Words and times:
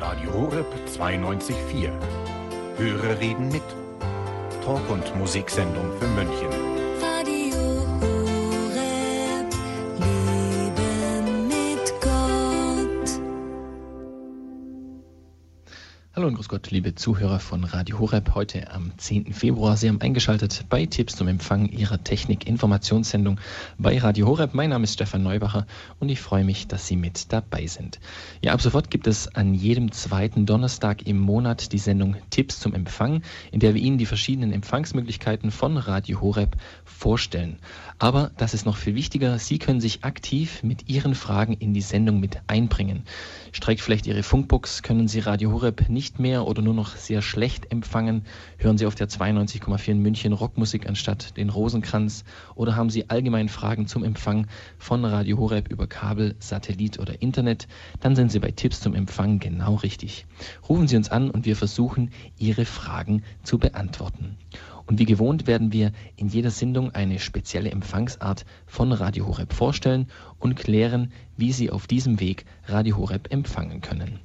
Radio 0.00 0.32
Horeb 0.32 0.66
92.4. 0.96 1.90
Höre 2.78 3.20
reden 3.20 3.48
mit. 3.48 3.62
Talk- 4.64 4.88
und 4.88 5.14
Musiksendung 5.16 5.92
für 5.98 6.06
München. 6.06 6.69
Gott, 16.50 16.72
liebe 16.72 16.96
Zuhörer 16.96 17.38
von 17.38 17.62
Radio 17.62 18.00
Horeb. 18.00 18.34
Heute 18.34 18.72
am 18.72 18.90
10. 18.98 19.34
Februar. 19.34 19.76
Sie 19.76 19.88
haben 19.88 20.00
eingeschaltet 20.00 20.64
bei 20.68 20.84
Tipps 20.84 21.14
zum 21.14 21.28
Empfang 21.28 21.68
Ihrer 21.68 22.02
Technik-Informationssendung 22.02 23.38
bei 23.78 23.96
Radio 23.98 24.26
Horeb. 24.26 24.52
Mein 24.52 24.70
Name 24.70 24.82
ist 24.82 24.94
Stefan 24.94 25.22
Neubacher 25.22 25.68
und 26.00 26.08
ich 26.08 26.20
freue 26.20 26.42
mich, 26.42 26.66
dass 26.66 26.88
Sie 26.88 26.96
mit 26.96 27.32
dabei 27.32 27.68
sind. 27.68 28.00
Ja, 28.42 28.52
ab 28.52 28.60
sofort 28.60 28.90
gibt 28.90 29.06
es 29.06 29.32
an 29.32 29.54
jedem 29.54 29.92
zweiten 29.92 30.44
Donnerstag 30.44 31.06
im 31.06 31.20
Monat 31.20 31.70
die 31.70 31.78
Sendung 31.78 32.16
Tipps 32.30 32.58
zum 32.58 32.74
Empfang, 32.74 33.22
in 33.52 33.60
der 33.60 33.74
wir 33.74 33.80
Ihnen 33.80 33.98
die 33.98 34.06
verschiedenen 34.06 34.52
Empfangsmöglichkeiten 34.52 35.52
von 35.52 35.76
Radio 35.76 36.20
Horeb 36.20 36.56
vorstellen. 36.84 37.60
Aber 38.00 38.32
das 38.38 38.54
ist 38.54 38.66
noch 38.66 38.76
viel 38.76 38.96
wichtiger, 38.96 39.38
Sie 39.38 39.60
können 39.60 39.80
sich 39.80 40.02
aktiv 40.04 40.64
mit 40.64 40.88
Ihren 40.88 41.14
Fragen 41.14 41.52
in 41.52 41.74
die 41.74 41.80
Sendung 41.80 42.18
mit 42.18 42.40
einbringen. 42.48 43.04
Streikt 43.52 43.82
vielleicht 43.82 44.06
Ihre 44.06 44.24
Funkbox, 44.24 44.82
können 44.82 45.06
Sie 45.06 45.20
Radio 45.20 45.52
Horeb 45.52 45.88
nicht 45.88 46.18
mehr 46.18 46.39
oder 46.46 46.62
nur 46.62 46.74
noch 46.74 46.96
sehr 46.96 47.22
schlecht 47.22 47.70
empfangen? 47.70 48.24
Hören 48.58 48.78
Sie 48.78 48.86
auf 48.86 48.94
der 48.94 49.08
92,4 49.08 49.90
in 49.90 49.98
München 50.00 50.32
Rockmusik 50.32 50.88
anstatt 50.88 51.36
den 51.36 51.50
Rosenkranz? 51.50 52.24
Oder 52.54 52.76
haben 52.76 52.90
Sie 52.90 53.10
allgemein 53.10 53.48
Fragen 53.48 53.86
zum 53.86 54.04
Empfang 54.04 54.46
von 54.78 55.04
Radio 55.04 55.38
Horeb 55.38 55.68
über 55.70 55.86
Kabel, 55.86 56.36
Satellit 56.38 56.98
oder 56.98 57.22
Internet? 57.22 57.68
Dann 58.00 58.16
sind 58.16 58.32
Sie 58.32 58.38
bei 58.38 58.50
Tipps 58.50 58.80
zum 58.80 58.94
Empfang 58.94 59.38
genau 59.38 59.76
richtig. 59.76 60.26
Rufen 60.68 60.88
Sie 60.88 60.96
uns 60.96 61.10
an 61.10 61.30
und 61.30 61.46
wir 61.46 61.56
versuchen, 61.56 62.10
Ihre 62.38 62.64
Fragen 62.64 63.22
zu 63.42 63.58
beantworten. 63.58 64.36
Und 64.90 64.98
wie 64.98 65.04
gewohnt 65.04 65.46
werden 65.46 65.72
wir 65.72 65.92
in 66.16 66.26
jeder 66.26 66.50
Sendung 66.50 66.90
eine 66.90 67.20
spezielle 67.20 67.70
Empfangsart 67.70 68.44
von 68.66 68.90
Radio 68.90 69.28
Horeb 69.28 69.52
vorstellen 69.52 70.08
und 70.40 70.56
klären, 70.56 71.12
wie 71.36 71.52
Sie 71.52 71.70
auf 71.70 71.86
diesem 71.86 72.18
Weg 72.18 72.44
Radio 72.66 72.96
Horeb 72.96 73.28
empfangen 73.30 73.82
können. 73.82 74.18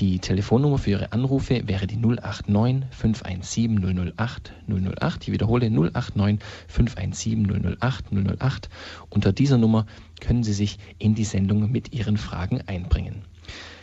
Die 0.00 0.18
Telefonnummer 0.18 0.76
für 0.76 0.90
Ihre 0.90 1.12
Anrufe 1.12 1.66
wäre 1.66 1.86
die 1.86 1.96
089 1.96 2.90
517 2.90 4.12
008 4.14 4.52
008. 4.68 5.22
Ich 5.22 5.32
wiederhole 5.32 5.70
089 5.70 6.46
517 6.68 7.76
008 7.80 8.04
008. 8.12 8.68
Unter 9.08 9.32
dieser 9.32 9.56
Nummer 9.56 9.86
können 10.20 10.44
Sie 10.44 10.52
sich 10.52 10.78
in 10.98 11.14
die 11.14 11.24
Sendung 11.24 11.72
mit 11.72 11.94
Ihren 11.94 12.18
Fragen 12.18 12.60
einbringen. 12.66 13.22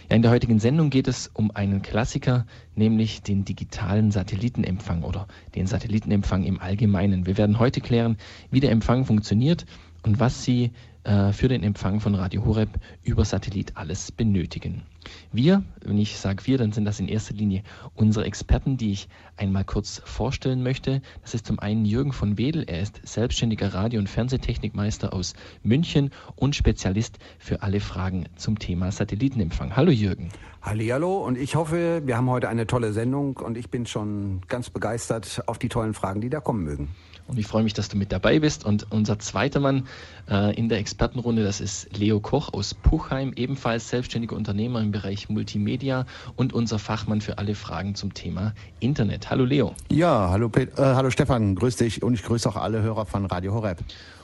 Ja, 0.10 0.16
in 0.16 0.24
der 0.24 0.32
heutigen 0.32 0.58
Sendung 0.58 0.90
geht 0.90 1.08
es 1.08 1.30
um 1.36 1.52
einen 1.52 1.84
Klassiker, 1.84 2.48
nämlich 2.74 3.22
den 3.22 3.46
digitalen 3.46 4.10
Satellitenempfang 4.10 5.04
oder 5.04 5.28
den 5.54 5.68
Satellitenempfang 5.68 6.46
im 6.46 6.60
Allgemeinen. 6.60 7.28
Wir 7.28 7.38
werden 7.38 7.60
heute 7.60 7.80
klären, 7.80 8.18
wie 8.50 8.60
der 8.60 8.72
Empfang 8.72 9.06
funktioniert 9.06 9.68
und 10.04 10.20
was 10.20 10.44
Sie 10.44 10.72
äh, 11.04 11.32
für 11.32 11.48
den 11.48 11.64
Empfang 11.64 12.02
von 12.02 12.14
Radio 12.14 12.46
Horeb 12.46 12.70
über 13.04 13.24
Satellit 13.24 13.78
alles 13.78 14.12
benötigen. 14.12 14.84
Wir, 15.32 15.64
wenn 15.84 15.98
ich 15.98 16.18
sage 16.18 16.46
wir, 16.46 16.58
dann 16.58 16.72
sind 16.72 16.86
das 16.86 17.00
in 17.00 17.08
erster 17.08 17.34
Linie 17.34 17.64
unsere 17.96 18.26
Experten, 18.26 18.78
die 18.78 18.92
ich 18.92 19.08
einmal 19.38 19.64
kurz 19.64 20.02
vorstellen 20.04 20.62
möchte. 20.62 21.02
Das 21.22 21.34
ist 21.34 21.48
zum 21.48 21.58
einen 21.60 21.86
Jürgen 21.86 22.12
von 22.12 22.38
Wedel, 22.38 22.64
er 22.68 22.82
ist 22.82 23.00
selbstständiger 23.04 23.74
Radio- 23.74 24.00
und 24.00 24.10
Fernsehtechnikmeister 24.10 25.14
aus 25.14 25.34
München 25.64 26.12
und 26.36 26.56
Spezialist 26.56 27.18
für 27.40 27.64
alle 27.64 27.80
Fragen 27.80 28.26
zum 28.36 28.60
Thema 28.60 28.92
Satellitenempfang. 28.92 29.76
Hallo 29.76 29.92
Jürgen. 29.92 30.30
Hallihallo 30.62 31.26
und 31.26 31.38
ich 31.38 31.56
hoffe, 31.56 32.02
wir 32.06 32.18
haben 32.18 32.30
heute 32.30 32.50
eine 32.50 32.68
tolle 32.68 32.92
Sendung 32.92 33.38
und 33.38 33.58
ich 33.58 33.70
bin 33.70 33.86
schon 33.86 34.42
ganz 34.50 34.70
begeistert 34.70 35.42
auf 35.48 35.58
die 35.58 35.70
tollen 35.70 35.94
Fragen, 35.94 36.20
die 36.20 36.30
da 36.30 36.42
kommen 36.42 36.64
mögen. 36.64 36.90
Und 37.30 37.38
ich 37.38 37.46
freue 37.46 37.62
mich, 37.62 37.74
dass 37.76 37.90
du 37.90 37.98
mit 37.98 38.12
dabei 38.12 38.40
bist. 38.40 38.66
Und 38.66 38.88
unser 38.90 39.20
zweiter 39.20 39.60
Mann 39.60 39.88
äh, 40.30 40.56
in 40.56 40.68
der 40.68 40.80
Expertenrunde, 40.80 41.44
das 41.44 41.62
ist 41.62 41.96
Leo 41.96 42.20
Koch 42.20 42.52
aus 42.54 42.74
Puchheim, 42.74 43.34
ebenfalls 43.36 43.90
selbstständiger 43.90 44.36
Unternehmer 44.36 44.82
im 44.82 44.92
Bereich 44.92 45.30
Multimedia 45.30 46.08
und 46.36 46.54
unser 46.54 46.80
Fachmann 46.80 47.22
für 47.22 47.38
alle 47.38 47.54
Fragen 47.54 47.94
zum 47.94 48.16
Thema 48.16 48.56
Internet. 48.80 49.30
Hallo 49.30 49.46
Leo. 49.46 49.76
Ja, 49.92 50.30
hallo, 50.32 50.50
Pet 50.50 50.72
äh, 50.80 50.82
hallo 50.82 51.12
Stefan, 51.12 51.54
grüß 51.54 51.76
dich 51.76 52.02
und 52.02 52.16
ich 52.16 52.24
grüße 52.24 52.50
auch 52.50 52.56
alle 52.56 52.82
Hörer 52.82 53.06
von 53.06 53.28
Radio 53.28 53.54
Horeb. 53.54 53.84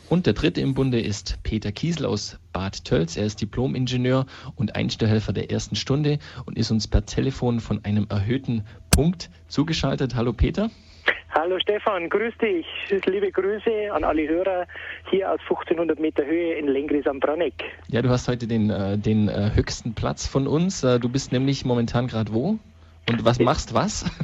Und 0.09 0.25
der 0.25 0.33
dritte 0.33 0.61
im 0.61 0.73
Bunde 0.73 0.99
ist 0.99 1.37
Peter 1.43 1.72
Kiesel 1.72 2.05
aus 2.05 2.37
Bad 2.53 2.85
Tölz. 2.85 3.17
Er 3.17 3.25
ist 3.25 3.41
Diplom-Ingenieur 3.41 4.25
und 4.55 4.75
Einstellhelfer 4.75 5.33
der 5.33 5.51
ersten 5.51 5.75
Stunde 5.75 6.17
und 6.45 6.57
ist 6.57 6.72
uns 6.72 6.87
per 6.87 7.05
Telefon 7.05 7.59
von 7.59 7.85
einem 7.85 8.07
erhöhten 8.09 8.63
Punkt 8.89 9.29
zugeschaltet. 9.47 10.16
Hallo 10.16 10.33
Peter. 10.33 10.69
Hallo 11.33 11.59
Stefan, 11.59 12.09
grüß 12.09 12.33
dich. 12.41 12.66
Liebe 13.05 13.31
Grüße 13.31 13.91
an 13.93 14.03
alle 14.03 14.27
Hörer 14.27 14.66
hier 15.11 15.31
aus 15.31 15.39
1500 15.41 15.99
Meter 15.99 16.25
Höhe 16.25 16.53
in 16.53 16.67
Lengris 16.67 17.05
am 17.07 17.19
Branneck. 17.19 17.53
Ja, 17.88 18.01
du 18.01 18.09
hast 18.09 18.27
heute 18.27 18.47
den, 18.47 18.69
äh, 18.69 18.97
den 18.97 19.27
äh, 19.27 19.51
höchsten 19.53 19.93
Platz 19.93 20.27
von 20.27 20.47
uns. 20.47 20.83
Äh, 20.83 20.99
du 20.99 21.09
bist 21.09 21.31
nämlich 21.31 21.66
momentan 21.66 22.07
gerade 22.07 22.33
wo? 22.33 22.57
Und 23.09 23.25
was 23.25 23.39
machst 23.39 23.73
was? 23.73 24.05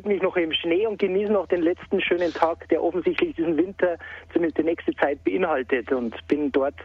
Ich 0.00 0.04
begebe 0.04 0.14
mich 0.14 0.22
noch 0.22 0.36
im 0.36 0.52
Schnee 0.54 0.86
und 0.86 0.98
genieße 0.98 1.30
noch 1.30 1.46
den 1.46 1.60
letzten 1.60 2.00
schönen 2.00 2.32
Tag, 2.32 2.66
der 2.70 2.82
offensichtlich 2.82 3.36
diesen 3.36 3.58
Winter, 3.58 3.98
zumindest 4.32 4.56
die 4.56 4.62
nächste 4.62 4.94
Zeit, 4.94 5.22
beinhaltet 5.24 5.92
und 5.92 6.14
bin 6.26 6.50
dort 6.50 6.76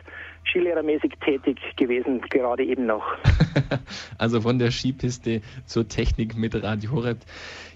skilehrermäßig 0.50 1.14
tätig 1.24 1.58
gewesen, 1.78 2.20
gerade 2.30 2.66
eben 2.66 2.86
noch. 2.86 3.06
also 4.18 4.42
von 4.42 4.60
der 4.60 4.70
Skipiste 4.72 5.42
zur 5.66 5.88
Technik 5.88 6.36
mit 6.36 6.62
Radio 6.62 6.92
Horeb. 6.92 7.20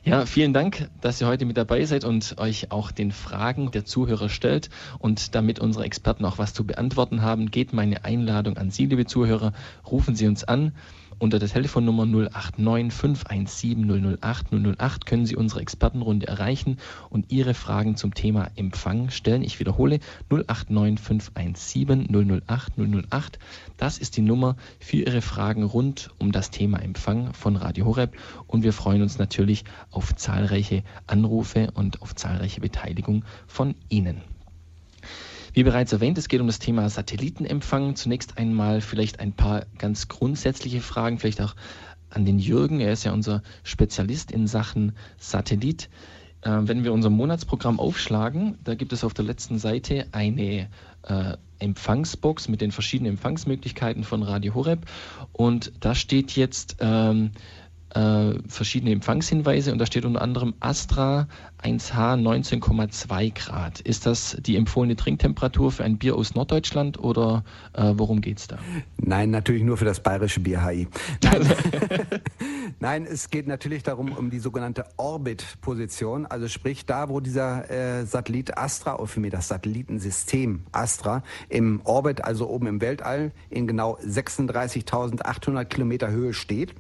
Ja, 0.04 0.26
vielen 0.26 0.52
Dank, 0.52 0.90
dass 1.00 1.22
ihr 1.22 1.28
heute 1.28 1.46
mit 1.46 1.56
dabei 1.56 1.86
seid 1.86 2.04
und 2.04 2.36
euch 2.38 2.74
auch 2.74 2.92
den 2.92 3.14
Fragen 3.14 3.72
der 3.72 3.86
Zuhörer 3.86 4.28
stellt. 4.28 4.70
Und 4.98 5.36
damit 5.36 5.60
unsere 5.60 5.86
Experten 5.86 6.26
auch 6.26 6.38
was 6.38 6.54
zu 6.54 6.68
beantworten 6.68 7.22
haben, 7.22 7.50
geht 7.50 7.72
meine 7.72 8.04
Einladung 8.04 8.58
an 8.58 8.72
Sie, 8.72 8.88
liebe 8.88 9.06
Zuhörer. 9.06 9.54
Rufen 9.90 10.16
Sie 10.16 10.28
uns 10.28 10.44
an. 10.44 10.74
Unter 11.22 11.38
der 11.38 11.50
Telefonnummer 11.50 12.06
089 12.06 12.94
517 12.94 14.18
008 14.22 14.54
008 14.54 15.06
können 15.06 15.26
Sie 15.26 15.36
unsere 15.36 15.60
Expertenrunde 15.60 16.28
erreichen 16.28 16.78
und 17.10 17.30
Ihre 17.30 17.54
Fragen 17.54 17.98
zum 17.98 18.14
Thema 18.14 18.50
Empfang 18.56 19.10
stellen. 19.10 19.44
Ich 19.44 19.60
wiederhole 19.60 20.00
089 20.30 20.98
517 21.06 22.08
008 22.48 22.72
008. 22.78 23.38
Das 23.76 23.98
ist 23.98 24.16
die 24.16 24.22
Nummer 24.22 24.56
für 24.80 24.96
Ihre 24.96 25.22
Fragen 25.22 25.64
rund 25.64 26.10
um 26.20 26.32
das 26.32 26.52
Thema 26.52 26.82
Empfang 26.82 27.34
von 27.34 27.58
Radio 27.58 27.86
Horeb 27.86 28.16
und 28.48 28.64
wir 28.64 28.72
freuen 28.72 29.02
uns 29.02 29.18
natürlich 29.18 29.66
auf 29.92 30.16
zahlreiche 30.16 30.84
Anrufe 31.06 31.72
und 31.74 32.02
auf 32.02 32.16
zahlreiche 32.16 32.62
Beteiligung 32.62 33.26
von 33.46 33.76
Ihnen. 33.90 34.22
Wie 35.54 35.64
bereits 35.64 35.94
erwähnt, 35.94 36.18
es 36.18 36.28
geht 36.28 36.42
um 36.42 36.48
das 36.48 36.60
Thema 36.60 36.90
Satellitenempfang. 36.90 37.96
Zunächst 37.96 38.38
einmal 38.38 38.82
vielleicht 38.82 39.20
ein 39.20 39.34
paar 39.34 39.66
ganz 39.78 40.08
grundsätzliche 40.08 40.82
Fragen, 40.82 41.20
vielleicht 41.20 41.42
auch 41.42 41.56
an 42.10 42.26
den 42.26 42.40
Jürgen. 42.40 42.80
Er 42.80 42.92
ist 42.92 43.04
ja 43.04 43.12
unser 43.12 43.42
Spezialist 43.64 44.32
in 44.32 44.48
Sachen 44.48 44.94
Satellit. 45.18 45.90
Äh, 46.42 46.52
wenn 46.62 46.84
wir 46.84 46.94
unser 46.94 47.10
Monatsprogramm 47.10 47.80
aufschlagen, 47.80 48.58
da 48.64 48.76
gibt 48.76 48.94
es 48.94 49.04
auf 49.04 49.14
der 49.14 49.26
letzten 49.26 49.60
Seite 49.60 50.08
eine 50.12 50.70
äh, 51.04 51.38
Empfangsbox 51.60 52.48
mit 52.48 52.62
den 52.62 52.72
verschiedenen 52.72 53.14
Empfangsmöglichkeiten 53.14 54.04
von 54.04 54.24
Radio 54.24 54.56
Horeb. 54.56 54.86
Und 55.34 55.74
da 55.82 55.96
steht 55.96 56.32
jetzt 56.36 56.78
ähm, 56.80 57.32
äh, 57.94 58.34
verschiedene 58.48 58.92
Empfangshinweise 58.92 59.72
und 59.72 59.80
da 59.80 59.86
steht 59.86 60.06
unter 60.06 60.22
anderem 60.22 60.54
Astra 60.60 61.28
1H 61.64 61.94
19,2 61.94 63.34
Grad. 63.34 63.82
Ist 63.82 64.06
das 64.06 64.38
die 64.40 64.56
empfohlene 64.56 64.96
Trinktemperatur 64.96 65.72
für 65.72 65.84
ein 65.84 65.98
Bier 65.98 66.16
aus 66.16 66.36
Norddeutschland 66.36 67.00
oder 67.00 67.44
äh, 67.74 67.94
worum 67.96 68.22
geht 68.22 68.40
es 68.40 68.48
da? 68.48 68.58
Nein, 68.98 69.32
natürlich 69.32 69.64
nur 69.64 69.78
für 69.78 69.86
das 69.86 70.02
bayerische 70.02 70.40
Bier 70.40 70.66
HI. 70.66 70.88
Nein. 71.24 71.54
Nein, 72.80 73.06
es 73.06 73.30
geht 73.30 73.48
natürlich 73.48 73.84
darum, 73.84 74.14
um 74.14 74.30
die 74.30 74.40
sogenannte 74.40 74.86
Orbit-Position, 74.96 76.26
also 76.26 76.48
sprich 76.48 76.86
da, 76.86 77.10
wo 77.10 77.20
dieser 77.20 77.70
äh, 77.70 78.06
Satellit 78.06 78.58
Astra, 78.58 78.96
oder 78.96 79.08
für 79.08 79.20
mich 79.20 79.32
das 79.32 79.50
Satellitensystem 79.50 80.64
Astra, 80.72 81.24
im 81.50 81.82
Orbit, 81.84 82.24
also 82.24 82.50
oben 82.50 82.68
im 82.68 82.82
Weltall, 82.82 83.32
in 83.50 83.68
genau 83.68 83.98
36.800 83.98 85.66
Kilometer 85.66 86.10
Höhe 86.10 86.34
steht. 86.34 86.74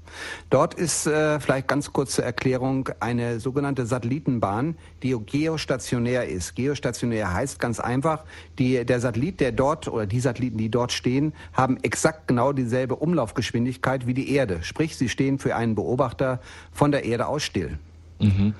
Dort 0.49 0.73
ist 0.73 1.05
äh, 1.05 1.39
vielleicht 1.39 1.67
ganz 1.67 1.91
kurz 1.91 2.15
zur 2.15 2.23
Erklärung 2.23 2.89
eine 2.99 3.39
sogenannte 3.39 3.85
Satellitenbahn, 3.85 4.69
die 5.04 5.16
geostationär 5.18 6.27
ist. 6.27 6.56
Geostationär 6.56 7.33
heißt 7.33 7.60
ganz 7.60 7.80
einfach, 7.80 8.24
die, 8.57 8.86
der 8.86 9.00
Satellit, 9.00 9.39
der 9.39 9.51
dort 9.51 9.88
oder 9.88 10.06
die 10.06 10.19
Satelliten, 10.19 10.57
die 10.57 10.69
dort 10.69 10.92
stehen, 10.92 11.33
haben 11.54 11.77
exakt 11.83 12.27
genau 12.27 12.54
dieselbe 12.54 12.95
Umlaufgeschwindigkeit 12.95 14.07
wie 14.07 14.13
die 14.13 14.33
Erde. 14.33 14.60
Sprich, 14.63 14.95
sie 14.98 15.10
stehen 15.10 15.39
für 15.39 15.56
einen 15.56 15.75
Beobachter 15.75 16.39
von 16.71 16.92
der 16.92 17.06
Erde 17.06 17.27
aus 17.27 17.44
still. 17.44 17.80
Mhm. 18.19 18.54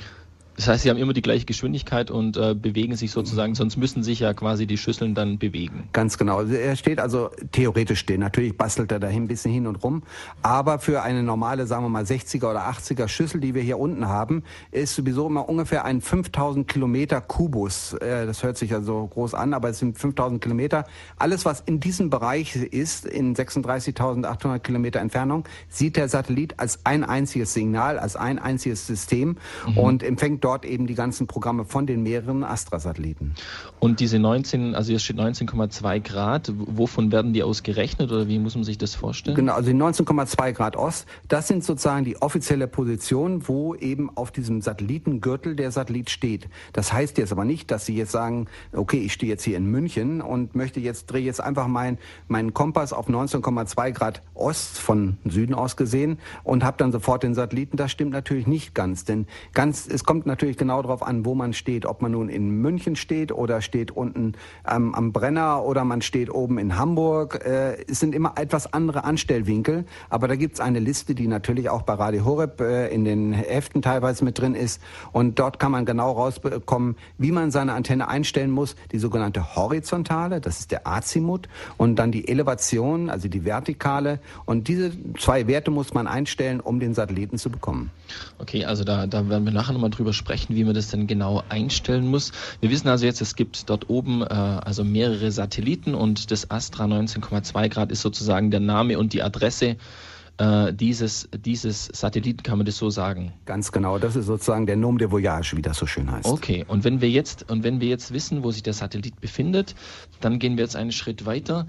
Das 0.60 0.68
heißt, 0.68 0.84
sie 0.84 0.90
haben 0.90 0.98
immer 0.98 1.14
die 1.14 1.22
gleiche 1.22 1.46
Geschwindigkeit 1.46 2.12
und 2.12 2.36
äh, 2.36 2.54
bewegen 2.54 2.98
sich 2.98 3.12
sozusagen, 3.12 3.56
sonst 3.56 3.78
müssen 3.78 4.04
sich 4.04 4.20
ja 4.20 4.34
quasi 4.34 4.68
die 4.68 4.78
Schüsseln 4.78 5.16
dann 5.16 5.38
bewegen. 5.38 5.88
Ganz 5.94 6.18
genau. 6.18 6.42
Er 6.42 6.76
steht 6.76 7.00
also 7.00 7.30
theoretisch 7.54 8.00
stehen. 8.00 8.20
Natürlich 8.20 8.58
bastelt 8.58 8.92
er 8.92 9.00
da 9.00 9.08
ein 9.08 9.30
bisschen 9.30 9.54
hin 9.54 9.68
und 9.68 9.78
rum. 9.78 10.04
Aber 10.42 10.80
für 10.80 11.02
eine 11.02 11.24
normale, 11.24 11.66
sagen 11.66 11.86
wir 11.86 11.90
mal, 11.90 12.04
60er 12.04 12.52
oder 12.52 12.70
80er 12.70 13.08
Schüssel, 13.08 13.40
die 13.40 13.56
wir 13.56 13.62
hier 13.62 13.80
unten 13.80 14.10
haben, 14.10 14.44
ist 14.72 14.96
sowieso 14.96 15.28
immer 15.28 15.48
ungefähr 15.48 15.86
ein 15.86 16.02
5000 16.02 16.68
Kilometer 16.68 17.22
Kubus. 17.22 17.94
Äh, 17.94 18.26
das 18.26 18.44
hört 18.44 18.58
sich 18.58 18.72
ja 18.72 18.82
so 18.82 19.08
groß 19.08 19.36
an, 19.36 19.54
aber 19.54 19.70
es 19.70 19.80
sind 19.80 19.98
5000 19.98 20.42
Kilometer. 20.42 20.84
Alles, 21.18 21.46
was 21.46 21.62
in 21.62 21.80
diesem 21.80 22.10
Bereich 22.10 22.58
ist, 22.58 23.06
in 23.06 23.34
36.800 23.34 24.60
Kilometer 24.60 25.00
Entfernung, 25.00 25.46
sieht 25.70 25.96
der 25.96 26.10
Satellit 26.10 26.60
als 26.60 26.80
ein 26.86 27.06
einziges 27.06 27.54
Signal, 27.54 27.98
als 27.98 28.18
ein 28.18 28.40
einziges 28.40 28.86
System 28.88 29.38
mhm. 29.66 29.78
und 29.78 30.04
empfängt 30.04 30.44
dort 30.44 30.49
eben 30.58 30.88
die 30.88 30.96
ganzen 30.96 31.28
Programme 31.28 31.66
von 31.66 31.86
den 31.86 32.04
mehreren 32.04 32.44
Astra-Satelliten. 32.44 33.36
Und 33.80 34.00
diese 34.00 34.20
19, 34.20 34.76
also 34.76 34.90
hier 34.90 35.00
steht 35.00 35.18
19,2 35.18 36.00
Grad, 36.00 36.52
wovon 36.56 37.12
werden 37.12 37.34
die 37.34 37.44
ausgerechnet 37.44 38.12
oder 38.12 38.28
wie 38.28 38.40
muss 38.40 38.56
man 38.56 38.64
sich 38.64 38.78
das 38.78 38.96
vorstellen? 38.96 39.36
Genau, 39.36 39.54
also 39.54 39.70
die 39.70 39.78
19,2 39.78 40.52
Grad 40.54 40.76
Ost, 40.76 41.06
das 41.28 41.48
sind 41.48 41.64
sozusagen 41.64 42.06
die 42.06 42.22
offizielle 42.22 42.68
Position, 42.68 43.48
wo 43.48 43.76
eben 43.76 44.10
auf 44.16 44.32
diesem 44.32 44.62
Satellitengürtel 44.62 45.56
der 45.56 45.72
Satellit 45.72 46.10
steht. 46.10 46.50
Das 46.74 46.92
heißt 46.92 47.18
jetzt 47.18 47.32
aber 47.32 47.46
nicht, 47.46 47.72
dass 47.72 47.86
Sie 47.86 47.96
jetzt 47.96 48.12
sagen, 48.12 48.48
okay, 48.74 49.00
ich 49.00 49.14
stehe 49.14 49.32
jetzt 49.32 49.44
hier 49.44 49.58
in 49.58 49.66
München 49.66 50.22
und 50.22 50.56
möchte 50.56 50.80
jetzt, 50.80 51.08
drehe 51.08 51.24
jetzt 51.24 51.42
einfach 51.42 51.68
mein, 51.68 51.98
meinen 52.28 52.54
Kompass 52.54 52.94
auf 52.94 53.08
19,2 53.08 53.92
Grad 53.92 54.22
Ost 54.34 54.80
von 54.80 55.18
Süden 55.26 55.54
aus 55.54 55.78
gesehen 55.78 56.18
und 56.44 56.64
habe 56.64 56.78
dann 56.78 56.92
sofort 56.92 57.24
den 57.24 57.34
Satelliten. 57.34 57.78
Das 57.78 57.92
stimmt 57.92 58.12
natürlich 58.12 58.48
nicht 58.48 58.74
ganz, 58.74 59.06
denn 59.06 59.28
ganz, 59.54 59.88
es 59.88 60.04
kommt 60.04 60.26
natürlich 60.26 60.39
genau 60.40 60.82
darauf 60.82 61.04
an, 61.04 61.26
wo 61.26 61.36
man 61.36 61.54
steht, 61.54 61.86
ob 61.86 62.02
man 62.02 62.12
nun 62.12 62.30
in 62.30 62.50
München 62.50 62.96
steht 62.96 63.32
oder 63.32 63.62
steht 63.62 63.92
unten 63.92 64.34
ähm, 64.70 64.96
am 64.96 65.12
Brenner 65.12 65.64
oder 65.64 65.84
man 65.84 66.02
steht 66.02 66.32
oben 66.32 66.58
in 66.58 66.78
Hamburg. 66.78 67.44
Äh, 67.46 67.84
es 67.90 68.00
sind 68.00 68.16
immer 68.16 68.34
etwas 68.38 68.74
andere 68.74 69.04
Anstellwinkel, 69.04 69.86
aber 70.10 70.28
da 70.28 70.36
gibt 70.36 70.56
es 70.56 70.60
eine 70.60 70.80
Liste, 70.80 71.16
die 71.16 71.28
natürlich 71.28 71.70
auch 71.70 71.84
bei 71.84 71.94
Radio 71.94 72.26
Horeb 72.26 72.62
äh, 72.62 72.88
in 72.88 73.06
den 73.06 73.34
Heften 73.34 73.82
teilweise 73.82 74.24
mit 74.24 74.40
drin 74.40 74.56
ist 74.56 74.82
und 75.12 75.40
dort 75.40 75.60
kann 75.60 75.72
man 75.72 75.86
genau 75.86 76.12
rausbekommen, 76.12 76.96
wie 77.18 77.32
man 77.32 77.52
seine 77.52 77.74
Antenne 77.74 78.08
einstellen 78.08 78.52
muss. 78.52 78.76
Die 78.92 79.00
sogenannte 79.00 79.56
horizontale, 79.56 80.42
das 80.42 80.60
ist 80.60 80.72
der 80.72 80.88
Azimut 80.88 81.48
und 81.78 81.98
dann 81.98 82.12
die 82.12 82.28
Elevation, 82.28 83.10
also 83.10 83.28
die 83.28 83.46
vertikale 83.46 84.20
und 84.46 84.68
diese 84.68 84.92
zwei 85.18 85.48
Werte 85.48 85.72
muss 85.72 85.94
man 85.94 86.08
einstellen, 86.08 86.60
um 86.60 86.80
den 86.80 86.94
Satelliten 86.94 87.38
zu 87.38 87.50
bekommen. 87.50 87.92
Okay, 88.40 88.66
also 88.66 88.84
da, 88.84 89.08
da 89.08 89.28
werden 89.30 89.46
wir 89.46 89.52
nachher 89.52 89.74
nochmal 89.74 89.90
drüber 89.90 90.14
sprechen, 90.14 90.19
wie 90.28 90.64
man 90.64 90.74
das 90.74 90.90
denn 90.90 91.08
genau 91.08 91.44
einstellen 91.50 92.08
muss. 92.08 92.32
Wir 92.62 92.70
wissen 92.70 92.88
also 92.88 93.06
jetzt, 93.06 93.22
es 93.22 93.36
gibt 93.36 93.70
dort 93.70 93.90
oben 93.90 94.22
äh, 94.22 94.26
also 94.26 94.84
mehrere 94.84 95.32
Satelliten 95.32 95.96
und 95.96 96.32
das 96.32 96.50
Astra 96.52 96.86
19,2 96.86 97.70
Grad 97.70 97.92
ist 97.92 98.02
sozusagen 98.02 98.52
der 98.52 98.60
Name 98.60 98.98
und 99.00 99.14
die 99.14 99.24
Adresse 99.24 99.78
äh, 100.40 100.74
dieses, 100.74 101.28
dieses 101.34 101.86
Satelliten, 101.88 102.44
kann 102.44 102.58
man 102.58 102.66
das 102.66 102.78
so 102.78 102.90
sagen? 102.90 103.34
Ganz 103.46 103.72
genau, 103.72 104.00
das 104.00 104.16
ist 104.16 104.26
sozusagen 104.26 104.66
der 104.66 104.78
Nom 104.78 104.98
de 104.98 105.12
Voyage, 105.12 105.58
wie 105.58 105.62
das 105.62 105.78
so 105.78 105.86
schön 105.86 106.10
heißt. 106.10 106.26
Okay, 106.26 106.66
und 106.68 106.84
wenn 106.84 107.02
wir 107.02 107.10
jetzt, 107.10 107.50
und 107.52 107.64
wenn 107.64 107.82
wir 107.82 107.90
jetzt 107.90 108.14
wissen, 108.14 108.44
wo 108.44 108.52
sich 108.52 108.64
der 108.64 108.74
Satellit 108.74 109.20
befindet, 109.20 109.76
dann 110.22 110.40
gehen 110.40 110.58
wir 110.58 110.64
jetzt 110.64 110.76
einen 110.76 110.94
Schritt 110.94 111.26
weiter. 111.26 111.68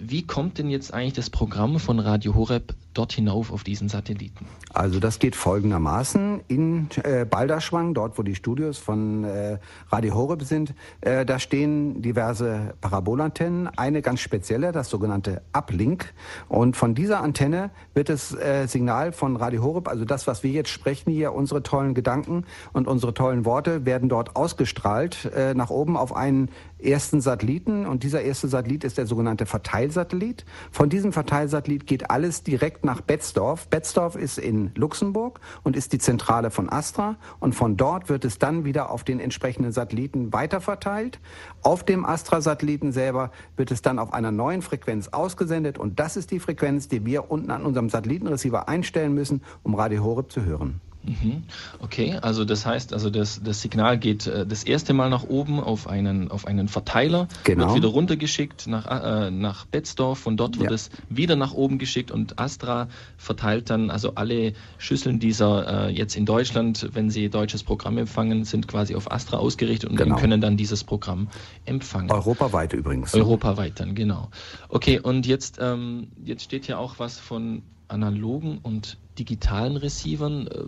Wie 0.00 0.26
kommt 0.26 0.58
denn 0.58 0.70
jetzt 0.70 0.92
eigentlich 0.92 1.12
das 1.12 1.30
Programm 1.30 1.78
von 1.78 1.98
Radio 1.98 2.34
Horeb 2.34 2.74
dort 2.94 3.12
hinauf 3.12 3.52
auf 3.52 3.64
diesen 3.64 3.88
Satelliten? 3.88 4.46
Also 4.72 4.98
das 4.98 5.18
geht 5.18 5.36
folgendermaßen. 5.36 6.40
In 6.48 6.88
äh, 7.02 7.24
Balderschwang, 7.24 7.94
dort 7.94 8.18
wo 8.18 8.22
die 8.22 8.34
Studios 8.34 8.78
von 8.78 9.24
äh, 9.24 9.58
Radio 9.90 10.14
Horeb 10.14 10.42
sind, 10.42 10.74
äh, 11.00 11.24
da 11.24 11.38
stehen 11.38 12.02
diverse 12.02 12.74
Parabolantennen. 12.80 13.68
Eine 13.68 14.02
ganz 14.02 14.20
spezielle, 14.20 14.72
das 14.72 14.90
sogenannte 14.90 15.42
Uplink. 15.52 16.12
Und 16.48 16.76
von 16.76 16.94
dieser 16.94 17.20
Antenne 17.20 17.70
wird 17.94 18.08
das 18.08 18.34
äh, 18.34 18.66
Signal 18.66 19.12
von 19.12 19.36
Radio 19.36 19.62
Horeb, 19.62 19.88
also 19.88 20.04
das, 20.04 20.26
was 20.26 20.42
wir 20.42 20.50
jetzt 20.50 20.70
sprechen 20.70 21.10
hier, 21.10 21.32
unsere 21.34 21.62
tollen 21.62 21.94
Gedanken 21.94 22.44
und 22.72 22.88
unsere 22.88 23.14
tollen 23.14 23.44
Worte, 23.44 23.84
werden 23.84 24.08
dort 24.08 24.34
ausgestrahlt 24.34 25.26
äh, 25.26 25.54
nach 25.54 25.70
oben 25.70 25.96
auf 25.96 26.14
einen 26.16 26.48
ersten 26.84 27.20
Satelliten. 27.20 27.86
Und 27.86 28.02
dieser 28.02 28.22
erste 28.22 28.48
Satellit 28.48 28.84
ist 28.84 28.98
der 28.98 29.06
sogenannte 29.06 29.46
Verteilsatellit. 29.46 30.44
Von 30.70 30.88
diesem 30.88 31.12
Verteilsatellit 31.12 31.86
geht 31.86 32.10
alles 32.10 32.42
direkt 32.42 32.84
nach 32.84 33.00
Betzdorf. 33.00 33.68
Betzdorf 33.68 34.16
ist 34.16 34.38
in 34.38 34.70
Luxemburg 34.74 35.40
und 35.62 35.76
ist 35.76 35.92
die 35.92 35.98
Zentrale 35.98 36.50
von 36.50 36.70
Astra. 36.70 37.16
Und 37.40 37.54
von 37.54 37.76
dort 37.76 38.08
wird 38.08 38.24
es 38.24 38.38
dann 38.38 38.64
wieder 38.64 38.90
auf 38.90 39.04
den 39.04 39.20
entsprechenden 39.20 39.72
Satelliten 39.72 40.32
weiterverteilt. 40.32 41.20
Auf 41.62 41.84
dem 41.84 42.04
Astra-Satelliten 42.04 42.92
selber 42.92 43.30
wird 43.56 43.70
es 43.70 43.82
dann 43.82 43.98
auf 43.98 44.12
einer 44.12 44.32
neuen 44.32 44.62
Frequenz 44.62 45.08
ausgesendet. 45.08 45.78
Und 45.78 45.98
das 46.00 46.16
ist 46.16 46.30
die 46.30 46.40
Frequenz, 46.40 46.88
die 46.88 47.04
wir 47.04 47.30
unten 47.30 47.50
an 47.50 47.64
unserem 47.64 47.90
Satellitenreceiver 47.90 48.68
einstellen 48.68 49.14
müssen, 49.14 49.42
um 49.62 49.74
Radio 49.74 50.04
Horeb 50.04 50.30
zu 50.30 50.44
hören. 50.44 50.80
Mhm. 51.06 51.42
Okay, 51.80 52.18
also 52.20 52.44
das 52.44 52.64
heißt, 52.64 52.92
also 52.92 53.10
das, 53.10 53.42
das 53.42 53.60
Signal 53.60 53.98
geht 53.98 54.26
äh, 54.26 54.46
das 54.46 54.64
erste 54.64 54.94
Mal 54.94 55.10
nach 55.10 55.24
oben 55.24 55.60
auf 55.60 55.86
einen, 55.86 56.30
auf 56.30 56.46
einen 56.46 56.68
Verteiler, 56.68 57.28
genau. 57.44 57.66
wird 57.66 57.76
wieder 57.76 57.88
runtergeschickt 57.88 58.66
nach, 58.66 58.86
äh, 58.86 59.30
nach 59.30 59.66
Betzdorf, 59.66 60.18
von 60.18 60.36
dort 60.36 60.58
wird 60.58 60.70
ja. 60.70 60.74
es 60.74 60.90
wieder 61.08 61.36
nach 61.36 61.52
oben 61.52 61.78
geschickt 61.78 62.10
und 62.10 62.38
Astra 62.38 62.88
verteilt 63.18 63.70
dann, 63.70 63.90
also 63.90 64.14
alle 64.14 64.54
Schüsseln 64.78 65.18
dieser 65.18 65.88
äh, 65.88 65.92
jetzt 65.92 66.16
in 66.16 66.24
Deutschland, 66.24 66.88
wenn 66.92 67.10
sie 67.10 67.28
deutsches 67.28 67.62
Programm 67.62 67.98
empfangen, 67.98 68.44
sind 68.44 68.66
quasi 68.68 68.94
auf 68.94 69.10
Astra 69.10 69.36
ausgerichtet 69.36 69.90
und 69.90 69.96
genau. 69.96 70.16
können 70.16 70.40
dann 70.40 70.56
dieses 70.56 70.84
Programm 70.84 71.28
empfangen. 71.66 72.10
Europaweit 72.10 72.72
übrigens. 72.72 73.14
Europaweit 73.14 73.78
dann, 73.80 73.94
genau. 73.94 74.30
Okay, 74.68 74.98
und 75.00 75.26
jetzt, 75.26 75.58
ähm, 75.60 76.08
jetzt 76.24 76.44
steht 76.44 76.64
hier 76.64 76.78
auch 76.78 76.98
was 76.98 77.18
von 77.18 77.62
analogen 77.88 78.58
und 78.62 78.96
digitalen 79.18 79.76
Receivern. 79.76 80.46
Äh, 80.46 80.64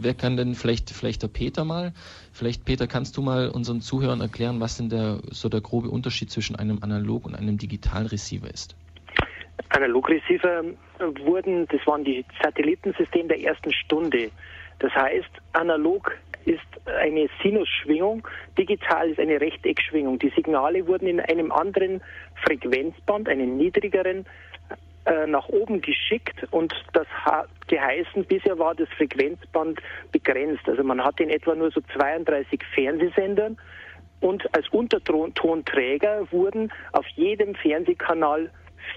wer 0.00 0.14
kann 0.14 0.36
denn 0.36 0.54
vielleicht, 0.54 0.90
vielleicht 0.90 1.22
der 1.22 1.28
Peter 1.28 1.64
mal? 1.64 1.92
Vielleicht, 2.32 2.64
Peter, 2.64 2.86
kannst 2.86 3.16
du 3.16 3.22
mal 3.22 3.48
unseren 3.48 3.80
Zuhörern 3.80 4.20
erklären, 4.20 4.60
was 4.60 4.76
denn 4.76 4.88
der, 4.88 5.20
so 5.30 5.48
der 5.48 5.60
grobe 5.60 5.88
Unterschied 5.88 6.30
zwischen 6.30 6.56
einem 6.56 6.78
Analog- 6.82 7.26
und 7.26 7.34
einem 7.34 7.58
digitalen 7.58 8.06
Receiver 8.06 8.48
ist? 8.48 8.76
Analogreceiver 9.70 10.64
wurden, 11.24 11.66
das 11.68 11.86
waren 11.86 12.04
die 12.04 12.24
Satellitensysteme 12.42 13.28
der 13.28 13.40
ersten 13.40 13.72
Stunde. 13.72 14.30
Das 14.78 14.92
heißt, 14.92 15.30
analog 15.52 16.16
ist 16.44 16.60
eine 16.86 17.28
Sinusschwingung, 17.42 18.26
digital 18.58 19.10
ist 19.10 19.20
eine 19.20 19.40
Rechteckschwingung. 19.40 20.18
Die 20.18 20.30
Signale 20.30 20.86
wurden 20.86 21.06
in 21.06 21.20
einem 21.20 21.52
anderen 21.52 22.02
Frequenzband, 22.44 23.28
einen 23.28 23.56
niedrigeren, 23.56 24.26
äh, 25.04 25.26
nach 25.26 25.48
oben 25.48 25.80
geschickt 25.80 26.46
und 26.50 26.72
das 26.92 27.06
hat 27.08 27.48
geheißen, 27.66 28.24
bisher 28.24 28.58
war 28.58 28.74
das 28.74 28.88
Frequenzband 28.90 29.80
begrenzt. 30.12 30.68
Also 30.68 30.84
man 30.84 31.02
hatte 31.02 31.24
in 31.24 31.30
etwa 31.30 31.54
nur 31.54 31.70
so 31.70 31.80
32 31.94 32.60
Fernsehsendern 32.74 33.56
und 34.20 34.54
als 34.54 34.68
Untertonträger 34.68 36.30
wurden 36.30 36.72
auf 36.92 37.06
jedem 37.16 37.54
Fernsehkanal 37.56 38.50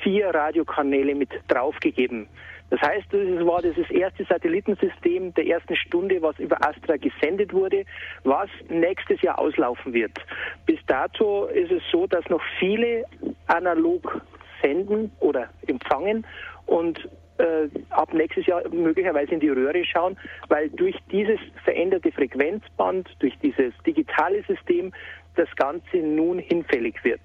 vier 0.04 0.28
Radiokanäle 0.30 1.16
mit 1.16 1.30
draufgegeben. 1.48 2.28
Das 2.70 2.82
heißt, 2.82 3.08
das 3.12 3.46
war 3.46 3.62
das 3.62 3.78
erste 3.92 4.26
Satellitensystem 4.26 5.34
der 5.36 5.48
ersten 5.48 5.76
Stunde, 5.76 6.22
was 6.22 6.38
über 6.40 6.58
Astra 6.66 6.98
gesendet 6.98 7.54
wurde, 7.54 7.86
was 8.24 8.50
nächstes 8.70 9.22
Jahr 9.22 9.38
auslaufen 9.38 9.94
wird. 9.94 10.18
Bis 10.66 10.80
dato 10.88 11.46
ist 11.46 11.72
es 11.72 11.84
so, 11.92 12.08
dass 12.08 12.28
noch 12.30 12.42
viele 12.60 13.06
analog 13.48 14.22
senden 14.66 15.12
oder 15.20 15.50
empfangen 15.68 16.26
und 16.66 17.08
äh, 17.38 17.68
ab 17.90 18.14
nächstes 18.14 18.46
Jahr 18.46 18.68
möglicherweise 18.70 19.34
in 19.34 19.40
die 19.40 19.50
Röhre 19.50 19.84
schauen, 19.86 20.18
weil 20.48 20.70
durch 20.70 20.96
dieses 21.12 21.40
veränderte 21.64 22.12
Frequenzband, 22.12 23.10
durch 23.20 23.34
dieses 23.44 23.74
digitale 23.86 24.44
System 24.44 24.92
das 25.36 25.50
Ganze 25.58 25.98
nun 25.98 26.40
hinfällig 26.40 26.96
wird. 27.04 27.20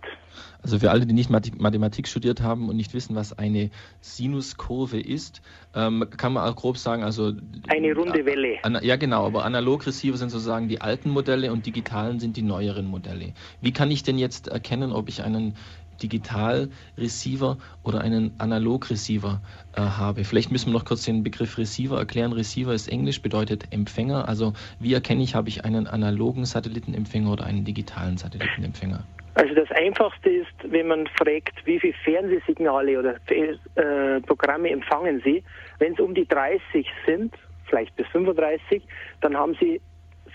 Also 0.62 0.78
für 0.78 0.90
alle, 0.90 1.06
die 1.06 1.14
nicht 1.14 1.30
Mathematik 1.30 2.06
studiert 2.06 2.42
haben 2.42 2.68
und 2.68 2.76
nicht 2.76 2.92
wissen, 2.92 3.16
was 3.16 3.38
eine 3.38 3.70
Sinuskurve 4.00 5.00
ist, 5.00 5.42
ähm, 5.75 6.04
kann 6.16 6.32
man 6.32 6.49
auch 6.49 6.56
grob 6.56 6.76
sagen, 6.76 7.02
also 7.02 7.32
eine 7.68 7.94
runde 7.94 8.26
Welle. 8.26 8.59
An, 8.62 8.78
ja 8.82 8.97
genau, 8.97 9.26
aber 9.26 9.44
Analogreceiver 9.44 10.16
sind 10.16 10.30
sozusagen 10.30 10.68
die 10.68 10.80
alten 10.80 11.11
Modelle 11.11 11.52
und 11.52 11.66
digitalen 11.66 12.20
sind 12.20 12.37
die 12.37 12.42
neueren 12.42 12.87
Modelle. 12.87 13.32
Wie 13.61 13.73
kann 13.73 13.90
ich 13.90 14.02
denn 14.02 14.18
jetzt 14.18 14.49
erkennen, 14.49 14.92
ob 14.92 15.09
ich 15.09 15.23
einen 15.23 15.54
Digital-Receiver 16.02 17.59
oder 17.83 18.00
einen 18.00 18.33
Analog-Receiver 18.38 19.40
äh, 19.76 19.80
habe. 19.80 20.25
Vielleicht 20.25 20.50
müssen 20.50 20.66
wir 20.66 20.73
noch 20.73 20.85
kurz 20.85 21.04
den 21.04 21.23
Begriff 21.23 21.59
Receiver 21.59 21.99
erklären. 21.99 22.33
Receiver 22.33 22.73
ist 22.73 22.88
Englisch, 22.88 23.23
bedeutet 23.23 23.73
Empfänger. 23.73 24.28
Also 24.28 24.52
wie 24.78 24.95
erkenne 24.95 25.23
ich, 25.23 25.35
habe 25.35 25.49
ich 25.49 25.64
einen 25.64 25.87
analogen 25.87 26.45
Satellitenempfänger 26.45 27.33
oder 27.33 27.45
einen 27.45 27.64
digitalen 27.64 28.16
Satellitenempfänger? 28.16 29.04
Also 29.35 29.54
das 29.54 29.71
Einfachste 29.71 30.28
ist, 30.28 30.52
wenn 30.64 30.88
man 30.88 31.07
fragt, 31.07 31.64
wie 31.64 31.78
viele 31.78 31.95
Fernsehsignale 32.04 32.99
oder 32.99 33.14
äh, 33.28 34.21
Programme 34.23 34.71
empfangen 34.71 35.23
Sie. 35.25 35.42
Wenn 35.78 35.95
es 35.95 36.00
um 36.00 36.14
die 36.14 36.26
30 36.26 36.87
sind, 37.07 37.35
vielleicht 37.66 37.95
bis 37.97 38.07
35, 38.09 38.83
dann 39.21 39.37
haben 39.37 39.57
Sie 39.61 39.80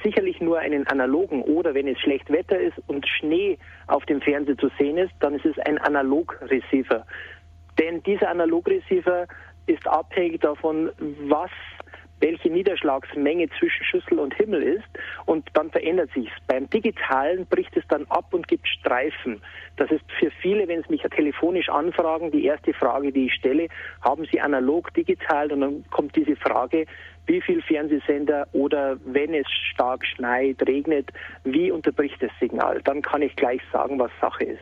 sicherlich 0.03 0.39
nur 0.41 0.59
einen 0.59 0.87
analogen 0.87 1.41
oder 1.43 1.73
wenn 1.73 1.87
es 1.87 1.99
schlecht 1.99 2.31
Wetter 2.31 2.59
ist 2.59 2.77
und 2.87 3.07
Schnee 3.07 3.57
auf 3.87 4.05
dem 4.05 4.21
Fernseher 4.21 4.57
zu 4.57 4.69
sehen 4.77 4.97
ist, 4.97 5.13
dann 5.19 5.35
ist 5.35 5.45
es 5.45 5.57
ein 5.59 5.77
Analog-Receiver. 5.77 7.05
Denn 7.79 8.01
dieser 8.03 8.29
Analog-Receiver 8.29 9.27
ist 9.67 9.87
abhängig 9.87 10.41
davon, 10.41 10.91
was 11.27 11.51
welche 12.19 12.49
Niederschlagsmenge 12.49 13.49
zwischen 13.59 13.83
Schüssel 13.83 14.19
und 14.19 14.33
Himmel 14.35 14.63
ist 14.63 14.87
und 15.25 15.47
dann 15.53 15.69
verändert 15.69 16.09
sich's. 16.15 16.33
Beim 16.47 16.69
digitalen 16.69 17.45
bricht 17.45 17.75
es 17.75 17.83
dann 17.89 18.05
ab 18.09 18.33
und 18.33 18.47
gibt 18.47 18.67
Streifen. 18.67 19.41
Das 19.75 19.91
ist 19.91 20.03
für 20.17 20.31
viele, 20.41 20.67
wenn 20.67 20.81
sie 20.83 20.91
mich 20.91 21.01
telefonisch 21.01 21.69
anfragen, 21.69 22.31
die 22.31 22.45
erste 22.45 22.73
Frage, 22.73 23.11
die 23.11 23.25
ich 23.25 23.33
stelle, 23.33 23.67
haben 24.01 24.25
Sie 24.31 24.39
analog, 24.39 24.93
digital? 24.93 25.51
Und 25.51 25.61
dann 25.61 25.85
kommt 25.91 26.15
diese 26.15 26.35
Frage, 26.37 26.85
wie 27.27 27.41
viel 27.41 27.61
Fernsehsender 27.61 28.47
oder 28.53 28.97
wenn 29.05 29.33
es 29.33 29.47
stark 29.73 30.05
schneit, 30.05 30.61
regnet, 30.67 31.11
wie 31.43 31.71
unterbricht 31.71 32.21
das 32.21 32.31
Signal? 32.39 32.81
Dann 32.83 33.01
kann 33.01 33.21
ich 33.21 33.35
gleich 33.35 33.61
sagen, 33.71 33.99
was 33.99 34.11
Sache 34.21 34.43
ist. 34.43 34.61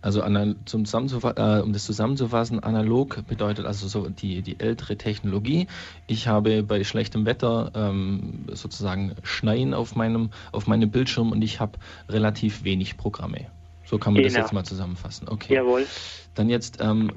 Also 0.00 0.22
zum 0.66 0.84
äh, 0.84 1.60
um 1.60 1.72
das 1.72 1.84
zusammenzufassen, 1.84 2.62
analog 2.62 3.26
bedeutet 3.26 3.66
also 3.66 3.88
so 3.88 4.08
die, 4.08 4.42
die 4.42 4.60
ältere 4.60 4.96
Technologie. 4.96 5.66
Ich 6.06 6.28
habe 6.28 6.62
bei 6.62 6.84
schlechtem 6.84 7.26
Wetter 7.26 7.72
ähm, 7.74 8.44
sozusagen 8.52 9.16
Schneien 9.24 9.74
auf 9.74 9.96
meinem, 9.96 10.30
auf 10.52 10.66
meinem 10.66 10.90
Bildschirm 10.90 11.32
und 11.32 11.42
ich 11.42 11.58
habe 11.60 11.72
relativ 12.08 12.62
wenig 12.62 12.96
Programme. 12.96 13.46
So 13.84 13.98
kann 13.98 14.12
man 14.12 14.22
genau. 14.22 14.34
das 14.34 14.42
jetzt 14.42 14.52
mal 14.52 14.64
zusammenfassen. 14.64 15.28
Okay. 15.28 15.54
Jawohl. 15.54 15.86
Dann 16.34 16.48
jetzt, 16.48 16.78
ähm, 16.80 17.10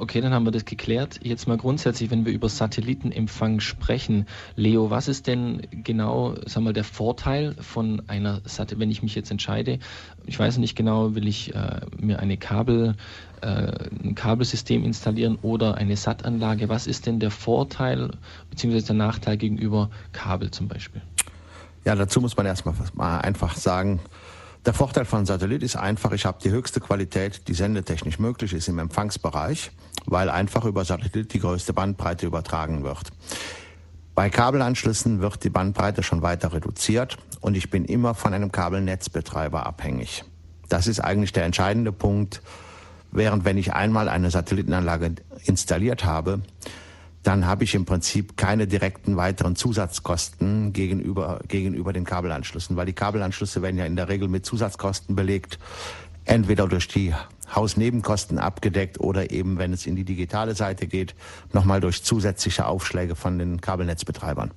Okay, 0.00 0.20
dann 0.20 0.32
haben 0.32 0.46
wir 0.46 0.52
das 0.52 0.64
geklärt. 0.64 1.18
Jetzt 1.24 1.48
mal 1.48 1.56
grundsätzlich, 1.56 2.12
wenn 2.12 2.24
wir 2.24 2.32
über 2.32 2.48
Satellitenempfang 2.48 3.58
sprechen, 3.58 4.26
Leo, 4.54 4.90
was 4.90 5.08
ist 5.08 5.26
denn 5.26 5.62
genau, 5.72 6.36
sag 6.46 6.62
mal, 6.62 6.72
der 6.72 6.84
Vorteil 6.84 7.56
von 7.60 8.02
einer 8.06 8.40
Satellit, 8.44 8.78
wenn 8.78 8.90
ich 8.92 9.02
mich 9.02 9.16
jetzt 9.16 9.32
entscheide, 9.32 9.80
ich 10.24 10.38
weiß 10.38 10.58
nicht 10.58 10.76
genau, 10.76 11.16
will 11.16 11.26
ich 11.26 11.52
äh, 11.52 11.80
mir 11.98 12.20
eine 12.20 12.36
Kabel, 12.36 12.94
äh, 13.40 13.72
ein 14.04 14.14
Kabelsystem 14.14 14.84
installieren 14.84 15.36
oder 15.42 15.74
eine 15.74 15.96
SAT-Anlage? 15.96 16.68
Was 16.68 16.86
ist 16.86 17.06
denn 17.06 17.18
der 17.18 17.32
Vorteil 17.32 18.12
bzw. 18.50 18.80
der 18.82 18.94
Nachteil 18.94 19.36
gegenüber 19.36 19.90
Kabel 20.12 20.52
zum 20.52 20.68
Beispiel? 20.68 21.02
Ja, 21.84 21.96
dazu 21.96 22.20
muss 22.20 22.36
man 22.36 22.46
erstmal 22.46 22.74
mal 22.94 23.18
einfach 23.18 23.56
sagen, 23.56 23.98
der 24.64 24.74
Vorteil 24.74 25.04
von 25.06 25.24
Satellit 25.24 25.62
ist 25.62 25.76
einfach, 25.76 26.12
ich 26.12 26.26
habe 26.26 26.38
die 26.42 26.50
höchste 26.50 26.80
Qualität, 26.80 27.48
die 27.48 27.54
sendetechnisch 27.54 28.18
möglich 28.18 28.52
ist 28.52 28.68
im 28.68 28.78
Empfangsbereich, 28.78 29.70
weil 30.10 30.30
einfach 30.30 30.64
über 30.64 30.84
Satellit 30.84 31.32
die 31.32 31.40
größte 31.40 31.72
Bandbreite 31.72 32.26
übertragen 32.26 32.84
wird. 32.84 33.10
Bei 34.14 34.30
Kabelanschlüssen 34.30 35.20
wird 35.20 35.44
die 35.44 35.50
Bandbreite 35.50 36.02
schon 36.02 36.22
weiter 36.22 36.52
reduziert 36.52 37.18
und 37.40 37.56
ich 37.56 37.70
bin 37.70 37.84
immer 37.84 38.14
von 38.14 38.34
einem 38.34 38.50
Kabelnetzbetreiber 38.50 39.64
abhängig. 39.64 40.24
Das 40.68 40.86
ist 40.86 41.00
eigentlich 41.00 41.32
der 41.32 41.44
entscheidende 41.44 41.92
Punkt. 41.92 42.42
Während 43.10 43.44
wenn 43.44 43.56
ich 43.56 43.72
einmal 43.72 44.08
eine 44.08 44.30
Satellitenanlage 44.30 45.14
installiert 45.44 46.04
habe, 46.04 46.40
dann 47.22 47.46
habe 47.46 47.64
ich 47.64 47.74
im 47.74 47.84
Prinzip 47.84 48.36
keine 48.36 48.66
direkten 48.66 49.16
weiteren 49.16 49.56
Zusatzkosten 49.56 50.72
gegenüber, 50.72 51.40
gegenüber 51.46 51.92
den 51.92 52.04
Kabelanschlüssen, 52.04 52.76
weil 52.76 52.86
die 52.86 52.92
Kabelanschlüsse 52.92 53.62
werden 53.62 53.78
ja 53.78 53.86
in 53.86 53.96
der 53.96 54.08
Regel 54.08 54.28
mit 54.28 54.44
Zusatzkosten 54.44 55.14
belegt, 55.14 55.58
entweder 56.24 56.68
durch 56.68 56.88
die 56.88 57.14
Hausnebenkosten 57.54 58.38
abgedeckt 58.38 59.00
oder 59.00 59.30
eben, 59.30 59.58
wenn 59.58 59.72
es 59.72 59.86
in 59.86 59.96
die 59.96 60.04
digitale 60.04 60.54
Seite 60.54 60.86
geht, 60.86 61.14
nochmal 61.52 61.80
durch 61.80 62.02
zusätzliche 62.02 62.66
Aufschläge 62.66 63.14
von 63.14 63.38
den 63.38 63.60
Kabelnetzbetreibern. 63.60 64.52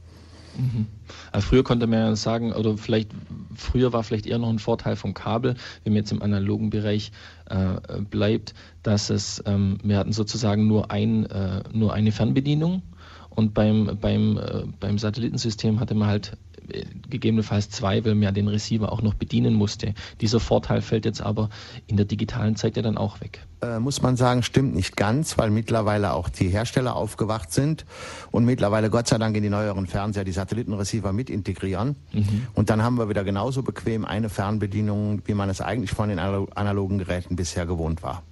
Mhm. 0.57 0.87
Also 1.31 1.47
früher 1.47 1.63
konnte 1.63 1.87
man 1.87 1.99
ja 1.99 2.15
sagen, 2.15 2.53
oder 2.53 2.77
vielleicht 2.77 3.11
früher 3.55 3.93
war 3.93 4.03
vielleicht 4.03 4.25
eher 4.25 4.37
noch 4.37 4.49
ein 4.49 4.59
Vorteil 4.59 4.95
vom 4.95 5.13
Kabel, 5.13 5.55
wenn 5.83 5.93
man 5.93 6.01
jetzt 6.01 6.11
im 6.11 6.21
analogen 6.21 6.69
Bereich 6.69 7.11
äh, 7.49 8.01
bleibt, 8.09 8.53
dass 8.83 9.09
es, 9.09 9.41
ähm, 9.45 9.77
wir 9.83 9.97
hatten 9.97 10.13
sozusagen 10.13 10.67
nur, 10.67 10.91
ein, 10.91 11.25
äh, 11.27 11.63
nur 11.71 11.93
eine 11.93 12.11
Fernbedienung 12.11 12.81
und 13.29 13.53
beim, 13.53 13.97
beim, 13.99 14.37
äh, 14.37 14.63
beim 14.79 14.97
Satellitensystem 14.97 15.79
hatte 15.79 15.95
man 15.95 16.09
halt 16.09 16.37
gegebenenfalls 17.09 17.69
zwei, 17.69 18.03
weil 18.05 18.15
man 18.15 18.23
ja 18.23 18.31
den 18.31 18.47
Receiver 18.47 18.91
auch 18.91 19.01
noch 19.01 19.13
bedienen 19.13 19.53
musste. 19.53 19.93
Dieser 20.21 20.39
Vorteil 20.39 20.81
fällt 20.81 21.05
jetzt 21.05 21.21
aber 21.21 21.49
in 21.87 21.97
der 21.97 22.05
digitalen 22.05 22.55
Zeit 22.55 22.77
ja 22.77 22.81
dann 22.81 22.97
auch 22.97 23.21
weg. 23.21 23.45
Äh, 23.61 23.79
muss 23.79 24.01
man 24.01 24.17
sagen, 24.17 24.43
stimmt 24.43 24.73
nicht 24.73 24.97
ganz, 24.97 25.37
weil 25.37 25.49
mittlerweile 25.51 26.13
auch 26.13 26.29
die 26.29 26.49
Hersteller 26.49 26.95
aufgewacht 26.95 27.51
sind 27.51 27.85
und 28.31 28.45
mittlerweile 28.45 28.89
Gott 28.89 29.07
sei 29.07 29.17
Dank 29.17 29.35
in 29.35 29.43
die 29.43 29.49
neueren 29.49 29.87
Fernseher 29.87 30.23
die 30.23 30.31
Satellitenreceiver 30.31 31.13
mit 31.13 31.29
integrieren. 31.29 31.95
Mhm. 32.11 32.47
Und 32.53 32.69
dann 32.69 32.81
haben 32.81 32.97
wir 32.97 33.09
wieder 33.09 33.23
genauso 33.23 33.61
bequem 33.61 34.05
eine 34.05 34.29
Fernbedienung, 34.29 35.21
wie 35.25 35.33
man 35.33 35.49
es 35.49 35.61
eigentlich 35.61 35.91
von 35.91 36.09
den 36.09 36.19
analogen 36.19 36.97
Geräten 36.97 37.35
bisher 37.35 37.65
gewohnt 37.65 38.01
war. 38.01 38.23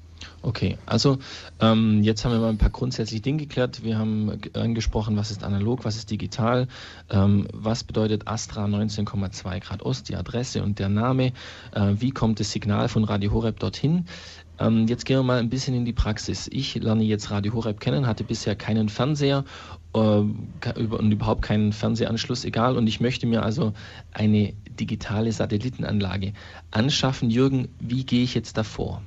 Okay, 0.41 0.77
also 0.85 1.17
ähm, 1.59 2.01
jetzt 2.03 2.23
haben 2.23 2.31
wir 2.31 2.39
mal 2.39 2.49
ein 2.49 2.57
paar 2.57 2.69
grundsätzliche 2.69 3.21
Dinge 3.21 3.39
geklärt. 3.39 3.83
Wir 3.83 3.97
haben 3.97 4.39
angesprochen, 4.53 5.17
was 5.17 5.31
ist 5.31 5.43
analog, 5.43 5.85
was 5.85 5.97
ist 5.97 6.11
digital, 6.11 6.67
ähm, 7.09 7.47
was 7.53 7.83
bedeutet 7.83 8.27
Astra 8.27 8.65
19,2 8.65 9.59
Grad 9.59 9.83
Ost, 9.83 10.09
die 10.09 10.15
Adresse 10.15 10.63
und 10.63 10.79
der 10.79 10.89
Name, 10.89 11.33
äh, 11.73 11.93
wie 11.95 12.11
kommt 12.11 12.39
das 12.39 12.51
Signal 12.51 12.87
von 12.87 13.03
Radio 13.03 13.31
Horeb 13.31 13.59
dorthin. 13.59 14.05
Ähm, 14.59 14.87
jetzt 14.87 15.05
gehen 15.05 15.17
wir 15.17 15.23
mal 15.23 15.39
ein 15.39 15.49
bisschen 15.49 15.73
in 15.73 15.85
die 15.85 15.93
Praxis. 15.93 16.49
Ich 16.51 16.75
lerne 16.75 17.03
jetzt 17.03 17.31
Radio 17.31 17.53
Horeb 17.53 17.79
kennen, 17.79 18.07
hatte 18.07 18.23
bisher 18.23 18.55
keinen 18.55 18.89
Fernseher 18.89 19.45
äh, 19.93 19.99
und 19.99 21.11
überhaupt 21.11 21.41
keinen 21.41 21.71
Fernsehanschluss, 21.71 22.43
egal. 22.43 22.77
Und 22.77 22.87
ich 22.87 22.99
möchte 22.99 23.25
mir 23.25 23.43
also 23.43 23.73
eine 24.11 24.53
digitale 24.79 25.31
Satellitenanlage 25.31 26.33
anschaffen. 26.71 27.29
Jürgen, 27.29 27.69
wie 27.79 28.05
gehe 28.05 28.23
ich 28.23 28.33
jetzt 28.33 28.57
davor? 28.57 29.01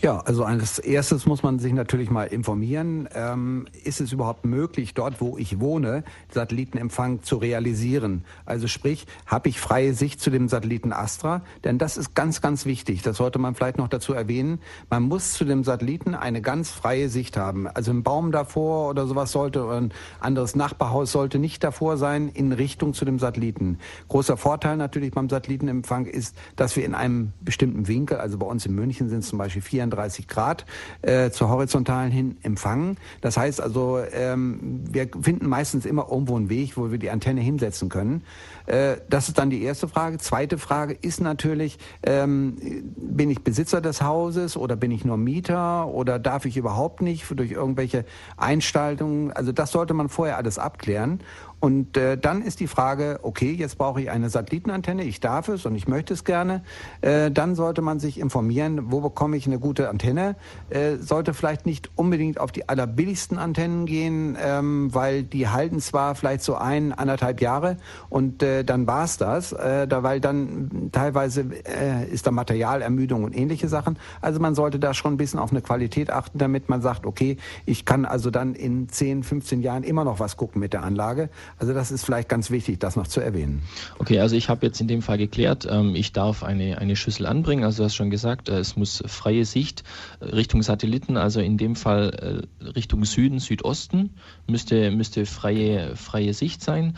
Ja, 0.00 0.20
also 0.20 0.44
als 0.44 0.78
erstes 0.78 1.26
muss 1.26 1.42
man 1.42 1.58
sich 1.58 1.72
natürlich 1.72 2.08
mal 2.08 2.28
informieren, 2.28 3.08
ähm, 3.14 3.66
ist 3.82 4.00
es 4.00 4.12
überhaupt 4.12 4.44
möglich, 4.46 4.94
dort 4.94 5.20
wo 5.20 5.36
ich 5.36 5.58
wohne, 5.58 6.04
Satellitenempfang 6.32 7.24
zu 7.24 7.36
realisieren? 7.36 8.24
Also 8.46 8.68
sprich, 8.68 9.06
habe 9.26 9.48
ich 9.48 9.58
freie 9.58 9.94
Sicht 9.94 10.20
zu 10.20 10.30
dem 10.30 10.48
Satelliten 10.48 10.92
Astra? 10.92 11.42
Denn 11.64 11.78
das 11.78 11.96
ist 11.96 12.14
ganz, 12.14 12.40
ganz 12.40 12.64
wichtig. 12.64 13.02
Das 13.02 13.16
sollte 13.16 13.40
man 13.40 13.56
vielleicht 13.56 13.76
noch 13.76 13.88
dazu 13.88 14.12
erwähnen. 14.12 14.60
Man 14.88 15.02
muss 15.02 15.32
zu 15.32 15.44
dem 15.44 15.64
Satelliten 15.64 16.14
eine 16.14 16.42
ganz 16.42 16.70
freie 16.70 17.08
Sicht 17.08 17.36
haben. 17.36 17.66
Also 17.66 17.90
ein 17.90 18.04
Baum 18.04 18.30
davor 18.30 18.90
oder 18.90 19.04
sowas 19.08 19.32
sollte, 19.32 19.64
oder 19.64 19.78
ein 19.78 19.92
anderes 20.20 20.54
Nachbarhaus 20.54 21.10
sollte 21.10 21.40
nicht 21.40 21.64
davor 21.64 21.96
sein 21.96 22.28
in 22.28 22.52
Richtung 22.52 22.94
zu 22.94 23.04
dem 23.04 23.18
Satelliten. 23.18 23.78
Großer 24.06 24.36
Vorteil 24.36 24.76
natürlich 24.76 25.10
beim 25.10 25.28
Satellitenempfang 25.28 26.06
ist, 26.06 26.36
dass 26.54 26.76
wir 26.76 26.84
in 26.84 26.94
einem 26.94 27.32
bestimmten 27.40 27.88
Winkel, 27.88 28.18
also 28.18 28.38
bei 28.38 28.46
uns 28.46 28.64
in 28.64 28.76
München 28.76 29.08
sind 29.08 29.20
es 29.20 29.28
zum 29.28 29.38
Beispiel 29.38 29.62
34 29.88 30.28
Grad 30.28 30.66
äh, 31.02 31.30
zur 31.30 31.48
horizontalen 31.48 32.10
hin 32.10 32.38
empfangen. 32.42 32.96
Das 33.20 33.36
heißt 33.36 33.60
also, 33.60 34.00
ähm, 34.12 34.84
wir 34.90 35.08
finden 35.20 35.48
meistens 35.48 35.86
immer 35.86 36.08
irgendwo 36.10 36.36
einen 36.36 36.50
Weg, 36.50 36.76
wo 36.76 36.90
wir 36.90 36.98
die 36.98 37.10
Antenne 37.10 37.40
hinsetzen 37.40 37.88
können. 37.88 38.22
Äh, 38.66 38.96
das 39.08 39.28
ist 39.28 39.38
dann 39.38 39.50
die 39.50 39.62
erste 39.62 39.88
Frage. 39.88 40.18
Zweite 40.18 40.58
Frage 40.58 40.96
ist 41.00 41.20
natürlich, 41.20 41.78
ähm, 42.02 42.56
bin 42.96 43.30
ich 43.30 43.42
Besitzer 43.42 43.80
des 43.80 44.02
Hauses 44.02 44.56
oder 44.56 44.76
bin 44.76 44.90
ich 44.90 45.04
nur 45.04 45.16
Mieter 45.16 45.86
oder 45.88 46.18
darf 46.18 46.44
ich 46.44 46.56
überhaupt 46.56 47.02
nicht 47.02 47.24
durch 47.30 47.52
irgendwelche 47.52 48.04
Einstaltungen? 48.36 49.32
Also 49.32 49.52
das 49.52 49.72
sollte 49.72 49.94
man 49.94 50.08
vorher 50.08 50.36
alles 50.36 50.58
abklären. 50.58 51.20
Und 51.60 51.96
äh, 51.96 52.16
dann 52.16 52.42
ist 52.42 52.60
die 52.60 52.68
Frage, 52.68 53.18
okay, 53.22 53.52
jetzt 53.52 53.78
brauche 53.78 54.00
ich 54.00 54.10
eine 54.10 54.30
Satellitenantenne, 54.30 55.02
ich 55.04 55.20
darf 55.20 55.48
es 55.48 55.66
und 55.66 55.74
ich 55.74 55.88
möchte 55.88 56.14
es 56.14 56.24
gerne. 56.24 56.62
Äh, 57.00 57.30
dann 57.30 57.54
sollte 57.54 57.82
man 57.82 57.98
sich 57.98 58.20
informieren, 58.20 58.92
wo 58.92 59.00
bekomme 59.00 59.36
ich 59.36 59.46
eine 59.46 59.58
gute 59.58 59.88
Antenne. 59.88 60.36
Äh, 60.70 60.96
sollte 60.96 61.34
vielleicht 61.34 61.66
nicht 61.66 61.90
unbedingt 61.96 62.38
auf 62.38 62.52
die 62.52 62.68
allerbilligsten 62.68 63.38
Antennen 63.38 63.86
gehen, 63.86 64.36
ähm, 64.40 64.94
weil 64.94 65.24
die 65.24 65.48
halten 65.48 65.80
zwar 65.80 66.14
vielleicht 66.14 66.42
so 66.42 66.54
ein, 66.54 66.92
anderthalb 66.92 67.40
Jahre 67.40 67.76
und 68.08 68.42
äh, 68.42 68.64
dann 68.64 68.86
war's 68.86 69.16
das, 69.16 69.52
äh, 69.52 69.88
da, 69.88 70.02
weil 70.02 70.20
dann 70.20 70.90
teilweise 70.92 71.46
äh, 71.64 72.08
ist 72.08 72.26
da 72.26 72.30
Materialermüdung 72.30 73.24
und 73.24 73.36
ähnliche 73.36 73.68
Sachen. 73.68 73.98
Also 74.20 74.38
man 74.38 74.54
sollte 74.54 74.78
da 74.78 74.94
schon 74.94 75.14
ein 75.14 75.16
bisschen 75.16 75.40
auf 75.40 75.50
eine 75.50 75.62
Qualität 75.62 76.10
achten, 76.10 76.38
damit 76.38 76.68
man 76.68 76.82
sagt, 76.82 77.04
okay, 77.04 77.36
ich 77.66 77.84
kann 77.84 78.04
also 78.04 78.30
dann 78.30 78.54
in 78.54 78.88
10, 78.88 79.24
15 79.24 79.60
Jahren 79.60 79.82
immer 79.82 80.04
noch 80.04 80.20
was 80.20 80.36
gucken 80.36 80.60
mit 80.60 80.72
der 80.72 80.82
Anlage. 80.82 81.30
Also 81.58 81.72
das 81.72 81.90
ist 81.90 82.04
vielleicht 82.04 82.28
ganz 82.28 82.50
wichtig, 82.50 82.80
das 82.80 82.96
noch 82.96 83.06
zu 83.06 83.20
erwähnen. 83.20 83.62
Okay, 83.98 84.20
also 84.20 84.36
ich 84.36 84.48
habe 84.48 84.66
jetzt 84.66 84.80
in 84.80 84.88
dem 84.88 85.02
Fall 85.02 85.18
geklärt, 85.18 85.66
ähm, 85.70 85.94
ich 85.94 86.12
darf 86.12 86.42
eine, 86.42 86.78
eine 86.78 86.96
Schüssel 86.96 87.26
anbringen. 87.26 87.64
Also 87.64 87.78
du 87.78 87.84
hast 87.84 87.94
schon 87.94 88.10
gesagt, 88.10 88.48
äh, 88.48 88.58
es 88.58 88.76
muss 88.76 89.02
freie 89.06 89.44
Sicht 89.44 89.84
äh, 90.20 90.26
Richtung 90.26 90.62
Satelliten, 90.62 91.16
also 91.16 91.40
in 91.40 91.56
dem 91.56 91.76
Fall 91.76 92.46
äh, 92.62 92.64
Richtung 92.64 93.04
Süden, 93.04 93.38
Südosten, 93.38 94.10
müsste, 94.46 94.90
müsste 94.90 95.26
freie, 95.26 95.96
freie 95.96 96.34
Sicht 96.34 96.62
sein. 96.62 96.96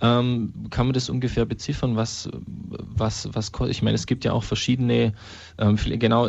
Ähm, 0.00 0.52
kann 0.70 0.86
man 0.86 0.94
das 0.94 1.08
ungefähr 1.08 1.46
beziffern, 1.46 1.96
was, 1.96 2.28
was, 2.34 3.28
was 3.32 3.50
Ich 3.68 3.82
meine, 3.82 3.94
es 3.94 4.06
gibt 4.06 4.24
ja 4.24 4.32
auch 4.32 4.44
verschiedene, 4.44 5.14
ähm, 5.58 5.76
genau, 5.76 6.28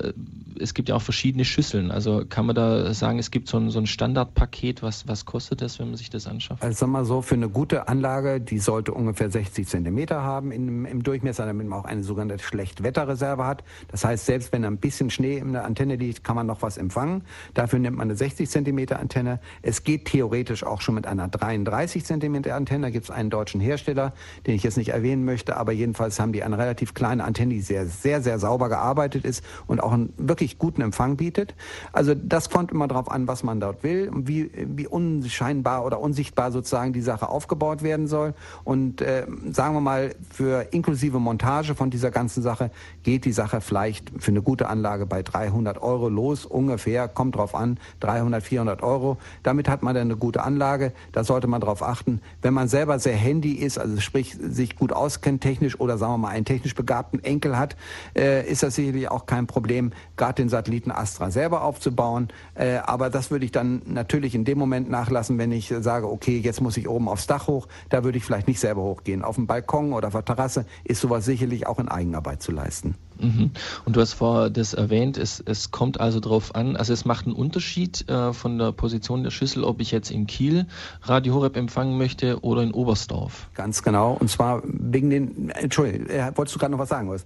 es 0.60 0.74
gibt 0.74 0.90
ja 0.90 0.96
auch 0.96 1.02
verschiedene 1.02 1.44
Schüsseln. 1.44 1.92
Also 1.92 2.24
kann 2.28 2.46
man 2.46 2.56
da 2.56 2.94
sagen, 2.94 3.20
es 3.20 3.30
gibt 3.30 3.50
so 3.50 3.58
ein, 3.58 3.70
so 3.70 3.80
ein 3.80 3.88
Standardpaket, 3.88 4.84
was, 4.84 5.08
was 5.08 5.26
kostet 5.26 5.62
das, 5.62 5.80
wenn 5.80 5.88
man 5.88 5.98
sich 5.98 6.10
das 6.10 6.28
anschaut? 6.28 6.58
Also 6.62 6.78
sag 6.78 6.90
mal 6.90 7.06
so, 7.06 7.22
für 7.22 7.36
eine 7.36 7.50
gute 7.50 7.88
Anlage, 7.88 8.40
die 8.40 8.60
sollte 8.60 8.94
ungefähr 8.94 9.30
60 9.30 9.68
Zentimeter 9.68 10.24
haben 10.24 10.52
im, 10.52 10.86
im 10.86 11.04
Durchmesser, 11.04 11.46
damit 11.46 11.68
man 11.68 11.80
auch 11.80 11.86
eine 11.86 12.04
sogenannte 12.04 12.44
Schlechtwetterreserve 12.44 13.46
hat. 13.46 13.64
Das 13.90 14.06
heißt, 14.06 14.26
selbst 14.26 14.54
wenn 14.54 14.64
ein 14.64 14.78
bisschen 14.78 15.10
Schnee 15.10 15.38
in 15.38 15.54
der 15.54 15.66
Antenne 15.66 15.98
liegt, 15.98 16.24
kann 16.24 16.36
man 16.36 16.48
noch 16.48 16.62
was 16.62 16.78
empfangen. 16.78 17.24
Dafür 17.54 17.80
nimmt 17.80 17.98
man 17.98 18.08
eine 18.08 18.16
60 18.16 18.50
Zentimeter 18.50 19.00
Antenne. 19.00 19.40
Es 19.62 19.84
geht 19.84 20.06
theoretisch 20.06 20.64
auch 20.64 20.82
schon 20.82 20.96
mit 20.96 21.06
einer 21.06 21.28
33 21.28 22.06
Zentimeter 22.06 22.56
Antenne. 22.56 22.88
Da 22.88 22.90
gibt 22.92 23.06
es 23.06 23.12
einen 23.12 23.30
deutschen 23.30 23.57
Hersteller, 23.60 24.14
den 24.46 24.56
ich 24.56 24.64
jetzt 24.64 24.78
nicht 24.78 24.90
erwähnen 24.90 25.26
möchte, 25.26 25.58
aber 25.58 25.72
jedenfalls 25.72 26.20
haben 26.20 26.34
die 26.34 26.44
eine 26.44 26.58
relativ 26.58 26.94
kleine 26.94 27.24
Antenne, 27.24 27.54
die 27.54 27.62
sehr, 27.62 27.86
sehr, 27.86 28.22
sehr 28.22 28.40
sauber 28.40 28.70
gearbeitet 28.70 29.26
ist 29.26 29.44
und 29.68 29.82
auch 29.82 29.92
einen 29.92 30.14
wirklich 30.18 30.58
guten 30.58 30.82
Empfang 30.82 31.18
bietet. 31.18 31.56
Also 31.94 32.14
das 32.16 32.50
kommt 32.50 32.72
immer 32.72 32.88
darauf 32.88 33.10
an, 33.12 33.28
was 33.28 33.44
man 33.44 33.60
dort 33.60 33.84
will 33.84 34.10
und 34.10 34.28
wie, 34.28 34.52
wie 34.56 34.88
unscheinbar 34.88 35.86
oder 35.86 36.00
unsichtbar 36.00 36.52
sozusagen 36.52 36.94
die 36.94 37.02
Sache 37.02 37.30
aufgebaut 37.30 37.84
werden 37.84 38.08
soll. 38.08 38.34
Und 38.64 39.02
äh, 39.02 39.26
sagen 39.52 39.74
wir 39.74 39.82
mal, 39.82 40.16
für 40.30 40.68
inklusive 40.72 41.20
Montage 41.20 41.76
von 41.76 41.90
dieser 41.90 42.12
ganzen 42.12 42.42
Sache 42.42 42.72
geht 43.04 43.26
die 43.26 43.32
Sache 43.32 43.62
vielleicht 43.62 44.12
für 44.18 44.32
eine 44.32 44.42
gute 44.42 44.68
Anlage 44.70 45.06
bei 45.06 45.24
300 45.24 45.82
Euro 45.82 46.10
los, 46.10 46.46
ungefähr, 46.46 47.08
kommt 47.08 47.36
drauf 47.36 47.56
an, 47.56 47.80
300, 48.00 48.44
400 48.44 48.84
Euro. 48.84 49.18
Damit 49.44 49.70
hat 49.70 49.84
man 49.84 49.96
dann 49.96 50.08
eine 50.08 50.18
gute 50.18 50.44
Anlage, 50.44 50.94
da 51.12 51.24
sollte 51.24 51.48
man 51.48 51.62
darauf 51.62 51.84
achten. 51.84 52.22
Wenn 52.42 52.54
man 52.54 52.68
selber 52.68 53.00
sehr 53.00 53.16
handy 53.16 53.47
ist, 53.54 53.78
also 53.78 54.00
sprich 54.00 54.38
sich 54.40 54.76
gut 54.76 54.92
auskennt 54.92 55.42
technisch 55.42 55.80
oder 55.80 55.98
sagen 55.98 56.14
wir 56.14 56.18
mal 56.18 56.30
einen 56.30 56.46
technisch 56.46 56.76
begabten 56.76 57.24
Enkel 57.24 57.58
hat, 57.58 57.76
äh, 58.16 58.50
ist 58.50 58.64
das 58.64 58.76
sicherlich 58.76 59.10
auch 59.10 59.26
kein 59.26 59.48
Problem, 59.48 59.92
gerade 60.16 60.36
den 60.36 60.50
Satelliten 60.50 60.92
Astra 60.92 61.32
selber 61.32 61.64
aufzubauen. 61.64 62.30
Äh, 62.56 62.78
aber 62.78 63.10
das 63.10 63.32
würde 63.32 63.46
ich 63.46 63.52
dann 63.52 63.82
natürlich 63.86 64.36
in 64.36 64.46
dem 64.46 64.58
Moment 64.58 64.90
nachlassen, 64.90 65.38
wenn 65.38 65.52
ich 65.52 65.74
sage, 65.80 66.10
okay, 66.10 66.38
jetzt 66.38 66.62
muss 66.62 66.78
ich 66.78 66.88
oben 66.88 67.08
aufs 67.10 67.28
Dach 67.28 67.48
hoch, 67.48 67.68
da 67.90 68.04
würde 68.04 68.18
ich 68.18 68.26
vielleicht 68.26 68.48
nicht 68.48 68.60
selber 68.60 68.82
hochgehen. 68.82 69.24
Auf 69.24 69.36
dem 69.36 69.48
Balkon 69.48 69.94
oder 69.94 70.08
auf 70.08 70.14
der 70.14 70.26
Terrasse 70.26 70.66
ist 70.84 71.02
sowas 71.02 71.26
sicherlich 71.26 71.68
auch 71.68 71.80
in 71.80 71.88
Eigenarbeit 71.88 72.42
zu 72.42 72.52
leisten. 72.52 72.96
Mhm. 73.20 73.52
Und 73.86 73.96
du 73.96 74.02
hast 74.02 74.14
vorher 74.14 74.50
das 74.50 74.74
erwähnt, 74.74 75.18
es, 75.18 75.42
es 75.46 75.72
kommt 75.72 76.00
also 76.00 76.20
darauf 76.20 76.56
an, 76.56 76.76
also 76.76 76.94
es 76.94 77.06
macht 77.06 77.26
einen 77.26 77.36
Unterschied 77.36 78.08
äh, 78.10 78.34
von 78.34 78.58
der 78.58 78.72
Position 78.72 79.24
der 79.24 79.32
Schüssel, 79.32 79.64
ob 79.64 79.82
ich 79.82 79.92
jetzt 79.92 80.12
in 80.12 80.28
Kiel 80.28 80.66
Radio 81.04 81.36
Horeb 81.36 81.58
empfangen 81.58 81.98
möchte 81.98 82.44
oder 82.44 82.64
in 82.64 82.72
Oberstdorf. 82.72 83.50
Ganz 83.54 83.84
genau, 83.84 84.14
und 84.14 84.30
zwar 84.30 84.62
wegen 84.64 85.10
den, 85.10 85.50
Entschuldigung, 85.50 86.08
äh, 86.08 86.32
wolltest 86.36 86.56
du 86.56 86.60
gerade 86.60 86.72
noch 86.72 86.80
was 86.80 86.90
sagen? 86.90 87.10
Was? 87.10 87.26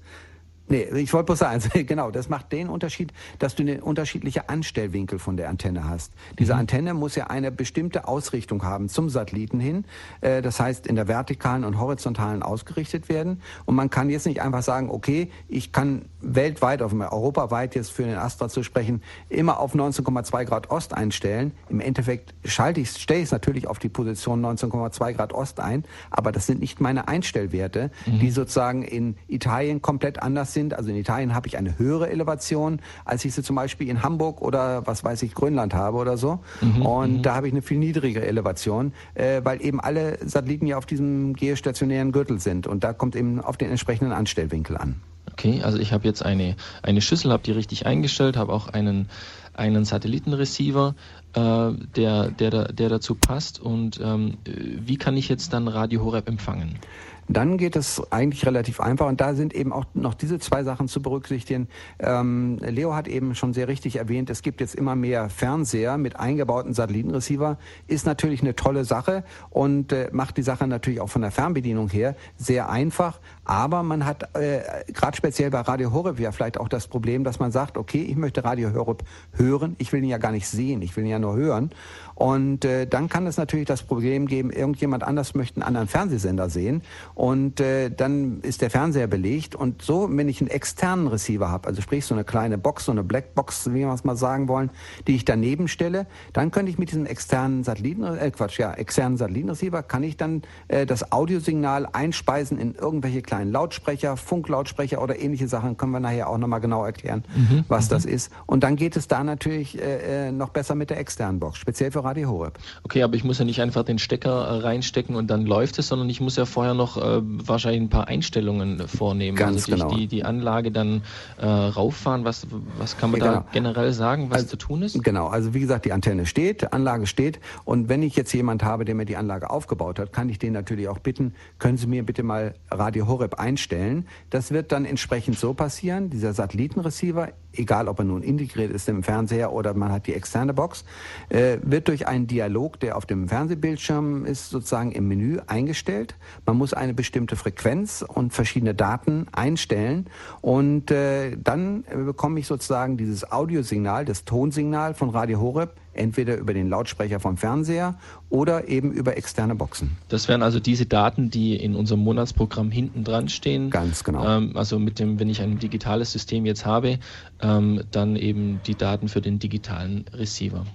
Nee, 0.71 0.87
ich 0.95 1.11
wollte 1.11 1.25
bloß 1.25 1.39
sagen, 1.39 1.61
genau, 1.85 2.11
das 2.11 2.29
macht 2.29 2.53
den 2.53 2.69
Unterschied, 2.69 3.11
dass 3.39 3.55
du 3.55 3.63
eine 3.63 3.83
unterschiedliche 3.83 4.47
Anstellwinkel 4.47 5.19
von 5.19 5.35
der 5.35 5.49
Antenne 5.49 5.83
hast. 5.89 6.13
Diese 6.39 6.53
mhm. 6.53 6.61
Antenne 6.61 6.93
muss 6.93 7.15
ja 7.15 7.27
eine 7.27 7.51
bestimmte 7.51 8.07
Ausrichtung 8.07 8.63
haben 8.63 8.87
zum 8.87 9.09
Satelliten 9.09 9.59
hin. 9.59 9.83
Äh, 10.21 10.41
das 10.41 10.61
heißt, 10.61 10.87
in 10.87 10.95
der 10.95 11.09
vertikalen 11.09 11.65
und 11.65 11.77
horizontalen 11.77 12.41
ausgerichtet 12.41 13.09
werden. 13.09 13.41
Und 13.65 13.75
man 13.75 13.89
kann 13.89 14.09
jetzt 14.09 14.25
nicht 14.25 14.41
einfach 14.41 14.63
sagen, 14.63 14.89
okay, 14.89 15.29
ich 15.49 15.73
kann 15.73 16.03
weltweit, 16.21 16.81
auf 16.81 16.93
europaweit 16.93 17.75
jetzt 17.75 17.91
für 17.91 18.03
den 18.03 18.15
Astra 18.15 18.47
zu 18.47 18.63
sprechen, 18.63 19.01
immer 19.27 19.59
auf 19.59 19.75
19,2 19.75 20.45
Grad 20.45 20.71
Ost 20.71 20.93
einstellen. 20.93 21.51
Im 21.67 21.81
Endeffekt 21.81 22.33
schalte 22.45 22.79
ich, 22.79 22.91
stelle 22.91 23.19
ich 23.19 23.25
es 23.25 23.31
natürlich 23.31 23.67
auf 23.67 23.79
die 23.79 23.89
Position 23.89 24.41
19,2 24.45 25.13
Grad 25.13 25.33
Ost 25.33 25.59
ein, 25.59 25.83
aber 26.09 26.31
das 26.31 26.45
sind 26.45 26.61
nicht 26.61 26.79
meine 26.79 27.09
Einstellwerte, 27.09 27.91
mhm. 28.05 28.19
die 28.19 28.31
sozusagen 28.31 28.83
in 28.83 29.17
Italien 29.27 29.81
komplett 29.81 30.21
anders 30.21 30.53
sind. 30.53 30.60
Also 30.69 30.89
in 30.89 30.95
Italien 30.95 31.33
habe 31.33 31.47
ich 31.47 31.57
eine 31.57 31.77
höhere 31.77 32.09
Elevation, 32.09 32.79
als 33.05 33.25
ich 33.25 33.33
sie 33.33 33.43
zum 33.43 33.55
Beispiel 33.55 33.89
in 33.89 34.03
Hamburg 34.03 34.41
oder 34.41 34.85
was 34.85 35.03
weiß 35.03 35.23
ich, 35.23 35.33
Grönland 35.33 35.73
habe 35.73 35.97
oder 35.97 36.17
so. 36.17 36.39
Mhm. 36.61 36.85
Und 36.85 37.17
mhm. 37.17 37.21
da 37.23 37.35
habe 37.35 37.47
ich 37.47 37.53
eine 37.53 37.61
viel 37.61 37.77
niedrigere 37.77 38.25
Elevation, 38.25 38.93
äh, 39.15 39.41
weil 39.43 39.61
eben 39.61 39.79
alle 39.79 40.17
Satelliten 40.25 40.67
ja 40.67 40.77
auf 40.77 40.85
diesem 40.85 41.33
geostationären 41.33 42.11
Gürtel 42.11 42.39
sind. 42.39 42.67
Und 42.67 42.83
da 42.83 42.93
kommt 42.93 43.15
eben 43.15 43.41
auf 43.41 43.57
den 43.57 43.69
entsprechenden 43.69 44.13
Anstellwinkel 44.13 44.77
an. 44.77 45.01
Okay, 45.31 45.61
also 45.63 45.77
ich 45.79 45.93
habe 45.93 46.05
jetzt 46.07 46.23
eine, 46.23 46.55
eine 46.83 47.01
Schüssel, 47.01 47.31
habe 47.31 47.43
die 47.43 47.51
richtig 47.51 47.85
eingestellt, 47.85 48.37
habe 48.37 48.51
auch 48.51 48.67
einen, 48.67 49.07
einen 49.53 49.85
Satellitenreceiver, 49.85 50.95
äh, 51.33 51.71
der, 51.95 52.31
der, 52.31 52.73
der 52.73 52.89
dazu 52.89 53.15
passt. 53.15 53.59
Und 53.59 53.99
ähm, 54.03 54.37
wie 54.45 54.97
kann 54.97 55.17
ich 55.17 55.29
jetzt 55.29 55.53
dann 55.53 55.67
Radio 55.67 56.03
Horeb 56.03 56.27
empfangen? 56.27 56.79
Dann 57.27 57.57
geht 57.57 57.75
es 57.75 58.01
eigentlich 58.11 58.45
relativ 58.45 58.79
einfach. 58.79 59.07
Und 59.07 59.21
da 59.21 59.33
sind 59.33 59.53
eben 59.53 59.71
auch 59.71 59.85
noch 59.93 60.13
diese 60.13 60.39
zwei 60.39 60.63
Sachen 60.63 60.87
zu 60.87 61.01
berücksichtigen. 61.01 61.67
Ähm, 61.99 62.57
Leo 62.59 62.93
hat 62.93 63.07
eben 63.07 63.35
schon 63.35 63.53
sehr 63.53 63.67
richtig 63.67 63.97
erwähnt, 63.97 64.29
es 64.29 64.41
gibt 64.41 64.61
jetzt 64.61 64.75
immer 64.75 64.95
mehr 64.95 65.29
Fernseher 65.29 65.97
mit 65.97 66.19
eingebauten 66.19 66.73
Satellitenreceiver. 66.73 67.57
Ist 67.87 68.05
natürlich 68.05 68.41
eine 68.41 68.55
tolle 68.55 68.85
Sache 68.85 69.23
und 69.49 69.91
äh, 69.93 70.09
macht 70.11 70.37
die 70.37 70.43
Sache 70.43 70.67
natürlich 70.67 71.01
auch 71.01 71.09
von 71.09 71.21
der 71.21 71.31
Fernbedienung 71.31 71.89
her 71.89 72.15
sehr 72.37 72.69
einfach. 72.69 73.19
Aber 73.45 73.83
man 73.83 74.05
hat 74.05 74.35
äh, 74.35 74.61
gerade 74.91 75.15
speziell 75.15 75.51
bei 75.51 75.61
Radio 75.61 75.93
Horeb 75.93 76.19
ja 76.19 76.31
vielleicht 76.31 76.59
auch 76.59 76.69
das 76.69 76.87
Problem, 76.87 77.23
dass 77.23 77.39
man 77.39 77.51
sagt, 77.51 77.77
okay, 77.77 78.01
ich 78.01 78.15
möchte 78.15 78.43
Radio 78.43 78.73
Horeb 78.73 79.03
hören, 79.33 79.75
ich 79.77 79.93
will 79.93 80.03
ihn 80.03 80.09
ja 80.09 80.17
gar 80.17 80.31
nicht 80.31 80.47
sehen, 80.47 80.81
ich 80.81 80.95
will 80.95 81.05
ihn 81.05 81.11
ja 81.11 81.19
nur 81.19 81.35
hören. 81.35 81.71
Und 82.15 82.65
äh, 82.65 82.85
dann 82.85 83.09
kann 83.09 83.25
es 83.25 83.37
natürlich 83.37 83.65
das 83.65 83.83
Problem 83.83 84.27
geben, 84.27 84.51
irgendjemand 84.51 85.03
anders 85.03 85.33
möchte 85.33 85.57
einen 85.57 85.67
anderen 85.67 85.87
Fernsehsender 85.87 86.49
sehen 86.49 86.81
und 87.15 87.59
äh, 87.59 87.89
dann 87.89 88.41
ist 88.41 88.61
der 88.61 88.69
Fernseher 88.69 89.07
belegt. 89.07 89.55
Und 89.55 89.81
so, 89.81 90.07
wenn 90.11 90.29
ich 90.29 90.41
einen 90.41 90.49
externen 90.49 91.07
Receiver 91.07 91.49
habe, 91.49 91.67
also 91.67 91.81
sprich 91.81 92.05
so 92.05 92.13
eine 92.13 92.23
kleine 92.23 92.57
Box, 92.57 92.85
so 92.85 92.91
eine 92.91 93.03
Blackbox, 93.03 93.73
wie 93.73 93.79
wir 93.79 93.93
es 93.93 94.03
mal 94.03 94.15
sagen 94.15 94.47
wollen, 94.47 94.69
die 95.07 95.15
ich 95.15 95.25
daneben 95.25 95.67
stelle, 95.67 96.07
dann 96.33 96.51
könnte 96.51 96.71
ich 96.71 96.77
mit 96.77 96.91
diesem 96.91 97.05
externen 97.05 97.63
Satelliten, 97.63 98.03
äh, 98.03 98.31
Quatsch, 98.31 98.59
ja, 98.59 98.73
externen 98.73 99.17
Satellitenreceiver, 99.17 99.83
kann 99.83 100.03
ich 100.03 100.17
dann 100.17 100.43
äh, 100.67 100.85
das 100.85 101.11
Audiosignal 101.11 101.87
einspeisen 101.91 102.57
in 102.57 102.75
irgendwelche 102.75 103.21
kleinen 103.21 103.51
Lautsprecher, 103.51 104.17
Funklautsprecher 104.17 105.01
oder 105.01 105.19
ähnliche 105.19 105.47
Sachen, 105.47 105.77
können 105.77 105.91
wir 105.91 105.99
nachher 105.99 106.29
auch 106.29 106.37
nochmal 106.37 106.61
genau 106.61 106.85
erklären, 106.85 107.23
mhm, 107.35 107.65
was 107.67 107.85
mhm. 107.85 107.89
das 107.89 108.05
ist. 108.05 108.31
Und 108.45 108.63
dann 108.63 108.75
geht 108.75 108.95
es 108.95 109.07
da 109.07 109.23
natürlich 109.23 109.79
äh, 109.79 110.27
äh 110.27 110.31
noch 110.31 110.49
besser 110.49 110.75
mit 110.75 110.89
der 110.89 110.99
externen 110.99 111.39
Box, 111.39 111.57
speziell 111.57 111.91
für 111.91 112.03
Radio 112.03 112.29
Horeb. 112.29 112.57
Okay, 112.83 113.03
aber 113.03 113.15
ich 113.15 113.23
muss 113.23 113.39
ja 113.39 113.45
nicht 113.45 113.61
einfach 113.61 113.83
den 113.83 113.99
Stecker 113.99 114.47
äh, 114.47 114.59
reinstecken 114.59 115.15
und 115.15 115.27
dann 115.27 115.45
läuft 115.45 115.79
es, 115.79 115.87
sondern 115.87 116.09
ich 116.09 116.21
muss 116.21 116.35
ja 116.35 116.45
vorher 116.45 116.73
noch 116.73 117.00
äh, 117.01 117.21
wahrscheinlich 117.23 117.81
ein 117.81 117.89
paar 117.89 118.07
Einstellungen 118.07 118.87
vornehmen. 118.87 119.37
Ganz 119.37 119.69
also 119.69 119.83
genau. 119.83 119.95
die, 119.95 120.07
die 120.07 120.23
Anlage 120.23 120.71
dann 120.71 121.01
äh, 121.39 121.45
rauffahren. 121.45 122.25
Was, 122.25 122.47
was 122.77 122.97
kann 122.97 123.11
man 123.11 123.19
ja, 123.19 123.27
genau. 123.27 123.39
da 123.41 123.47
generell 123.51 123.93
sagen, 123.93 124.29
was 124.29 124.37
also, 124.37 124.49
zu 124.49 124.57
tun 124.57 124.81
ist? 124.81 125.03
Genau, 125.03 125.27
also 125.27 125.53
wie 125.53 125.59
gesagt, 125.59 125.85
die 125.85 125.93
Antenne 125.93 126.25
steht, 126.25 126.61
die 126.61 126.71
Anlage 126.71 127.07
steht 127.07 127.39
und 127.65 127.89
wenn 127.89 128.03
ich 128.03 128.15
jetzt 128.15 128.33
jemand 128.33 128.63
habe, 128.63 128.85
der 128.85 128.95
mir 128.95 129.05
die 129.05 129.17
Anlage 129.17 129.49
aufgebaut 129.49 129.99
hat, 129.99 130.13
kann 130.13 130.29
ich 130.29 130.39
den 130.39 130.53
natürlich 130.53 130.87
auch 130.87 130.99
bitten, 130.99 131.33
können 131.59 131.77
Sie 131.77 131.87
mir 131.87 132.05
bitte 132.05 132.23
mal 132.23 132.53
Radio 132.69 133.07
Horeb 133.07 133.35
einstellen. 133.35 134.05
Das 134.29 134.51
wird 134.51 134.71
dann 134.71 134.85
entsprechend 134.85 135.39
so 135.39 135.53
passieren, 135.53 136.09
dieser 136.09 136.33
Satellitenreceiver 136.33 137.29
egal 137.53 137.87
ob 137.87 137.99
er 137.99 138.05
nun 138.05 138.23
integriert 138.23 138.71
ist 138.71 138.87
im 138.89 139.03
Fernseher 139.03 139.51
oder 139.51 139.73
man 139.73 139.91
hat 139.91 140.07
die 140.07 140.13
externe 140.13 140.53
Box, 140.53 140.85
äh, 141.29 141.57
wird 141.61 141.87
durch 141.87 142.07
einen 142.07 142.27
Dialog, 142.27 142.79
der 142.79 142.97
auf 142.97 143.05
dem 143.05 143.27
Fernsehbildschirm 143.27 144.25
ist, 144.25 144.49
sozusagen 144.49 144.91
im 144.91 145.07
Menü 145.07 145.39
eingestellt. 145.47 146.15
Man 146.45 146.57
muss 146.57 146.73
eine 146.73 146.90
bestimmte 146.93 147.35
Frequenz 147.35 148.03
und 148.07 148.33
verschiedene 148.33 148.73
Daten 148.73 149.27
einstellen 149.31 150.07
und 150.41 150.91
äh, 150.91 151.37
dann 151.37 151.83
bekomme 152.05 152.39
ich 152.39 152.47
sozusagen 152.47 152.97
dieses 152.97 153.31
Audiosignal, 153.31 154.05
das 154.05 154.25
Tonsignal 154.25 154.93
von 154.93 155.09
Radio 155.09 155.39
Horeb 155.39 155.75
entweder 155.93 156.37
über 156.37 156.53
den 156.53 156.69
Lautsprecher 156.69 157.19
vom 157.19 157.37
Fernseher 157.37 157.97
oder 158.29 158.67
eben 158.67 158.91
über 158.91 159.17
externe 159.17 159.55
Boxen. 159.55 159.97
Das 160.09 160.27
wären 160.27 160.41
also 160.41 160.59
diese 160.59 160.85
Daten, 160.85 161.29
die 161.29 161.55
in 161.55 161.75
unserem 161.75 162.01
Monatsprogramm 162.01 162.71
hinten 162.71 163.03
dran 163.03 163.29
stehen. 163.29 163.69
Ganz 163.69 164.03
genau. 164.03 164.25
Ähm, 164.25 164.55
also 164.55 164.79
mit 164.79 164.99
dem, 164.99 165.19
wenn 165.19 165.29
ich 165.29 165.41
ein 165.41 165.59
digitales 165.59 166.11
System 166.11 166.45
jetzt 166.45 166.65
habe, 166.65 166.99
ähm, 167.41 167.83
dann 167.91 168.15
eben 168.15 168.61
die 168.65 168.75
Daten 168.75 169.09
für 169.09 169.21
den 169.21 169.39
digitalen 169.39 170.05
Receiver. 170.13 170.65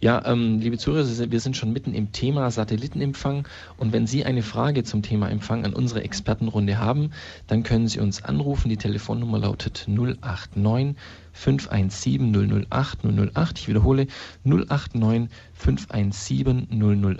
Ja, 0.00 0.24
ähm, 0.26 0.60
liebe 0.60 0.78
Zuhörer, 0.78 1.08
wir 1.08 1.40
sind 1.40 1.56
schon 1.56 1.72
mitten 1.72 1.92
im 1.92 2.12
Thema 2.12 2.52
Satellitenempfang 2.52 3.48
und 3.78 3.92
wenn 3.92 4.06
Sie 4.06 4.24
eine 4.24 4.42
Frage 4.42 4.84
zum 4.84 5.02
Thema 5.02 5.28
Empfang 5.28 5.64
an 5.64 5.74
unsere 5.74 6.04
Expertenrunde 6.04 6.78
haben, 6.78 7.10
dann 7.48 7.64
können 7.64 7.88
Sie 7.88 7.98
uns 7.98 8.22
anrufen. 8.22 8.68
Die 8.68 8.76
Telefonnummer 8.76 9.40
lautet 9.40 9.86
089 9.88 10.94
517 11.32 12.66
008 12.70 12.98
008. 13.02 13.58
Ich 13.58 13.66
wiederhole 13.66 14.06
089 14.44 15.30
517 15.54 16.68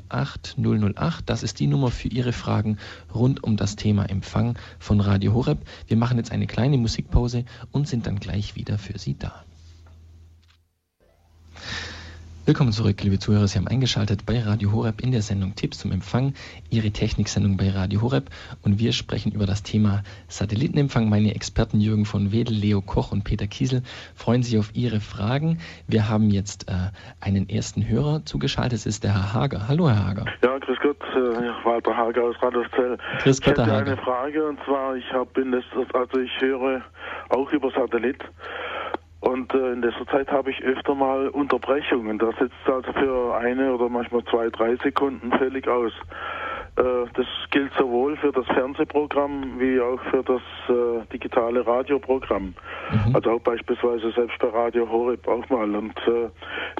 008 0.08 0.56
008. 0.56 1.22
Das 1.26 1.42
ist 1.42 1.58
die 1.58 1.66
Nummer 1.66 1.90
für 1.90 2.06
Ihre 2.06 2.32
Fragen 2.32 2.78
rund 3.12 3.42
um 3.42 3.56
das 3.56 3.74
Thema 3.74 4.08
Empfang 4.08 4.56
von 4.78 5.00
Radio 5.00 5.34
Horeb. 5.34 5.58
Wir 5.88 5.96
machen 5.96 6.18
jetzt 6.18 6.30
eine 6.30 6.46
kleine 6.46 6.78
Musikpause 6.78 7.44
und 7.72 7.88
sind 7.88 8.06
dann 8.06 8.20
gleich 8.20 8.54
wieder 8.54 8.78
für 8.78 9.00
Sie 9.00 9.18
da. 9.18 9.44
Willkommen 12.48 12.72
zurück, 12.72 13.02
liebe 13.02 13.18
Zuhörer. 13.18 13.46
Sie 13.46 13.58
haben 13.58 13.68
eingeschaltet 13.68 14.24
bei 14.24 14.40
Radio 14.40 14.72
Horeb 14.72 15.02
in 15.02 15.12
der 15.12 15.20
Sendung 15.20 15.54
Tipps 15.54 15.80
zum 15.80 15.92
Empfang, 15.92 16.32
Ihre 16.70 16.90
Techniksendung 16.90 17.58
bei 17.58 17.68
Radio 17.68 18.00
Horeb. 18.00 18.30
Und 18.64 18.78
wir 18.78 18.92
sprechen 18.92 19.32
über 19.32 19.44
das 19.44 19.62
Thema 19.62 20.02
Satellitenempfang. 20.28 21.10
Meine 21.10 21.34
Experten 21.34 21.78
Jürgen 21.78 22.06
von 22.06 22.32
Wedel, 22.32 22.56
Leo 22.56 22.80
Koch 22.80 23.12
und 23.12 23.22
Peter 23.22 23.46
Kiesel 23.46 23.82
freuen 24.14 24.42
sich 24.42 24.58
auf 24.58 24.70
Ihre 24.72 25.00
Fragen. 25.00 25.58
Wir 25.88 26.08
haben 26.08 26.30
jetzt 26.30 26.70
äh, 26.70 26.72
einen 27.20 27.50
ersten 27.50 27.86
Hörer 27.86 28.24
zugeschaltet. 28.24 28.78
Es 28.78 28.86
ist 28.86 29.04
der 29.04 29.12
Herr 29.12 29.34
Hager. 29.34 29.68
Hallo, 29.68 29.86
Herr 29.90 30.06
Hager. 30.06 30.24
Ja, 30.42 30.56
grüß 30.56 30.78
Gott, 30.82 31.02
äh, 31.02 31.66
Walter 31.66 31.94
Hager 31.94 32.24
aus 32.24 32.36
Radolfzell. 32.40 32.96
Grüß 33.24 33.42
Gott, 33.42 33.58
ich 33.58 33.58
hätte 33.58 33.66
Herr 33.66 33.80
Hager. 33.80 33.92
eine 33.92 34.00
Frage 34.00 34.48
und 34.48 34.58
zwar, 34.64 34.96
ich 34.96 35.12
habe 35.12 35.38
in 35.38 35.50
letzter, 35.50 35.84
also 35.92 36.18
ich 36.18 36.40
höre 36.40 36.80
auch 37.28 37.52
über 37.52 37.70
Satellit 37.72 38.24
und 39.28 39.52
äh, 39.54 39.72
in 39.72 39.82
letzter 39.82 40.06
Zeit 40.06 40.30
habe 40.30 40.50
ich 40.50 40.62
öfter 40.62 40.94
mal 40.94 41.28
Unterbrechungen. 41.28 42.18
Das 42.18 42.34
setzt 42.36 42.54
also 42.66 42.92
für 42.92 43.36
eine 43.36 43.74
oder 43.74 43.88
manchmal 43.88 44.24
zwei, 44.24 44.48
drei 44.50 44.76
Sekunden 44.76 45.30
völlig 45.32 45.68
aus. 45.68 45.92
Äh, 46.76 46.82
das 47.14 47.26
gilt 47.50 47.72
sowohl 47.78 48.16
für 48.16 48.32
das 48.32 48.46
Fernsehprogramm 48.46 49.58
wie 49.58 49.80
auch 49.80 50.00
für 50.10 50.22
das 50.22 50.42
äh, 50.68 51.04
digitale 51.12 51.66
Radioprogramm. 51.66 52.54
Also 53.12 53.32
auch 53.32 53.40
beispielsweise 53.40 54.12
selbst 54.12 54.38
bei 54.38 54.48
Radio 54.48 54.88
Horeb 54.88 55.26
auch 55.26 55.48
mal. 55.48 55.74
Und 55.74 55.96
äh, 56.06 56.30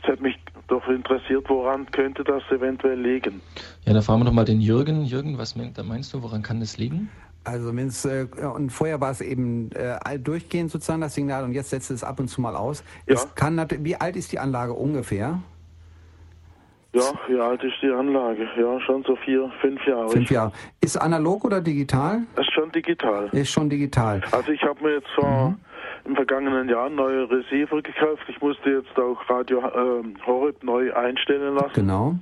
es 0.02 0.08
hat 0.08 0.20
mich 0.20 0.37
doch 0.68 0.87
interessiert, 0.88 1.44
woran 1.48 1.90
könnte 1.90 2.24
das 2.24 2.42
eventuell 2.50 3.00
liegen? 3.00 3.40
Ja, 3.84 3.92
da 3.92 4.00
fragen 4.00 4.20
wir 4.20 4.24
nochmal 4.24 4.44
den 4.44 4.61
Jürgen. 4.61 5.04
Jürgen, 5.04 5.38
was 5.38 5.56
meinst 5.56 6.14
du, 6.14 6.22
woran 6.22 6.42
kann 6.42 6.61
das 6.61 6.78
liegen? 6.78 7.11
Also 7.48 7.74
wenn's, 7.74 8.04
äh, 8.04 8.26
und 8.54 8.70
vorher 8.70 9.00
war 9.00 9.11
es 9.11 9.20
eben 9.20 9.70
äh, 9.72 10.18
durchgehend 10.18 10.70
sozusagen 10.70 11.00
das 11.00 11.14
Signal 11.14 11.44
und 11.44 11.52
jetzt 11.52 11.70
setzt 11.70 11.90
es 11.90 12.04
ab 12.04 12.20
und 12.20 12.28
zu 12.28 12.40
mal 12.40 12.54
aus. 12.54 12.84
Ja. 13.06 13.14
Es 13.14 13.34
kann 13.34 13.58
wie 13.80 13.96
alt 13.96 14.16
ist 14.16 14.32
die 14.32 14.38
Anlage 14.38 14.74
ungefähr? 14.74 15.40
Ja, 16.92 17.02
wie 17.26 17.38
alt 17.38 17.62
ist 17.62 17.74
die 17.82 17.90
Anlage? 17.90 18.48
Ja, 18.58 18.80
schon 18.80 19.02
so 19.04 19.16
vier, 19.16 19.50
fünf 19.61 19.87
Jahre. 19.87 20.08
Fünf 20.08 20.30
Jahre. 20.30 20.52
Ist 20.80 20.96
analog 20.96 21.44
oder 21.44 21.61
digital? 21.61 22.22
Ist 22.37 22.52
schon 22.52 22.72
digital. 22.72 23.28
Ist 23.32 23.50
schon 23.50 23.70
digital. 23.70 24.22
Also 24.32 24.52
ich 24.52 24.62
habe 24.62 24.82
mir 24.82 24.94
jetzt 24.94 25.08
vor 25.14 25.54
im 26.04 26.16
vergangenen 26.16 26.68
Jahr 26.68 26.88
neue 26.88 27.30
Receiver 27.30 27.82
gekauft. 27.82 28.22
Ich 28.28 28.40
musste 28.40 28.70
jetzt 28.70 28.98
auch 28.98 29.18
Radio 29.28 29.62
ähm, 29.74 30.14
Horeb 30.26 30.62
neu 30.62 30.92
einstellen 30.94 31.54
lassen. 31.54 31.74
Genau. 31.74 32.14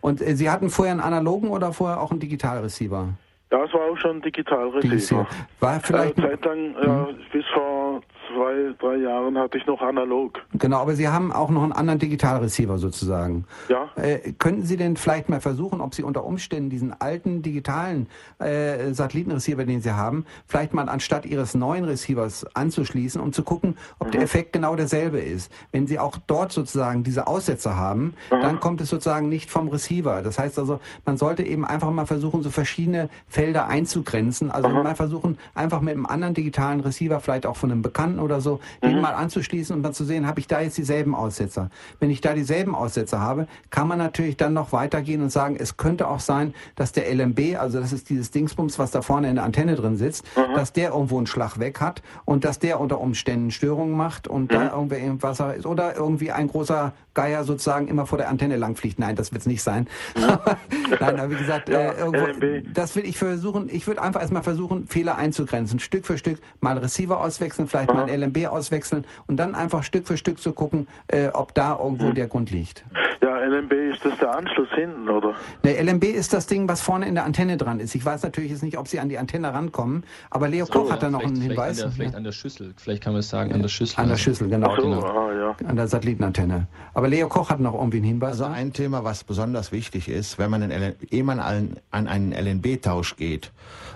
Und 0.00 0.20
äh, 0.20 0.36
Sie 0.36 0.48
hatten 0.50 0.70
vorher 0.70 0.92
einen 0.92 1.00
analogen 1.00 1.48
oder 1.48 1.72
vorher 1.72 2.00
auch 2.00 2.10
einen 2.10 2.20
Digitalreceiver? 2.20 3.14
Ja, 3.54 3.62
es 3.62 3.72
war 3.72 3.82
auch 3.82 3.96
schon 3.98 4.20
digital 4.20 4.68
Receiver. 4.70 5.24
War 5.60 5.78
vielleicht 5.78 6.18
Äh, 6.18 6.22
Zeit 6.22 6.44
lang, 6.44 6.74
ja, 6.84 7.08
bis 7.32 7.44
vor 7.54 8.02
zwei, 8.32 8.74
drei 8.78 8.96
Jahren 8.96 9.38
hatte 9.38 9.58
ich 9.58 9.66
noch 9.66 9.80
analog. 9.80 10.40
genau, 10.54 10.78
aber 10.78 10.94
Sie 10.94 11.08
haben 11.08 11.32
auch 11.32 11.50
noch 11.50 11.62
einen 11.62 11.72
anderen 11.72 11.98
Digitalreceiver 11.98 12.78
sozusagen. 12.78 13.44
Ja. 13.68 13.90
Äh, 13.96 14.32
könnten 14.32 14.62
Sie 14.62 14.76
denn 14.76 14.96
vielleicht 14.96 15.28
mal 15.28 15.40
versuchen, 15.40 15.80
ob 15.80 15.94
Sie 15.94 16.02
unter 16.02 16.24
Umständen 16.24 16.70
diesen 16.70 16.98
alten 17.00 17.42
digitalen 17.42 18.08
äh, 18.38 18.92
Satellitenreceiver, 18.92 19.64
den 19.64 19.80
Sie 19.80 19.92
haben, 19.92 20.24
vielleicht 20.46 20.74
mal 20.74 20.88
anstatt 20.88 21.26
Ihres 21.26 21.54
neuen 21.54 21.84
Receivers 21.84 22.46
anzuschließen, 22.54 23.20
um 23.20 23.32
zu 23.32 23.42
gucken, 23.42 23.76
ob 23.98 24.10
der 24.10 24.22
Effekt 24.22 24.52
genau 24.52 24.76
derselbe 24.76 25.18
ist. 25.18 25.52
Wenn 25.72 25.86
Sie 25.86 25.98
auch 25.98 26.18
dort 26.26 26.52
sozusagen 26.52 27.04
diese 27.04 27.26
Aussetzer 27.26 27.76
haben, 27.76 28.14
dann 28.30 28.60
kommt 28.60 28.80
es 28.80 28.90
sozusagen 28.90 29.28
nicht 29.28 29.50
vom 29.50 29.68
Receiver. 29.68 30.22
Das 30.22 30.38
heißt 30.38 30.58
also, 30.58 30.80
man 31.04 31.16
sollte 31.16 31.42
eben 31.42 31.64
einfach 31.64 31.90
mal 31.90 32.06
versuchen, 32.06 32.42
so 32.42 32.50
verschiedene 32.50 33.08
Felder 33.28 33.68
einzugrenzen. 33.68 34.50
Also 34.50 34.68
mal 34.68 34.94
versuchen, 34.94 35.38
einfach 35.54 35.80
mit 35.80 35.94
einem 35.94 36.06
anderen 36.06 36.34
digitalen 36.34 36.80
Receiver, 36.80 37.20
vielleicht 37.20 37.46
auch 37.46 37.56
von 37.56 37.70
einem 37.70 37.82
Bekannten 37.82 38.13
oder 38.18 38.40
so, 38.40 38.60
den 38.82 39.00
mal 39.00 39.14
anzuschließen 39.14 39.74
und 39.74 39.82
dann 39.82 39.94
zu 39.94 40.04
sehen, 40.04 40.26
habe 40.26 40.40
ich 40.40 40.46
da 40.46 40.60
jetzt 40.60 40.78
dieselben 40.78 41.14
Aussetzer. 41.14 41.70
Wenn 42.00 42.10
ich 42.10 42.20
da 42.20 42.34
dieselben 42.34 42.74
Aussetzer 42.74 43.20
habe, 43.20 43.46
kann 43.70 43.88
man 43.88 43.98
natürlich 43.98 44.36
dann 44.36 44.52
noch 44.52 44.72
weitergehen 44.72 45.22
und 45.22 45.30
sagen, 45.30 45.56
es 45.58 45.76
könnte 45.76 46.08
auch 46.08 46.20
sein, 46.20 46.54
dass 46.76 46.92
der 46.92 47.12
LMB, 47.14 47.56
also 47.58 47.80
das 47.80 47.92
ist 47.92 48.10
dieses 48.10 48.30
Dingsbums, 48.30 48.78
was 48.78 48.90
da 48.90 49.02
vorne 49.02 49.28
in 49.28 49.36
der 49.36 49.44
Antenne 49.44 49.74
drin 49.76 49.96
sitzt, 49.96 50.24
dass 50.54 50.72
der 50.72 50.90
irgendwo 50.90 51.18
einen 51.18 51.26
Schlag 51.26 51.58
weg 51.58 51.80
hat 51.80 52.02
und 52.24 52.44
dass 52.44 52.58
der 52.58 52.80
unter 52.80 53.00
Umständen 53.00 53.50
Störungen 53.50 53.96
macht 53.96 54.28
und 54.28 54.52
da 54.52 54.72
irgendwie 54.72 54.96
irgendwas 54.96 55.40
ist 55.40 55.66
oder 55.66 55.96
irgendwie 55.96 56.30
ein 56.32 56.48
großer 56.48 56.92
Geier 57.14 57.44
sozusagen 57.44 57.88
immer 57.88 58.06
vor 58.06 58.18
der 58.18 58.28
Antenne 58.28 58.56
langfliegt. 58.56 58.98
Nein, 58.98 59.16
das 59.16 59.32
wird 59.32 59.42
es 59.42 59.46
nicht 59.46 59.62
sein. 59.62 59.86
Nein, 61.00 61.20
aber 61.20 61.30
wie 61.30 61.36
gesagt, 61.36 61.68
Ja, 61.68 61.92
äh, 61.92 61.98
irgendwo, 61.98 62.26
das 62.72 62.96
will 62.96 63.04
ich 63.06 63.16
versuchen, 63.18 63.68
ich 63.70 63.86
würde 63.86 64.02
einfach 64.02 64.20
erstmal 64.20 64.42
versuchen, 64.42 64.88
Fehler 64.88 65.16
einzugrenzen, 65.16 65.78
Stück 65.78 66.06
für 66.06 66.18
Stück 66.18 66.38
mal 66.60 66.76
Receiver 66.76 67.20
auswechseln, 67.20 67.68
vielleicht 67.68 67.92
mal 67.92 68.03
ein 68.04 68.20
LMB 68.20 68.46
auswechseln 68.46 69.04
und 69.26 69.36
dann 69.36 69.54
einfach 69.54 69.82
Stück 69.82 70.06
für 70.06 70.16
Stück 70.16 70.38
zu 70.40 70.52
gucken, 70.52 70.86
äh, 71.08 71.28
ob 71.28 71.54
da 71.54 71.78
irgendwo 71.78 72.12
der 72.12 72.26
Grund 72.26 72.50
liegt. 72.50 72.84
Ja, 73.22 73.38
LMB 73.38 73.72
ist 73.72 74.04
das 74.04 74.18
der 74.18 74.36
Anschluss 74.36 74.68
hinten, 74.74 75.08
oder? 75.08 75.34
Der 75.62 75.82
LMB 75.82 76.04
ist 76.04 76.32
das 76.32 76.46
Ding, 76.46 76.68
was 76.68 76.82
vorne 76.82 77.06
in 77.06 77.14
der 77.14 77.24
Antenne 77.24 77.56
dran 77.56 77.80
ist. 77.80 77.94
Ich 77.94 78.04
weiß 78.04 78.22
natürlich 78.22 78.50
jetzt 78.50 78.62
nicht, 78.62 78.76
ob 78.76 78.86
Sie 78.86 79.00
an 79.00 79.08
die 79.08 79.18
Antenne 79.18 79.52
rankommen, 79.52 80.04
aber 80.30 80.48
Leo 80.48 80.66
Koch 80.66 80.90
hat 80.90 81.02
da 81.02 81.10
noch 81.10 81.22
einen 81.22 81.40
Hinweis. 81.40 81.80
Vielleicht 81.80 81.84
an, 81.84 81.88
der, 81.88 81.90
vielleicht 81.92 82.14
an 82.16 82.24
der 82.24 82.32
Schüssel. 82.32 82.74
Vielleicht 82.76 83.02
kann 83.02 83.12
man 83.14 83.20
es 83.20 83.28
sagen, 83.30 83.52
an 83.52 83.62
der 83.62 83.68
Schüssel. 83.68 83.98
An 83.98 84.08
der 84.08 84.16
Schüssel, 84.16 84.48
genau. 84.48 84.76
So, 84.76 84.82
genau. 84.82 85.00
ah, 85.02 85.32
ja. 85.32 85.56
An 85.66 85.76
der 85.76 85.88
Satellitenantenne. 85.88 86.66
Aber 86.92 87.08
Leo 87.08 87.28
Koch 87.28 87.50
hat 87.50 87.60
noch 87.60 87.74
irgendwie 87.74 87.98
einen 87.98 88.06
Hinweis. 88.06 88.32
Also 88.32 88.44
ein 88.44 88.72
Thema, 88.72 89.04
was 89.04 89.24
besonders 89.24 89.72
wichtig 89.72 90.08
ist, 90.08 90.38
wenn 90.38 90.50
man, 90.50 90.62
einen 90.62 90.72
LN 90.72 90.94
ehe 91.10 91.24
man 91.24 91.40
an, 91.40 91.76
an 91.90 92.08
einen 92.08 92.32
LNB-Tausch 92.32 93.16
geht, 93.16 93.52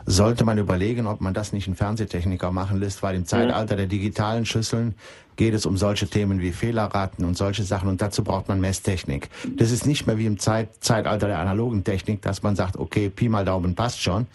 sollte 0.06 0.44
man 0.44 0.56
überlegen, 0.58 1.06
ob 1.06 1.20
man 1.20 1.34
das 1.34 1.52
nicht 1.52 1.66
einen 1.66 1.76
Fernsehtechniker 1.76 2.50
machen 2.50 2.80
lässt, 2.80 3.02
weil 3.02 3.14
im 3.14 3.26
Zeitalter 3.26 3.76
der 3.76 3.86
digitalen 3.98 4.46
Schüsseln 4.46 4.94
geht 5.36 5.54
es 5.54 5.66
um 5.66 5.76
solche 5.76 6.08
Themen 6.08 6.40
wie 6.40 6.52
Fehlerraten 6.52 7.24
und 7.24 7.36
solche 7.36 7.62
Sachen 7.62 7.88
und 7.88 8.02
dazu 8.02 8.24
braucht 8.24 8.48
man 8.48 8.60
Messtechnik. 8.60 9.28
Das 9.56 9.70
ist 9.70 9.86
nicht 9.86 10.06
mehr 10.06 10.18
wie 10.18 10.26
im 10.26 10.38
Zeit, 10.38 10.68
Zeitalter 10.80 11.28
der 11.28 11.38
analogen 11.38 11.84
Technik, 11.84 12.22
dass 12.22 12.42
man 12.42 12.56
sagt, 12.56 12.76
okay, 12.76 13.08
Pi 13.08 13.28
mal 13.28 13.44
Daumen 13.44 13.74
passt 13.76 14.02
schon, 14.02 14.26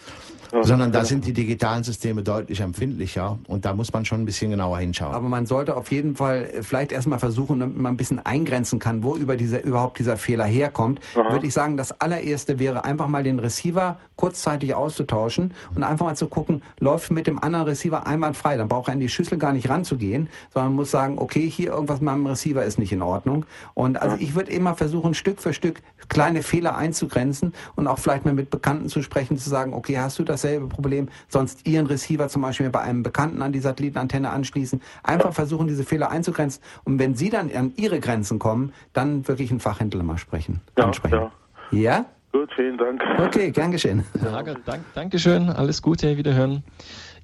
sondern 0.61 0.91
da 0.91 1.03
sind 1.05 1.25
die 1.25 1.33
digitalen 1.33 1.83
Systeme 1.83 2.23
deutlich 2.23 2.59
empfindlicher 2.59 3.39
und 3.47 3.65
da 3.65 3.73
muss 3.73 3.91
man 3.91 4.05
schon 4.05 4.21
ein 4.21 4.25
bisschen 4.25 4.51
genauer 4.51 4.77
hinschauen. 4.79 5.13
Aber 5.13 5.27
man 5.27 5.45
sollte 5.45 5.75
auf 5.75 5.91
jeden 5.91 6.15
Fall 6.15 6.49
äh, 6.53 6.63
vielleicht 6.63 6.91
erstmal 6.91 7.19
versuchen, 7.19 7.59
damit 7.59 7.77
man 7.77 7.93
ein 7.93 7.97
bisschen 7.97 8.23
eingrenzen 8.25 8.79
kann, 8.79 9.03
wo 9.03 9.15
über 9.15 9.35
dieser, 9.35 9.63
überhaupt 9.63 9.99
dieser 9.99 10.17
Fehler 10.17 10.45
herkommt, 10.45 10.99
würde 11.15 11.47
ich 11.47 11.53
sagen, 11.53 11.77
das 11.77 11.99
allererste 11.99 12.59
wäre 12.59 12.85
einfach 12.85 13.07
mal 13.07 13.23
den 13.23 13.39
Receiver 13.39 13.97
kurzzeitig 14.15 14.75
auszutauschen 14.75 15.53
und 15.75 15.83
einfach 15.83 16.05
mal 16.05 16.15
zu 16.15 16.27
gucken, 16.27 16.61
läuft 16.79 17.11
mit 17.11 17.27
dem 17.27 17.41
anderen 17.41 17.65
Receiver 17.65 18.05
einwandfrei. 18.05 18.57
Dann 18.57 18.67
braucht 18.67 18.89
er 18.89 18.93
in 18.93 18.99
die 18.99 19.09
Schüssel 19.09 19.37
gar 19.37 19.53
nicht 19.53 19.69
ranzugehen, 19.69 20.29
sondern 20.53 20.73
muss 20.73 20.91
sagen, 20.91 21.17
okay, 21.17 21.49
hier 21.49 21.71
irgendwas 21.71 21.99
mit 21.99 22.05
meinem 22.05 22.27
Receiver 22.27 22.63
ist 22.63 22.77
nicht 22.77 22.91
in 22.91 23.01
Ordnung. 23.01 23.45
Und 23.73 24.01
also 24.01 24.17
ich 24.19 24.35
würde 24.35 24.51
immer 24.51 24.75
versuchen, 24.75 25.13
Stück 25.13 25.41
für 25.41 25.53
Stück 25.53 25.81
kleine 26.09 26.43
Fehler 26.43 26.77
einzugrenzen 26.77 27.53
und 27.75 27.87
auch 27.87 27.99
vielleicht 27.99 28.25
mal 28.25 28.33
mit 28.33 28.49
Bekannten 28.49 28.89
zu 28.89 29.01
sprechen, 29.01 29.37
zu 29.37 29.49
sagen, 29.49 29.73
okay, 29.73 29.97
hast 29.97 30.19
du 30.19 30.23
dasselbe 30.43 30.67
Problem, 30.67 31.09
sonst 31.27 31.67
Ihren 31.67 31.87
Receiver 31.87 32.27
zum 32.27 32.41
Beispiel 32.41 32.69
bei 32.69 32.81
einem 32.81 33.03
Bekannten 33.03 33.41
an 33.41 33.51
die 33.51 33.59
Satellitenantenne 33.59 34.29
anschließen. 34.29 34.81
Einfach 35.03 35.33
versuchen, 35.33 35.67
diese 35.67 35.83
Fehler 35.83 36.11
einzugrenzen. 36.11 36.61
Und 36.83 36.99
wenn 36.99 37.15
Sie 37.15 37.29
dann 37.29 37.51
an 37.51 37.73
Ihre 37.77 37.99
Grenzen 37.99 38.39
kommen, 38.39 38.73
dann 38.93 39.27
wirklich 39.27 39.51
einen 39.51 39.59
Fachhändler 39.59 40.03
mal 40.03 40.17
sprechen. 40.17 40.61
Ja, 40.77 40.85
ansprechen. 40.85 41.15
ja. 41.15 41.31
Ja? 41.71 42.05
Gut, 42.31 42.49
vielen 42.55 42.77
Dank. 42.77 43.01
Okay, 43.19 43.51
gern 43.51 43.71
geschehen. 43.71 44.03
Hager, 44.23 44.55
dank, 44.65 44.83
Dankeschön, 44.95 45.49
alles 45.49 45.81
Gute, 45.81 46.17
wiederhören. 46.17 46.63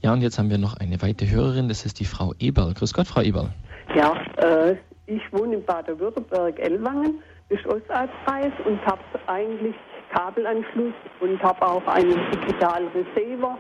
Ja, 0.02 0.14
und 0.14 0.22
jetzt 0.22 0.38
haben 0.40 0.50
wir 0.50 0.58
noch 0.58 0.78
eine 0.78 1.02
weitere 1.02 1.30
Hörerin, 1.30 1.68
das 1.68 1.86
ist 1.86 2.00
die 2.00 2.06
Frau 2.06 2.34
Eberl. 2.40 2.74
Grüß 2.74 2.94
Gott, 2.94 3.08
Frau 3.08 3.22
Eberl. 3.22 3.50
Ja, 3.96 4.14
äh, 4.38 4.76
ich 5.08 5.22
wohne 5.32 5.56
in 5.56 5.66
Baden-Württemberg-Ellwangen, 5.66 7.16
ist 7.50 7.66
Ostalbkreis 7.66 8.54
und 8.66 8.80
habe 8.86 9.02
eigentlich 9.26 9.76
Kabelanschluss 10.14 10.94
und 11.20 11.42
habe 11.42 11.62
auch 11.62 11.86
einen 11.88 12.20
digitalen 12.32 12.88
Receiver 12.90 13.58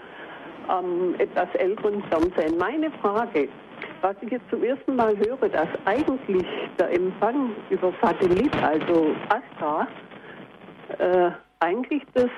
am 0.67 1.15
etwas 1.17 1.47
älteren 1.55 2.03
Fernsehen. 2.03 2.57
Meine 2.57 2.91
Frage, 3.01 3.49
was 4.01 4.15
ich 4.21 4.31
jetzt 4.31 4.49
zum 4.49 4.63
ersten 4.63 4.95
Mal 4.95 5.17
höre, 5.17 5.49
dass 5.49 5.67
eigentlich 5.85 6.45
der 6.79 6.91
Empfang 6.91 7.51
über 7.69 7.93
Satellit, 8.01 8.55
also 8.63 9.15
Astra, 9.29 9.87
äh, 10.97 11.31
eigentlich 11.59 12.03
das 12.13 12.29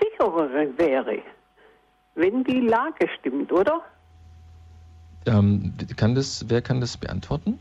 sicherere 0.00 0.68
wäre, 0.76 1.18
wenn 2.14 2.44
die 2.44 2.60
Lage 2.60 3.08
stimmt, 3.18 3.52
oder? 3.52 3.80
Ähm, 5.26 5.74
kann 5.96 6.14
das, 6.14 6.44
wer 6.48 6.62
kann 6.62 6.80
das 6.80 6.96
beantworten? 6.96 7.58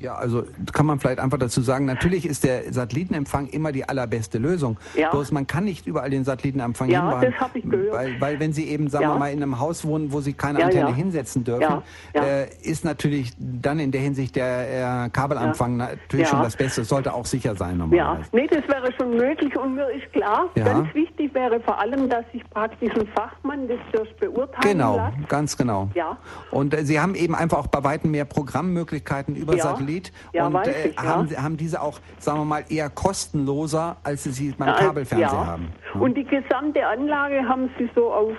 Ja, 0.00 0.16
also 0.16 0.44
kann 0.72 0.86
man 0.86 0.98
vielleicht 0.98 1.20
einfach 1.20 1.38
dazu 1.38 1.60
sagen, 1.60 1.84
natürlich 1.84 2.26
ist 2.26 2.42
der 2.44 2.72
Satellitenempfang 2.72 3.46
immer 3.46 3.70
die 3.70 3.88
allerbeste 3.88 4.38
Lösung. 4.38 4.76
Ja. 4.96 5.10
Bloß 5.10 5.30
man 5.30 5.46
kann 5.46 5.64
nicht 5.64 5.86
überall 5.86 6.10
den 6.10 6.24
Satellitenempfang 6.24 6.88
Ja, 6.90 7.02
hinbauen. 7.02 7.30
das 7.30 7.40
hab 7.40 7.54
ich 7.54 7.62
gehört. 7.68 7.92
Weil, 7.94 8.20
weil 8.20 8.40
wenn 8.40 8.52
Sie 8.52 8.68
eben, 8.68 8.88
sagen 8.90 9.04
Ja. 9.04 9.14
wir 9.14 9.18
mal, 9.18 9.32
in 9.32 9.40
einem 9.42 9.60
Haus 9.60 9.84
wohnen, 9.84 10.12
wo 10.12 10.20
Sie 10.20 10.32
keine 10.32 10.58
Ja, 10.58 10.66
Antenne 10.66 10.90
ja. 10.90 10.94
hinsetzen 10.94 11.44
dürfen, 11.44 11.62
Ja, 11.62 11.82
ja. 12.14 12.22
Äh, 12.24 12.48
ist 12.62 12.84
natürlich 12.84 13.32
dann 13.38 13.78
in 13.78 13.92
der 13.92 14.00
Hinsicht 14.00 14.34
der 14.36 15.04
äh, 15.04 15.08
Kabelempfang 15.10 15.76
natürlich 15.76 16.26
Ja. 16.26 16.30
schon 16.30 16.42
das 16.42 16.56
Beste. 16.56 16.80
Es 16.82 16.88
sollte 16.88 17.14
auch 17.14 17.26
sicher 17.26 17.54
sein 17.54 17.70
Ja, 17.70 17.76
normalerweise. 17.86 18.28
nee, 18.32 18.46
das 18.48 18.66
wäre 18.68 18.92
schon 18.98 19.16
möglich 19.16 19.56
und 19.56 19.76
mir 19.76 19.88
ist 19.90 20.12
klar, 20.12 20.46
Ja. 20.56 20.64
ganz 20.64 20.92
wichtig 20.94 21.32
wäre 21.34 21.60
vor 21.60 21.78
allem, 21.78 22.08
dass 22.08 22.24
sich 22.32 22.42
praktisch 22.50 22.90
ein 22.94 23.06
Fachmann 23.16 23.68
das 23.68 23.78
zuerst 23.92 24.16
beurteilen 24.18 24.76
Genau, 24.76 24.96
lässt. 25.16 25.28
ganz 25.28 25.56
genau. 25.56 25.88
Ja. 25.94 26.18
Und 26.50 26.74
äh, 26.74 26.84
Sie 26.84 26.98
haben 26.98 27.14
eben 27.14 27.34
einfach 27.36 27.58
auch 27.58 27.68
bei 27.68 27.84
weitem 27.84 28.10
mehr 28.10 28.24
Programmmöglichkeiten 28.24 29.36
über 29.36 29.54
Ja. 29.56 29.62
Satellit. 29.84 30.12
Ja, 30.32 30.46
und 30.46 30.66
äh, 30.66 30.88
ich, 30.88 30.96
ja. 30.96 31.02
haben, 31.04 31.28
sie- 31.28 31.36
haben 31.38 31.56
diese 31.56 31.80
auch, 31.82 31.98
sagen 32.18 32.38
wir 32.40 32.44
mal, 32.44 32.64
eher 32.68 32.88
kostenloser, 32.90 33.96
als 34.02 34.24
sie 34.24 34.30
sie 34.32 34.50
beim 34.52 34.68
Äh, 34.68 34.72
Kabelfernseher 34.78 35.28
ja. 35.28 35.46
haben. 35.46 35.72
Und 35.98 36.16
die 36.16 36.24
gesamte 36.24 36.86
Anlage 36.86 37.46
haben 37.48 37.70
Sie 37.78 37.88
so 37.94 38.12
auf, 38.12 38.32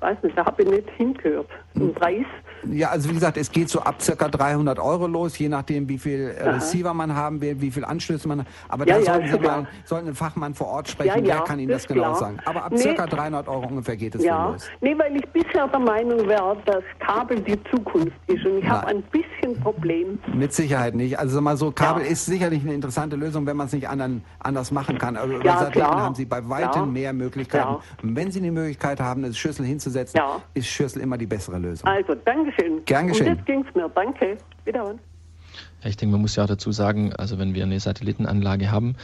weiß 0.00 0.18
nicht, 0.22 0.36
da 0.36 0.44
habe 0.46 0.62
ich 0.62 0.68
nicht 0.70 0.90
hingehört, 0.96 1.48
Hm. 1.74 1.82
einen 1.82 1.94
Preis. 1.94 2.26
Ja, 2.70 2.90
also 2.90 3.08
wie 3.10 3.14
gesagt, 3.14 3.36
es 3.36 3.50
geht 3.50 3.68
so 3.68 3.80
ab 3.80 4.00
circa 4.00 4.28
300 4.28 4.78
Euro 4.78 5.06
los, 5.06 5.36
je 5.38 5.48
nachdem, 5.48 5.88
wie 5.88 5.98
viel 5.98 6.34
äh, 6.38 6.42
Aha. 6.42 6.50
Receiver 6.56 6.94
man 6.94 7.14
haben 7.14 7.40
will, 7.40 7.60
wie 7.60 7.70
viel 7.70 7.84
Anschlüsse 7.84 8.28
man 8.28 8.40
hat. 8.40 8.46
Aber 8.68 8.86
Ja, 8.86 8.94
da 8.98 9.00
ja, 9.00 9.12
sollten 9.14 9.28
Sie 9.32 9.38
mal, 9.40 9.66
sollten 9.84 10.06
einen 10.08 10.16
Fachmann 10.16 10.54
vor 10.54 10.68
Ort 10.68 10.88
sprechen, 10.88 11.24
der 11.24 11.40
kann 11.40 11.58
Ihnen 11.58 11.70
das 11.72 11.86
genau 11.88 12.02
klar. 12.02 12.14
sagen. 12.16 12.38
Aber 12.44 12.64
ab 12.64 12.72
Nee. 12.72 12.78
circa 12.78 13.06
300 13.06 13.48
Euro 13.48 13.66
ungefähr 13.66 13.96
geht 13.96 14.14
es 14.14 14.24
Ja, 14.24 14.50
los. 14.50 14.68
nee, 14.80 14.94
weil 14.98 15.16
ich 15.16 15.28
bisher 15.30 15.66
der 15.68 15.78
Meinung 15.80 16.26
wäre, 16.28 16.56
dass 16.66 16.82
Kabel 17.00 17.40
die 17.40 17.58
Zukunft 17.64 18.12
ist. 18.28 18.44
Und 18.46 18.58
ich 18.58 18.68
habe 18.68 18.86
ein 18.88 19.02
bisschen 19.02 19.60
Problem. 19.62 20.18
Mit 20.34 20.52
Sicherheit 20.52 20.94
nicht. 20.94 21.18
Also 21.18 21.40
mal 21.40 21.56
so, 21.56 21.70
Kabel 21.72 22.04
ist 22.06 22.26
sicherlich 22.26 22.62
eine 22.62 22.74
interessante 22.74 23.16
Lösung, 23.16 23.44
wenn 23.46 23.56
man 23.56 23.66
es 23.66 23.72
nicht 23.72 23.88
anderen, 23.88 24.22
anders 24.38 24.70
machen 24.70 24.98
kann. 24.98 25.16
Aber 25.16 25.32
über 25.34 25.42
Satelliten 25.52 25.72
klar. 25.72 26.00
haben 26.02 26.14
Sie 26.14 26.24
bei 26.24 26.48
weitem 26.48 26.92
mehr 26.92 27.12
Möglichkeiten. 27.12 27.76
Und 28.02 28.16
wenn 28.16 28.30
Sie 28.30 28.40
die 28.40 28.50
Möglichkeit 28.50 29.00
haben, 29.00 29.24
eine 29.24 29.34
Schüssel 29.34 29.66
hinzusetzen, 29.66 30.20
ist 30.54 30.66
Schüssel 30.68 31.02
immer 31.02 31.18
die 31.18 31.26
bessere 31.26 31.58
Lösung. 31.58 31.88
Also, 31.88 32.14
Dankeschön. 32.56 32.84
Gern 32.84 33.06
geschehen. 33.08 33.28
Und 33.28 33.36
jetzt 33.36 33.46
ging 33.46 33.64
es 33.68 33.74
mir. 33.74 33.88
Danke. 33.88 34.38
Wiederhören. 34.64 34.98
Ja, 35.82 35.88
ich 35.90 35.96
denke, 35.96 36.12
man 36.12 36.20
muss 36.20 36.36
ja 36.36 36.44
auch 36.44 36.48
dazu 36.48 36.70
sagen, 36.70 37.12
also 37.12 37.38
wenn 37.38 37.54
wir 37.54 37.64
eine 37.64 37.78
Satellitenanlage 37.80 38.70
haben 38.70 38.94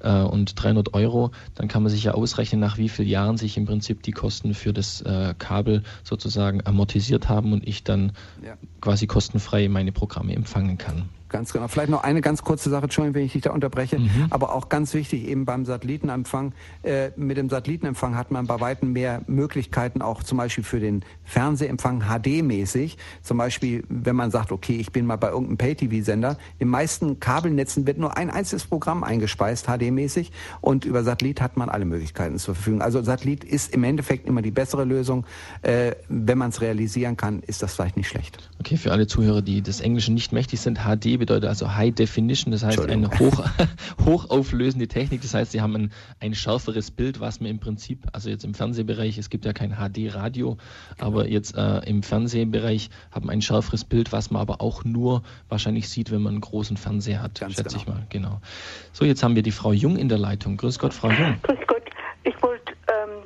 äh, 0.00 0.22
und 0.22 0.54
300 0.62 0.94
Euro, 0.94 1.32
dann 1.56 1.66
kann 1.68 1.82
man 1.82 1.90
sich 1.90 2.04
ja 2.04 2.12
ausrechnen, 2.12 2.60
nach 2.60 2.78
wie 2.78 2.88
vielen 2.88 3.08
Jahren 3.08 3.36
sich 3.36 3.56
im 3.56 3.66
Prinzip 3.66 4.02
die 4.04 4.12
Kosten 4.12 4.54
für 4.54 4.72
das 4.72 5.00
äh, 5.02 5.34
Kabel 5.38 5.82
sozusagen 6.04 6.64
amortisiert 6.64 7.28
haben 7.28 7.52
und 7.52 7.66
ich 7.66 7.82
dann 7.82 8.12
Ja. 8.44 8.56
quasi 8.80 9.06
kostenfrei 9.06 9.68
meine 9.68 9.90
Programme 9.92 10.34
empfangen 10.34 10.78
kann. 10.78 11.08
Ganz 11.28 11.52
genau. 11.52 11.68
Vielleicht 11.68 11.90
noch 11.90 12.02
eine 12.04 12.20
ganz 12.20 12.42
kurze 12.42 12.70
Sache, 12.70 12.84
Entschuldigung, 12.84 13.14
wenn 13.16 13.24
ich 13.26 13.32
dich 13.32 13.42
da 13.42 13.50
unterbreche, 13.50 13.98
Mhm. 13.98 14.26
aber 14.30 14.54
auch 14.54 14.68
ganz 14.68 14.94
wichtig 14.94 15.26
eben 15.28 15.44
beim 15.44 15.64
Satellitenempfang. 15.64 16.52
Äh, 16.82 17.10
mit 17.16 17.36
dem 17.36 17.48
Satellitenempfang 17.50 18.16
hat 18.16 18.30
man 18.30 18.46
bei 18.46 18.60
weitem 18.60 18.92
mehr 18.92 19.22
Möglichkeiten, 19.26 20.00
auch 20.02 20.22
zum 20.22 20.38
Beispiel 20.38 20.64
für 20.64 20.80
den 20.80 21.04
Fernsehempfang 21.24 22.02
HD-mäßig. 22.04 22.96
Zum 23.22 23.38
Beispiel, 23.38 23.84
wenn 23.88 24.16
man 24.16 24.30
sagt, 24.30 24.52
okay, 24.52 24.76
ich 24.76 24.92
bin 24.92 25.04
mal 25.06 25.16
bei 25.16 25.28
irgendeinem 25.28 25.58
Pay-TV-Sender. 25.58 26.38
In 26.58 26.68
meisten 26.68 27.20
Kabelnetzen 27.20 27.86
wird 27.86 27.98
nur 27.98 28.16
ein 28.16 28.30
einziges 28.30 28.64
Programm 28.64 29.04
eingespeist, 29.04 29.66
HD-mäßig, 29.68 30.32
und 30.60 30.84
über 30.84 31.04
Satellit 31.04 31.40
hat 31.40 31.56
man 31.56 31.68
alle 31.68 31.84
Möglichkeiten 31.84 32.38
zur 32.38 32.54
Verfügung. 32.54 32.80
Also 32.82 33.02
Satellit 33.02 33.44
ist 33.44 33.74
im 33.74 33.84
Endeffekt 33.84 34.26
immer 34.26 34.42
die 34.42 34.50
bessere 34.50 34.84
Lösung. 34.84 35.24
Äh, 35.62 35.92
wenn 36.08 36.38
man 36.38 36.50
es 36.50 36.60
realisieren 36.60 37.16
kann, 37.16 37.40
ist 37.46 37.62
das 37.62 37.74
vielleicht 37.74 37.96
nicht 37.96 38.08
schlecht. 38.08 38.48
Okay, 38.60 38.76
für 38.76 38.92
alle 38.92 39.06
Zuhörer, 39.06 39.42
die 39.42 39.60
des 39.62 39.80
Englischen 39.80 40.14
nicht 40.14 40.32
mächtig 40.32 40.60
sind, 40.60 40.78
HD 40.84 41.17
bedeutet 41.18 41.48
also 41.48 41.74
High 41.74 41.94
Definition, 41.94 42.52
das 42.52 42.62
heißt 42.62 42.80
eine 42.80 43.10
hoch, 43.18 43.44
hochauflösende 44.04 44.88
Technik, 44.88 45.22
das 45.22 45.34
heißt, 45.34 45.52
sie 45.52 45.60
haben 45.60 45.74
ein, 45.74 45.92
ein 46.20 46.34
schärferes 46.34 46.90
Bild, 46.90 47.20
was 47.20 47.40
man 47.40 47.50
im 47.50 47.58
Prinzip, 47.58 48.06
also 48.12 48.30
jetzt 48.30 48.44
im 48.44 48.54
Fernsehbereich, 48.54 49.18
es 49.18 49.30
gibt 49.30 49.44
ja 49.44 49.52
kein 49.52 49.76
HD-Radio, 49.76 50.56
aber 50.98 51.28
jetzt 51.28 51.56
äh, 51.56 51.78
im 51.80 52.02
Fernsehbereich 52.02 52.90
haben 53.10 53.30
ein 53.30 53.42
schärferes 53.42 53.84
Bild, 53.84 54.12
was 54.12 54.30
man 54.30 54.40
aber 54.40 54.60
auch 54.60 54.84
nur 54.84 55.22
wahrscheinlich 55.48 55.88
sieht, 55.88 56.10
wenn 56.10 56.22
man 56.22 56.34
einen 56.34 56.40
großen 56.40 56.76
Fernseher 56.76 57.22
hat, 57.22 57.40
Ganz 57.40 57.54
schätze 57.54 57.76
ich 57.76 57.84
genau. 57.84 57.96
mal, 57.96 58.06
genau. 58.08 58.40
So, 58.92 59.04
jetzt 59.04 59.22
haben 59.22 59.34
wir 59.34 59.42
die 59.42 59.52
Frau 59.52 59.72
Jung 59.72 59.96
in 59.96 60.08
der 60.08 60.18
Leitung. 60.18 60.56
Grüß 60.56 60.78
Gott, 60.78 60.94
Frau 60.94 61.10
Jung. 61.10 61.36
Grüß 61.42 61.58
Gott. 61.66 61.82
Ich 62.24 62.42
wollte 62.42 62.57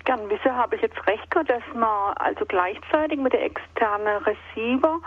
gern 0.05 0.29
wissen, 0.31 0.55
habe 0.57 0.77
ich 0.77 0.83
jetzt 0.83 1.07
recht 1.07 1.31
gehört, 1.31 1.51
dass 1.51 1.63
man 1.75 2.15
also 2.17 2.45
gleichzeitig 2.47 3.19
mit 3.19 3.33
der 3.33 3.45
externen 3.45 4.23
Receiver 4.25 5.01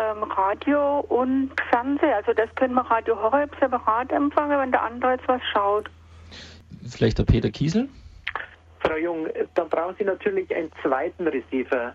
ähm, 0.00 0.22
Radio 0.24 1.00
und 1.00 1.50
Fernseher, 1.70 2.16
also 2.16 2.32
das 2.32 2.54
können 2.54 2.74
wir 2.74 2.82
Radio 2.82 3.20
Horeb 3.20 3.54
separat 3.60 4.12
empfangen, 4.12 4.58
wenn 4.58 4.72
der 4.72 4.82
andere 4.82 5.12
jetzt 5.12 5.28
was 5.28 5.42
schaut. 5.52 5.90
Vielleicht 6.88 7.18
der 7.18 7.24
Peter 7.24 7.50
Kiesel? 7.50 7.88
Frau 8.80 8.96
Jung, 8.96 9.26
dann 9.54 9.68
brauchen 9.68 9.96
Sie 9.98 10.04
natürlich 10.04 10.54
einen 10.54 10.70
zweiten 10.82 11.26
Receiver, 11.26 11.92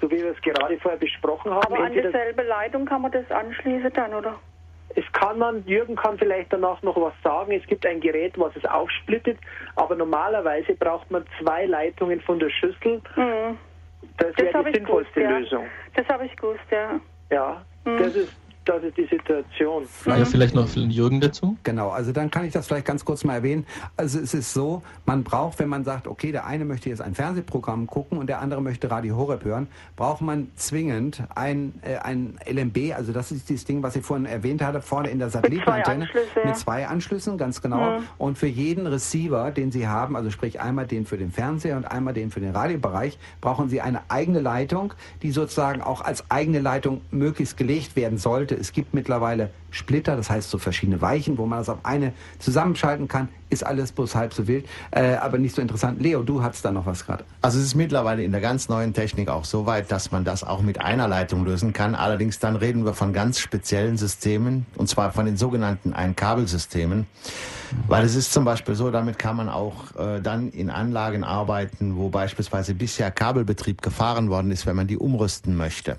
so 0.00 0.10
wie 0.10 0.18
wir 0.18 0.32
es 0.32 0.40
gerade 0.42 0.78
vorher 0.78 0.98
besprochen 0.98 1.50
haben. 1.52 1.74
Aber 1.74 1.84
an 1.84 1.92
dieselbe 1.92 2.42
Leitung 2.42 2.84
kann 2.84 3.02
man 3.02 3.12
das 3.12 3.30
anschließen 3.30 3.92
dann, 3.94 4.14
oder? 4.14 4.38
Es 4.98 5.04
kann 5.12 5.38
man, 5.38 5.62
Jürgen 5.66 5.94
kann 5.94 6.18
vielleicht 6.18 6.52
danach 6.52 6.80
noch 6.82 6.96
was 6.96 7.12
sagen. 7.22 7.52
Es 7.52 7.66
gibt 7.66 7.84
ein 7.86 8.00
Gerät, 8.00 8.38
was 8.38 8.56
es 8.56 8.64
aufsplittet, 8.64 9.38
aber 9.76 9.94
normalerweise 9.94 10.74
braucht 10.74 11.10
man 11.10 11.24
zwei 11.38 11.66
Leitungen 11.66 12.20
von 12.22 12.38
der 12.38 12.48
Schüssel. 12.48 13.02
Mhm. 13.14 13.58
Das 14.16 14.32
Das 14.32 14.38
wäre 14.38 14.64
die 14.64 14.70
ich 14.70 14.74
gewusst, 14.74 14.74
sinnvollste 14.74 15.20
ja. 15.20 15.30
Lösung. 15.38 15.66
Das 15.94 16.08
habe 16.08 16.24
ich 16.24 16.34
gewusst, 16.36 16.64
ja. 16.70 16.98
Ja, 17.30 17.64
Mhm. 17.84 17.98
das 17.98 18.14
ist 18.14 18.32
das 18.66 18.82
ist 18.82 18.96
die 18.96 19.06
Situation. 19.06 19.86
Ja, 20.04 20.24
vielleicht 20.24 20.54
noch 20.54 20.68
für 20.68 20.80
den 20.80 20.90
Jürgen 20.90 21.20
dazu? 21.20 21.56
Genau, 21.62 21.90
also 21.90 22.12
dann 22.12 22.30
kann 22.30 22.44
ich 22.44 22.52
das 22.52 22.66
vielleicht 22.66 22.86
ganz 22.86 23.04
kurz 23.04 23.24
mal 23.24 23.34
erwähnen. 23.34 23.64
Also 23.96 24.18
es 24.18 24.34
ist 24.34 24.52
so, 24.52 24.82
man 25.06 25.22
braucht, 25.22 25.58
wenn 25.60 25.68
man 25.68 25.84
sagt, 25.84 26.08
okay, 26.08 26.32
der 26.32 26.46
eine 26.46 26.64
möchte 26.64 26.88
jetzt 26.88 27.00
ein 27.00 27.14
Fernsehprogramm 27.14 27.86
gucken 27.86 28.18
und 28.18 28.26
der 28.26 28.40
andere 28.40 28.60
möchte 28.60 28.90
Radio 28.90 29.16
Horeb 29.16 29.44
hören, 29.44 29.68
braucht 29.94 30.20
man 30.20 30.48
zwingend 30.56 31.22
ein, 31.34 31.74
äh, 31.82 31.96
ein 31.98 32.38
LMB, 32.44 32.94
also 32.94 33.12
das 33.12 33.30
ist 33.30 33.48
dieses 33.48 33.64
Ding, 33.64 33.82
was 33.84 33.94
ich 33.94 34.04
vorhin 34.04 34.26
erwähnt 34.26 34.62
hatte, 34.62 34.82
vorne 34.82 35.10
in 35.10 35.20
der 35.20 35.30
Satellitenantenne. 35.30 36.04
Anschlüsse, 36.04 36.26
ja. 36.34 36.46
Mit 36.46 36.56
zwei 36.56 36.88
Anschlüssen, 36.88 37.38
ganz 37.38 37.62
genau. 37.62 38.00
Und 38.18 38.36
für 38.36 38.48
jeden 38.48 38.86
Receiver, 38.86 39.52
den 39.52 39.70
Sie 39.70 39.86
haben, 39.86 40.16
also 40.16 40.30
sprich 40.30 40.60
einmal 40.60 40.86
den 40.86 41.06
für 41.06 41.18
den 41.18 41.30
Fernseher 41.30 41.76
und 41.76 41.84
einmal 41.84 42.14
den 42.14 42.32
für 42.32 42.40
den 42.40 42.50
Radiobereich, 42.50 43.18
brauchen 43.40 43.68
Sie 43.68 43.80
eine 43.80 44.00
eigene 44.08 44.40
Leitung, 44.40 44.92
die 45.22 45.30
sozusagen 45.30 45.82
auch 45.82 46.00
als 46.00 46.28
eigene 46.30 46.58
Leitung 46.58 47.02
möglichst 47.12 47.56
gelegt 47.56 47.94
werden 47.94 48.18
sollte. 48.18 48.55
Es 48.58 48.72
gibt 48.72 48.94
mittlerweile 48.94 49.50
Splitter, 49.70 50.16
das 50.16 50.30
heißt 50.30 50.50
so 50.50 50.58
verschiedene 50.58 51.00
Weichen, 51.00 51.38
wo 51.38 51.46
man 51.46 51.58
das 51.58 51.68
auf 51.68 51.78
eine 51.82 52.12
zusammenschalten 52.38 53.08
kann. 53.08 53.28
Ist 53.48 53.64
alles 53.64 53.92
bloß 53.92 54.16
halb 54.16 54.34
so 54.34 54.48
wild, 54.48 54.66
äh, 54.90 55.14
aber 55.14 55.38
nicht 55.38 55.54
so 55.54 55.62
interessant. 55.62 56.00
Leo, 56.00 56.22
du 56.22 56.42
hast 56.42 56.64
da 56.64 56.72
noch 56.72 56.86
was 56.86 57.06
gerade. 57.06 57.24
Also 57.42 57.58
es 57.58 57.66
ist 57.66 57.74
mittlerweile 57.74 58.24
in 58.24 58.32
der 58.32 58.40
ganz 58.40 58.68
neuen 58.68 58.92
Technik 58.92 59.28
auch 59.28 59.44
so 59.44 59.66
weit, 59.66 59.92
dass 59.92 60.10
man 60.10 60.24
das 60.24 60.42
auch 60.42 60.62
mit 60.62 60.80
einer 60.80 61.06
Leitung 61.06 61.44
lösen 61.44 61.72
kann. 61.72 61.94
Allerdings 61.94 62.38
dann 62.38 62.56
reden 62.56 62.84
wir 62.84 62.94
von 62.94 63.12
ganz 63.12 63.38
speziellen 63.38 63.96
Systemen, 63.96 64.66
und 64.76 64.88
zwar 64.88 65.12
von 65.12 65.26
den 65.26 65.36
sogenannten 65.36 65.92
Einkabelsystemen. 65.92 67.06
Weil 67.86 68.04
es 68.04 68.14
ist 68.14 68.32
zum 68.32 68.44
Beispiel 68.44 68.74
so, 68.74 68.90
damit 68.90 69.18
kann 69.18 69.36
man 69.36 69.48
auch 69.48 69.94
äh, 69.96 70.20
dann 70.20 70.50
in 70.50 70.70
Anlagen 70.70 71.24
arbeiten, 71.24 71.96
wo 71.96 72.08
beispielsweise 72.08 72.74
bisher 72.74 73.10
Kabelbetrieb 73.10 73.82
gefahren 73.82 74.30
worden 74.30 74.50
ist, 74.50 74.66
wenn 74.66 74.76
man 74.76 74.86
die 74.86 74.96
umrüsten 74.96 75.56
möchte. 75.56 75.98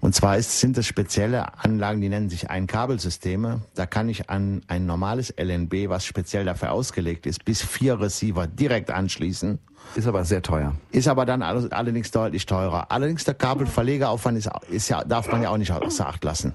Und 0.00 0.14
zwar 0.14 0.36
ist, 0.36 0.60
sind 0.60 0.76
es 0.78 0.86
spezielle 0.86 1.58
Anlagen, 1.62 2.00
die 2.00 2.08
nennen 2.08 2.30
sich 2.30 2.50
Einkabelsysteme. 2.50 3.60
Da 3.74 3.86
kann 3.86 4.08
ich 4.08 4.30
an 4.30 4.62
ein 4.68 4.86
normales 4.86 5.34
LNB, 5.38 5.88
was 5.88 6.04
speziell 6.04 6.44
dafür 6.44 6.72
ausgelegt 6.72 7.26
ist, 7.26 7.44
bis 7.44 7.62
vier 7.62 8.00
Receiver 8.00 8.46
direkt 8.46 8.90
anschließen. 8.90 9.58
Ist 9.94 10.06
aber 10.06 10.24
sehr 10.24 10.42
teuer. 10.42 10.74
Ist 10.92 11.08
aber 11.08 11.24
dann 11.26 11.42
all- 11.42 11.72
allerdings 11.72 12.10
deutlich 12.10 12.46
teurer. 12.46 12.90
Allerdings 12.90 13.24
der 13.24 13.34
Kabelverlegeraufwand 13.34 14.38
ist, 14.38 14.50
ist 14.70 14.88
ja, 14.88 15.04
darf 15.04 15.30
man 15.32 15.42
ja 15.42 15.50
auch 15.50 15.56
nicht 15.56 15.72
außer 15.72 16.06
Acht 16.06 16.22
lassen. 16.24 16.54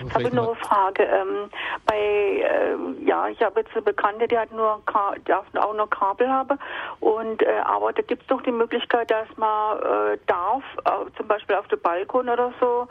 Jetzt 0.00 0.14
habe 0.14 0.24
ich 0.24 0.32
noch 0.32 0.48
eine 0.48 0.56
Frage. 0.56 1.02
Ähm, 1.04 1.50
bei, 1.86 1.96
äh, 1.96 3.04
ja, 3.04 3.28
ich 3.28 3.40
habe 3.42 3.60
jetzt 3.60 3.72
eine 3.72 3.82
Bekannte, 3.82 4.28
die 4.28 4.38
hat 4.38 4.52
nur 4.52 4.80
Ka 4.86 5.14
darf 5.24 5.46
auch 5.54 5.74
nur 5.74 5.88
Kabel 5.88 6.28
haben. 6.28 6.58
Und 7.00 7.42
äh, 7.42 7.60
aber 7.64 7.92
da 7.92 8.02
gibt 8.02 8.22
es 8.22 8.28
doch 8.28 8.42
die 8.42 8.52
Möglichkeit, 8.52 9.10
dass 9.10 9.28
man 9.36 9.78
äh, 9.78 10.18
darf, 10.26 10.62
äh, 10.84 11.16
zum 11.16 11.28
Beispiel 11.28 11.56
auf 11.56 11.68
dem 11.68 11.80
Balkon 11.80 12.28
oder 12.28 12.52
so, 12.60 12.88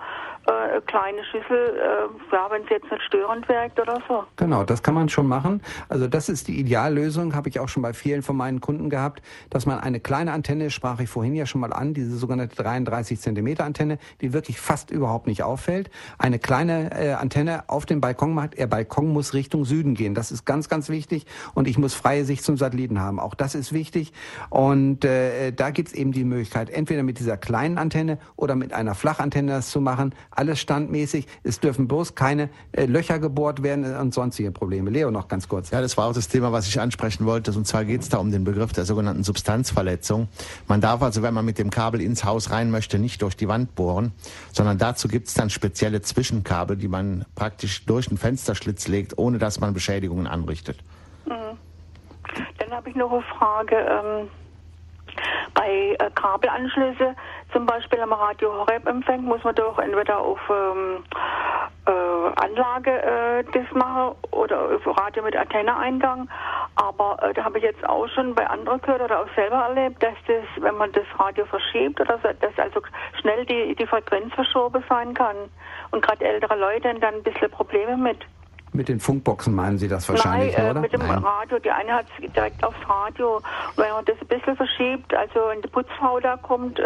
äh, 0.47 0.51
eine 0.51 0.81
kleine 0.81 1.23
Schüssel, 1.25 1.77
äh, 1.77 2.33
ja, 2.33 2.47
wenn 2.49 2.63
es 2.63 2.69
jetzt 2.69 2.91
nicht 2.91 3.03
störend 3.03 3.47
wirkt 3.47 3.79
oder 3.79 4.01
so. 4.07 4.23
Genau, 4.35 4.63
das 4.63 4.83
kann 4.83 4.93
man 4.93 5.09
schon 5.09 5.27
machen. 5.27 5.61
Also 5.89 6.07
das 6.07 6.29
ist 6.29 6.47
die 6.47 6.59
Ideallösung, 6.59 7.35
habe 7.35 7.49
ich 7.49 7.59
auch 7.59 7.69
schon 7.69 7.81
bei 7.81 7.93
vielen 7.93 8.23
von 8.23 8.35
meinen 8.35 8.59
Kunden 8.59 8.89
gehabt, 8.89 9.21
dass 9.49 9.65
man 9.65 9.79
eine 9.79 9.99
kleine 9.99 10.31
Antenne, 10.33 10.69
sprach 10.69 10.99
ich 10.99 11.09
vorhin 11.09 11.35
ja 11.35 11.45
schon 11.45 11.61
mal 11.61 11.73
an, 11.73 11.93
diese 11.93 12.15
sogenannte 12.17 12.55
33 12.55 13.19
Zentimeter 13.19 13.63
Antenne, 13.63 13.99
die 14.21 14.33
wirklich 14.33 14.59
fast 14.59 14.91
überhaupt 14.91 15.27
nicht 15.27 15.43
auffällt, 15.43 15.89
eine 16.17 16.39
kleine 16.39 16.91
äh, 16.91 17.13
Antenne 17.13 17.63
auf 17.67 17.85
den 17.85 18.01
Balkon 18.01 18.33
macht. 18.33 18.57
Der 18.57 18.67
Balkon 18.67 19.07
muss 19.09 19.33
Richtung 19.33 19.65
Süden 19.65 19.95
gehen. 19.95 20.15
Das 20.15 20.31
ist 20.31 20.45
ganz, 20.45 20.69
ganz 20.69 20.89
wichtig. 20.89 21.25
Und 21.53 21.67
ich 21.67 21.77
muss 21.77 21.93
freie 21.93 22.25
Sicht 22.25 22.43
zum 22.43 22.57
Satelliten 22.57 22.99
haben. 22.99 23.19
Auch 23.19 23.35
das 23.35 23.55
ist 23.55 23.73
wichtig. 23.73 24.13
Und 24.49 25.05
äh, 25.05 25.51
da 25.51 25.71
gibt's 25.71 25.93
eben 25.93 26.11
die 26.11 26.23
Möglichkeit, 26.23 26.69
entweder 26.69 27.03
mit 27.03 27.19
dieser 27.19 27.37
kleinen 27.37 27.77
Antenne 27.77 28.17
oder 28.35 28.55
mit 28.55 28.73
einer 28.73 28.95
Flachantenne 28.95 29.51
das 29.51 29.69
zu 29.69 29.79
machen. 29.79 30.13
Alles 30.35 30.59
standmäßig. 30.59 31.27
Es 31.43 31.59
dürfen 31.59 31.87
bloß 31.87 32.15
keine 32.15 32.49
äh, 32.71 32.85
Löcher 32.85 33.19
gebohrt 33.19 33.61
werden 33.61 33.95
und 33.95 34.13
sonstige 34.13 34.51
Probleme. 34.51 34.89
Leo, 34.89 35.11
noch 35.11 35.27
ganz 35.27 35.47
kurz. 35.47 35.69
Ja, 35.69 35.81
das 35.81 35.95
war 35.97 36.07
auch 36.07 36.13
das 36.13 36.27
Thema, 36.27 36.51
was 36.51 36.67
ich 36.67 36.79
ansprechen 36.79 37.25
wollte. 37.25 37.51
Und 37.51 37.67
zwar 37.67 37.85
geht 37.85 38.01
es 38.01 38.09
da 38.09 38.17
um 38.17 38.31
den 38.31 38.43
Begriff 38.43 38.73
der 38.73 38.85
sogenannten 38.85 39.23
Substanzverletzung. 39.23 40.27
Man 40.67 40.81
darf 40.81 41.01
also, 41.01 41.21
wenn 41.21 41.33
man 41.33 41.45
mit 41.45 41.59
dem 41.59 41.69
Kabel 41.69 42.01
ins 42.01 42.23
Haus 42.23 42.51
rein 42.51 42.71
möchte, 42.71 42.97
nicht 42.97 43.21
durch 43.21 43.37
die 43.37 43.47
Wand 43.47 43.75
bohren, 43.75 44.11
sondern 44.51 44.77
dazu 44.77 45.07
gibt 45.07 45.27
es 45.27 45.33
dann 45.35 45.49
spezielle 45.49 46.01
Zwischenkabel, 46.01 46.77
die 46.77 46.87
man 46.87 47.25
praktisch 47.35 47.85
durch 47.85 48.07
den 48.07 48.17
Fensterschlitz 48.17 48.87
legt, 48.87 49.17
ohne 49.17 49.37
dass 49.37 49.59
man 49.59 49.73
Beschädigungen 49.73 50.27
anrichtet. 50.27 50.79
Dann 52.57 52.71
habe 52.71 52.89
ich 52.89 52.95
noch 52.95 53.11
eine 53.11 53.21
Frage. 53.37 53.75
Ähm, 53.75 54.29
bei 55.53 55.95
äh, 55.99 56.09
Kabelanschlüsse, 56.15 57.15
zum 57.53 57.65
Beispiel 57.65 58.01
am 58.01 58.11
Radio 58.11 58.51
Horeb 58.51 58.87
empfängt, 58.87 59.23
muss 59.23 59.43
man 59.43 59.55
doch 59.55 59.77
entweder 59.77 60.19
auf 60.19 60.39
ähm, 60.49 61.03
äh, 61.85 61.91
Anlage 62.43 62.91
äh, 62.91 63.43
das 63.53 63.71
mache 63.73 64.15
oder 64.31 64.79
Radio 64.85 65.23
mit 65.23 65.35
Antenneeingang. 65.35 66.27
Aber 66.75 67.17
äh, 67.21 67.33
da 67.33 67.43
habe 67.43 67.59
ich 67.59 67.63
jetzt 67.63 67.87
auch 67.87 68.07
schon 68.09 68.33
bei 68.33 68.45
anderen 68.49 68.81
gehört 68.81 69.01
oder 69.01 69.21
auch 69.21 69.35
selber 69.35 69.57
erlebt, 69.57 70.01
dass 70.01 70.15
das, 70.27 70.43
wenn 70.57 70.75
man 70.75 70.91
das 70.91 71.05
Radio 71.19 71.45
verschiebt 71.45 72.01
oder 72.01 72.19
so, 72.23 72.29
dass 72.39 72.57
also 72.57 72.81
schnell 73.21 73.45
die, 73.45 73.75
die 73.75 73.87
Frequenz 73.87 74.33
verschoben 74.33 74.83
sein 74.89 75.13
kann. 75.13 75.35
Und 75.91 76.01
gerade 76.01 76.25
ältere 76.25 76.55
Leute 76.55 76.93
dann 76.95 77.15
ein 77.15 77.23
bisschen 77.23 77.51
Probleme 77.51 77.95
mit. 77.95 78.19
Mit 78.73 78.89
den 78.89 78.99
Funkboxen 78.99 79.53
meinen 79.53 79.77
Sie 79.77 79.87
das 79.87 80.09
wahrscheinlich, 80.09 80.57
Nein, 80.57 80.67
äh, 80.67 80.71
oder? 80.71 80.81
mit 80.81 80.93
dem 80.93 81.01
Radio. 81.01 81.59
Die 81.59 81.69
eine 81.69 81.93
hat 81.93 82.05
es 82.19 82.33
direkt 82.33 82.63
aufs 82.63 82.77
Radio. 82.89 83.39
Wenn 83.75 83.91
man 83.91 84.03
das 84.05 84.15
ein 84.19 84.27
bisschen 84.27 84.55
verschiebt, 84.55 85.13
also 85.13 85.39
wenn 85.49 85.61
die 85.61 85.67
Putzfrau 85.67 86.19
da 86.19 86.37
kommt, 86.37 86.79
äh, 86.79 86.83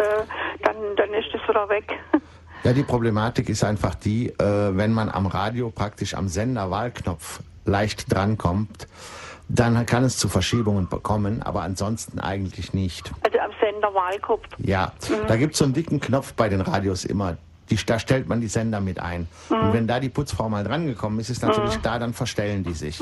dann, 0.63 0.75
dann 0.97 1.13
ist 1.13 1.27
das 1.33 1.41
wieder 1.47 1.67
weg. 1.69 1.93
Ja, 2.63 2.73
die 2.73 2.83
Problematik 2.83 3.49
ist 3.49 3.63
einfach 3.63 3.93
die, 3.93 4.29
äh, 4.29 4.75
wenn 4.75 4.91
man 4.91 5.09
am 5.09 5.27
Radio 5.27 5.69
praktisch 5.69 6.15
am 6.15 6.27
Senderwahlknopf 6.27 7.39
leicht 7.65 8.11
drankommt, 8.11 8.87
dann 9.47 9.85
kann 9.85 10.03
es 10.03 10.17
zu 10.17 10.27
Verschiebungen 10.27 10.89
kommen, 10.89 11.41
aber 11.41 11.61
ansonsten 11.61 12.19
eigentlich 12.19 12.73
nicht. 12.73 13.11
Also 13.23 13.39
am 13.39 13.51
Sender 13.61 13.93
Wahlkopf. 13.93 14.43
Ja, 14.57 14.91
da 15.27 15.37
gibt 15.37 15.53
es 15.53 15.59
so 15.59 15.65
einen 15.65 15.73
dicken 15.73 15.99
Knopf 15.99 16.33
bei 16.33 16.49
den 16.49 16.61
Radios 16.61 17.05
immer. 17.05 17.37
Die, 17.69 17.77
da 17.85 17.99
stellt 17.99 18.27
man 18.27 18.41
die 18.41 18.47
Sender 18.47 18.79
mit 18.79 18.99
ein. 18.99 19.27
Und 19.49 19.73
wenn 19.73 19.87
da 19.87 19.99
die 19.99 20.09
Putzfrau 20.09 20.49
mal 20.49 20.63
drangekommen 20.63 21.19
ist, 21.19 21.29
ist 21.29 21.41
natürlich 21.41 21.81
klar, 21.81 21.99
dann 21.99 22.13
verstellen 22.13 22.63
die 22.63 22.73
sich. 22.73 23.01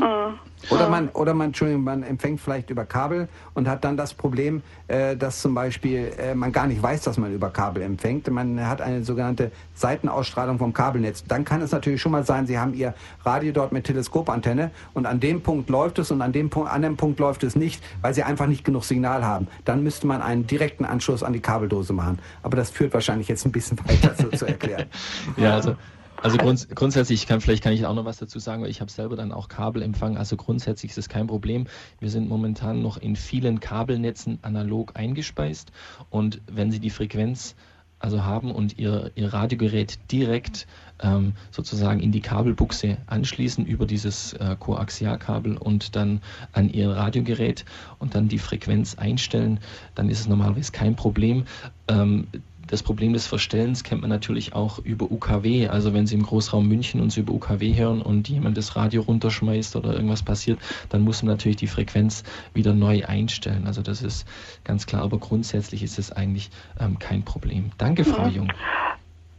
Oder 0.69 0.89
man, 0.89 1.09
oder 1.09 1.33
man, 1.33 1.47
Entschuldigung, 1.47 1.83
man 1.83 2.01
empfängt 2.03 2.41
vielleicht 2.41 2.69
über 2.69 2.85
Kabel 2.85 3.27
und 3.53 3.67
hat 3.67 3.83
dann 3.83 3.97
das 3.97 4.13
Problem, 4.13 4.63
äh, 4.87 5.15
dass 5.15 5.41
zum 5.41 5.53
Beispiel 5.53 6.11
äh, 6.17 6.33
man 6.33 6.51
gar 6.51 6.65
nicht 6.65 6.81
weiß, 6.81 7.03
dass 7.03 7.17
man 7.17 7.31
über 7.31 7.51
Kabel 7.51 7.83
empfängt. 7.83 8.29
Man 8.31 8.65
hat 8.67 8.81
eine 8.81 9.03
sogenannte 9.03 9.51
Seitenausstrahlung 9.75 10.57
vom 10.57 10.73
Kabelnetz. 10.73 11.23
Dann 11.27 11.45
kann 11.45 11.61
es 11.61 11.71
natürlich 11.71 12.01
schon 12.01 12.11
mal 12.11 12.25
sein, 12.25 12.47
Sie 12.47 12.57
haben 12.57 12.73
Ihr 12.73 12.95
Radio 13.23 13.51
dort 13.51 13.73
mit 13.73 13.85
Teleskopantenne 13.85 14.71
und 14.93 15.05
an 15.05 15.19
dem 15.19 15.41
Punkt 15.41 15.69
läuft 15.69 15.99
es 15.99 16.09
und 16.09 16.21
an 16.21 16.31
dem 16.31 16.49
Punkt, 16.49 16.71
anderen 16.71 16.97
Punkt 16.97 17.19
läuft 17.19 17.43
es 17.43 17.55
nicht, 17.55 17.83
weil 18.01 18.13
Sie 18.13 18.23
einfach 18.23 18.47
nicht 18.47 18.65
genug 18.65 18.85
Signal 18.85 19.23
haben. 19.23 19.47
Dann 19.65 19.83
müsste 19.83 20.07
man 20.07 20.21
einen 20.21 20.47
direkten 20.47 20.85
Anschluss 20.85 21.21
an 21.21 21.33
die 21.33 21.41
Kabeldose 21.41 21.93
machen. 21.93 22.19
Aber 22.41 22.57
das 22.57 22.71
führt 22.71 22.93
wahrscheinlich 22.93 23.27
jetzt 23.27 23.45
ein 23.45 23.51
bisschen 23.51 23.77
weiter 23.87 24.15
so 24.19 24.29
zu 24.29 24.45
erklären. 24.61 24.89
Ja, 25.37 25.53
also, 25.55 25.75
also 26.21 26.37
grunds 26.37 26.67
grundsätzlich 26.69 27.21
ich 27.21 27.27
kann 27.27 27.41
vielleicht 27.41 27.63
kann 27.63 27.73
ich 27.73 27.85
auch 27.85 27.93
noch 27.93 28.05
was 28.05 28.17
dazu 28.17 28.39
sagen, 28.39 28.63
weil 28.63 28.69
ich 28.69 28.81
habe 28.81 28.91
selber 28.91 29.15
dann 29.15 29.31
auch 29.31 29.47
Kabelempfang. 29.47 30.17
Also 30.17 30.37
grundsätzlich 30.37 30.91
ist 30.91 30.97
es 30.97 31.09
kein 31.09 31.27
Problem. 31.27 31.67
Wir 31.99 32.09
sind 32.09 32.29
momentan 32.29 32.81
noch 32.81 32.97
in 32.97 33.15
vielen 33.15 33.59
Kabelnetzen 33.59 34.39
analog 34.41 34.93
eingespeist 34.95 35.71
und 36.09 36.41
wenn 36.47 36.71
Sie 36.71 36.79
die 36.79 36.89
Frequenz 36.89 37.55
also 37.99 38.23
haben 38.23 38.51
und 38.51 38.77
ihr, 38.77 39.11
ihr 39.15 39.33
Radiogerät 39.33 39.99
direkt 40.11 40.67
ähm, 41.01 41.33
sozusagen 41.51 41.99
in 41.99 42.11
die 42.11 42.21
Kabelbuchse 42.21 42.97
anschließen 43.07 43.65
über 43.65 43.85
dieses 43.85 44.33
äh, 44.33 44.55
Koaxialkabel 44.59 45.57
und 45.57 45.95
dann 45.95 46.21
an 46.51 46.69
ihr 46.69 46.91
Radiogerät 46.91 47.65
und 47.99 48.15
dann 48.15 48.27
die 48.27 48.39
Frequenz 48.39 48.95
einstellen, 48.95 49.59
dann 49.95 50.09
ist 50.09 50.19
es 50.19 50.27
normalerweise 50.27 50.71
kein 50.71 50.95
Problem. 50.95 51.45
Ähm, 51.87 52.27
das 52.67 52.83
Problem 52.83 53.13
des 53.13 53.27
Verstellens 53.27 53.83
kennt 53.83 54.01
man 54.01 54.09
natürlich 54.09 54.53
auch 54.53 54.79
über 54.79 55.11
UKW. 55.11 55.67
Also 55.67 55.93
wenn 55.93 56.07
Sie 56.07 56.15
im 56.15 56.23
Großraum 56.23 56.67
München 56.67 57.01
uns 57.01 57.17
über 57.17 57.33
UKW 57.33 57.75
hören 57.75 58.01
und 58.01 58.27
jemand 58.27 58.57
das 58.57 58.75
Radio 58.75 59.03
runterschmeißt 59.03 59.75
oder 59.75 59.93
irgendwas 59.93 60.23
passiert, 60.23 60.59
dann 60.89 61.01
muss 61.01 61.21
man 61.21 61.33
natürlich 61.33 61.57
die 61.57 61.67
Frequenz 61.67 62.23
wieder 62.53 62.73
neu 62.73 63.05
einstellen. 63.05 63.67
Also 63.67 63.81
das 63.81 64.01
ist 64.01 64.25
ganz 64.63 64.85
klar, 64.85 65.03
aber 65.03 65.19
grundsätzlich 65.19 65.83
ist 65.83 65.99
es 65.99 66.11
eigentlich 66.11 66.49
ähm, 66.79 66.99
kein 66.99 67.23
Problem. 67.23 67.71
Danke, 67.77 68.03
Frau 68.03 68.27
Jung. 68.27 68.51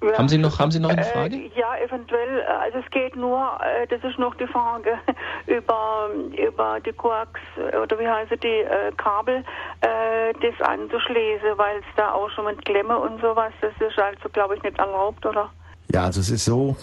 Ja. 0.02 0.18
Haben 0.18 0.28
Sie 0.28 0.38
noch, 0.38 0.58
haben 0.58 0.70
Sie 0.70 0.78
noch 0.78 0.90
eine 0.90 1.04
Frage? 1.04 1.36
Äh, 1.36 1.50
ja, 1.56 1.76
eventuell. 1.78 2.40
äh, 2.40 2.44
Also 2.44 2.78
es 2.78 2.90
geht 2.90 3.16
nur, 3.16 3.58
äh, 3.62 3.86
das 3.86 4.04
ist 4.04 4.18
noch 4.18 4.34
die 4.34 4.46
Frage 4.46 4.98
über, 5.46 6.10
über 6.36 6.78
die 6.84 6.92
Koax 6.92 7.40
äh, 7.56 7.76
oder 7.76 7.98
wie 7.98 8.06
heißt 8.06 8.30
die 8.42 8.46
äh, 8.46 8.92
Kabel, 8.96 9.42
äh, 9.80 10.32
das 10.34 10.68
anzuschließen, 10.68 11.56
weil 11.56 11.78
es 11.78 11.84
da 11.96 12.12
auch 12.12 12.28
schon 12.30 12.44
mit 12.44 12.64
Klemme 12.64 12.98
und 12.98 13.20
sowas, 13.22 13.52
das 13.62 13.72
ist 13.80 13.98
also 13.98 14.28
glaube 14.32 14.56
ich 14.56 14.62
nicht 14.62 14.78
erlaubt, 14.78 15.24
oder? 15.24 15.50
Ja, 15.92 16.04
also 16.04 16.20
es 16.20 16.30
ist 16.30 16.44
so, 16.44 16.76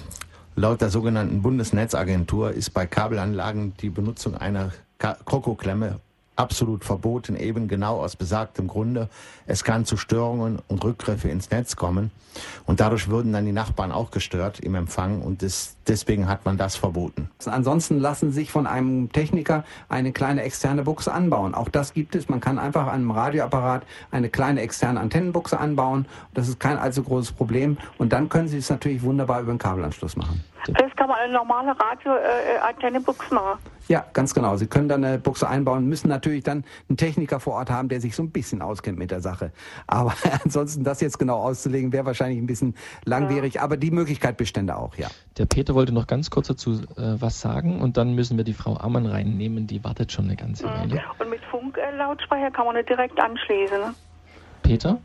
laut 0.55 0.81
der 0.81 0.89
sogenannten 0.89 1.41
Bundesnetzagentur 1.41 2.51
ist 2.51 2.71
bei 2.71 2.87
Kabelanlagen 2.87 3.75
die 3.77 3.89
Benutzung 3.89 4.35
einer 4.35 4.71
Krokoklemme 4.97 5.99
absolut 6.35 6.83
verboten, 6.83 7.35
eben 7.35 7.67
genau 7.67 7.99
aus 7.99 8.15
besagtem 8.15 8.67
Grunde. 8.67 9.09
Es 9.45 9.63
kann 9.63 9.85
zu 9.85 9.97
Störungen 9.97 10.59
und 10.67 10.83
Rückgriffe 10.83 11.29
ins 11.29 11.51
Netz 11.51 11.75
kommen 11.75 12.11
und 12.65 12.79
dadurch 12.79 13.09
würden 13.09 13.33
dann 13.33 13.45
die 13.45 13.51
Nachbarn 13.51 13.91
auch 13.91 14.11
gestört 14.11 14.59
im 14.59 14.75
Empfang 14.75 15.21
und 15.21 15.43
das, 15.43 15.77
deswegen 15.87 16.27
hat 16.27 16.45
man 16.45 16.57
das 16.57 16.75
verboten. 16.75 17.29
Ansonsten 17.45 17.99
lassen 17.99 18.31
sich 18.31 18.51
von 18.51 18.67
einem 18.67 19.11
Techniker 19.11 19.63
eine 19.89 20.11
kleine 20.11 20.41
externe 20.43 20.83
Buchse 20.83 21.13
anbauen. 21.13 21.53
Auch 21.53 21.69
das 21.69 21.93
gibt 21.93 22.15
es. 22.15 22.29
Man 22.29 22.39
kann 22.39 22.57
einfach 22.57 22.87
an 22.87 22.93
einem 22.93 23.11
Radioapparat 23.11 23.83
eine 24.11 24.29
kleine 24.29 24.61
externe 24.61 24.99
Antennenbuchse 24.99 25.59
anbauen. 25.59 26.07
Das 26.33 26.47
ist 26.47 26.59
kein 26.59 26.77
allzu 26.77 27.03
großes 27.03 27.33
Problem. 27.33 27.77
Und 27.97 28.13
dann 28.13 28.29
können 28.29 28.47
Sie 28.47 28.57
es 28.57 28.69
natürlich 28.69 29.03
wunderbar 29.03 29.41
über 29.41 29.53
den 29.53 29.59
Kabelanschluss 29.59 30.15
machen. 30.15 30.43
Das 30.67 30.95
kann 30.95 31.09
man 31.09 31.17
eine 31.19 31.33
normale 31.33 31.75
Radio-Antenne-Buchs 31.77 33.31
machen. 33.31 33.59
Ja, 33.87 34.05
ganz 34.13 34.33
genau. 34.33 34.55
Sie 34.55 34.67
können 34.67 34.87
dann 34.87 35.03
eine 35.03 35.19
Buchse 35.19 35.47
einbauen, 35.47 35.87
müssen 35.87 36.07
natürlich 36.07 36.43
dann 36.43 36.63
einen 36.87 36.97
Techniker 36.97 37.39
vor 37.39 37.53
Ort 37.53 37.69
haben, 37.69 37.89
der 37.89 37.99
sich 37.99 38.15
so 38.15 38.23
ein 38.23 38.31
bisschen 38.31 38.61
auskennt 38.61 38.97
mit 38.97 39.11
der 39.11 39.21
Sache. 39.21 39.51
Aber 39.87 40.13
ansonsten 40.43 40.83
das 40.83 41.01
jetzt 41.01 41.19
genau 41.19 41.39
auszulegen, 41.39 41.91
wäre 41.91 42.05
wahrscheinlich 42.05 42.39
ein 42.39 42.47
bisschen 42.47 42.75
langwierig. 43.05 43.61
Aber 43.61 43.77
die 43.77 43.91
Möglichkeit 43.91 44.37
bestände 44.37 44.77
auch, 44.77 44.95
ja. 44.95 45.07
Der 45.37 45.45
Peter 45.45 45.75
wollte 45.75 45.93
noch 45.93 46.07
ganz 46.07 46.29
kurz 46.29 46.47
dazu 46.47 46.73
äh, 46.97 47.15
was 47.19 47.41
sagen 47.41 47.81
und 47.81 47.97
dann 47.97 48.13
müssen 48.13 48.37
wir 48.37 48.43
die 48.43 48.53
Frau 48.53 48.77
Ammann 48.77 49.05
reinnehmen, 49.05 49.67
die 49.67 49.83
wartet 49.83 50.11
schon 50.11 50.25
eine 50.25 50.35
ganze 50.35 50.65
Weile. 50.65 51.01
Und 51.19 51.29
mit 51.29 51.41
Funklautsprecher 51.45 52.51
kann 52.51 52.65
man 52.65 52.75
nicht 52.75 52.89
direkt 52.89 53.19
anschließen. 53.19 53.79
Ne? 53.79 53.93
Peter? 54.61 54.99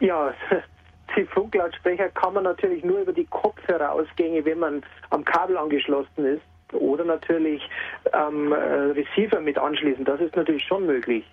Ja, 0.00 0.32
die 1.16 1.24
Funklautsprecher 1.24 2.10
kann 2.10 2.34
man 2.34 2.44
natürlich 2.44 2.84
nur 2.84 3.00
über 3.00 3.12
die 3.12 3.26
Kopfhörerausgänge, 3.26 4.44
wenn 4.44 4.58
man 4.58 4.82
am 5.10 5.24
Kabel 5.24 5.56
angeschlossen 5.56 6.24
ist, 6.24 6.42
oder 6.72 7.04
natürlich 7.04 7.68
am 8.12 8.52
äh, 8.52 8.56
Receiver 8.56 9.40
mit 9.40 9.58
anschließen. 9.58 10.04
Das 10.04 10.20
ist 10.20 10.34
natürlich 10.36 10.64
schon 10.64 10.86
möglich. 10.86 11.24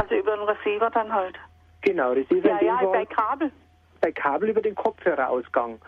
Also 0.00 0.14
über 0.14 0.36
den 0.36 0.48
Receiver 0.48 0.90
dann 0.90 1.12
halt. 1.12 1.36
Genau, 1.82 2.12
Receiver 2.12 2.48
Ja, 2.48 2.60
ja, 2.62 2.78
Fall 2.78 2.88
bei 2.88 3.06
Kabel. 3.06 3.50
bei 4.00 4.12
Kabel 4.12 4.50
über 4.50 4.60
den 4.62 4.74
Kopfhörerausgang. 4.74 5.80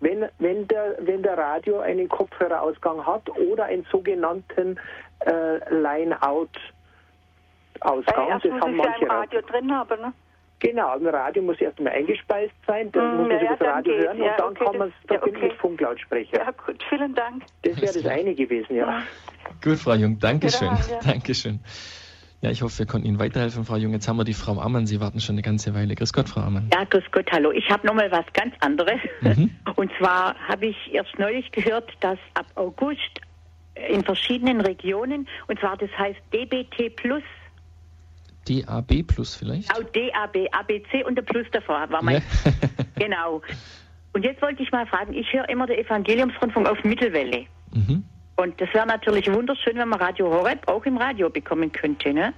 Wenn, 0.00 0.28
wenn, 0.38 0.66
der, 0.68 0.96
wenn 1.00 1.22
der 1.22 1.36
Radio 1.36 1.80
einen 1.80 2.08
Kopfhörerausgang 2.08 3.04
hat 3.04 3.28
oder 3.36 3.64
einen 3.66 3.84
sogenannten 3.90 4.78
äh, 5.26 5.74
Line-Out-Ausgang, 5.74 6.80
das 8.40 8.42
haben 8.42 8.42
ich 8.42 8.44
ja 8.44 8.66
manche 8.68 9.04
im 9.04 9.10
Radio 9.10 9.40
drin 9.42 9.74
haben, 9.74 10.00
ne? 10.00 10.12
Genau, 10.60 10.96
im 10.96 11.06
Radio 11.06 11.42
muss 11.42 11.60
erst 11.60 11.80
mal 11.80 11.90
eingespeist 11.90 12.52
sein, 12.66 12.92
dann 12.92 13.14
Mm, 13.14 13.16
muss 13.18 13.28
man 13.28 13.36
ja, 13.38 13.42
über 13.42 13.56
das 13.56 13.68
Radio 13.68 13.94
hören 13.94 14.18
ja, 14.18 14.30
und 14.30 14.38
dann 14.38 14.48
okay, 14.48 14.64
kann 14.64 14.78
man 14.78 14.88
es 14.88 15.10
ja, 15.10 15.22
okay. 15.22 15.38
mit 15.40 15.52
Funklautsprecher. 15.54 16.36
Ja, 16.36 16.50
gut, 16.50 16.82
vielen 16.88 17.14
Dank. 17.14 17.42
Das 17.62 17.76
wäre 17.80 17.92
das 17.92 18.06
eine 18.06 18.34
gewesen, 18.34 18.76
ja. 18.76 19.02
Gut, 19.64 19.78
Frau 19.78 19.94
Jung, 19.94 20.18
Dankeschön. 20.18 20.68
Ja. 20.68 20.98
Dankeschön. 21.04 21.60
Ja, 22.42 22.50
ich 22.50 22.62
hoffe, 22.62 22.78
wir 22.78 22.86
konnten 22.86 23.06
Ihnen 23.06 23.18
weiterhelfen, 23.18 23.64
Frau 23.64 23.76
Jung. 23.76 23.92
Jetzt 23.92 24.08
haben 24.08 24.16
wir 24.16 24.24
die 24.24 24.32
Frau 24.34 24.58
Ammann. 24.60 24.86
Sie 24.86 24.98
warten 25.00 25.20
schon 25.20 25.34
eine 25.34 25.42
ganze 25.42 25.74
Weile. 25.74 25.94
Grüß 25.94 26.12
Gott, 26.12 26.28
Frau 26.28 26.40
Ammann. 26.40 26.70
Ja, 26.72 26.84
grüß 26.84 27.04
Gott, 27.10 27.30
hallo. 27.32 27.52
Ich 27.52 27.68
habe 27.70 27.86
nochmal 27.86 28.10
was 28.10 28.24
ganz 28.32 28.54
anderes. 28.60 28.98
Mhm. 29.20 29.50
Und 29.76 29.90
zwar 29.98 30.34
habe 30.48 30.66
ich 30.66 30.94
erst 30.94 31.18
neulich 31.18 31.52
gehört, 31.52 31.90
dass 32.00 32.18
ab 32.34 32.46
August 32.54 33.20
in 33.88 34.04
verschiedenen 34.04 34.60
Regionen, 34.60 35.26
und 35.46 35.58
zwar 35.60 35.76
das 35.76 35.90
heißt 35.96 36.18
DBT 36.34 36.94
Plus, 36.96 37.22
DAB 38.48 39.02
Plus 39.06 39.36
vielleicht? 39.36 39.70
auch 39.72 39.82
DAB, 39.82 40.48
ABC 40.52 41.04
und 41.04 41.16
der 41.16 41.22
Plus 41.22 41.46
davor 41.52 41.88
war 41.90 42.02
mein. 42.02 42.16
Ja. 42.16 42.22
Genau. 42.98 43.40
Und 44.12 44.24
jetzt 44.24 44.42
wollte 44.42 44.62
ich 44.62 44.70
mal 44.72 44.86
fragen, 44.86 45.14
ich 45.14 45.32
höre 45.32 45.48
immer 45.48 45.66
den 45.66 45.78
Evangeliumsrundfunk 45.78 46.68
auf 46.68 46.82
Mittelwelle. 46.84 47.46
mhm. 47.72 48.04
Und 48.36 48.58
das 48.58 48.72
wäre 48.72 48.86
natürlich 48.86 49.30
wunderschön, 49.30 49.76
wenn 49.76 49.88
man 49.88 50.00
Radio 50.00 50.30
Horeb 50.30 50.66
auch 50.66 50.84
im 50.86 50.96
Radio 50.96 51.28
bekommen 51.28 51.70
könnte. 51.72 52.12
Ne? 52.14 52.32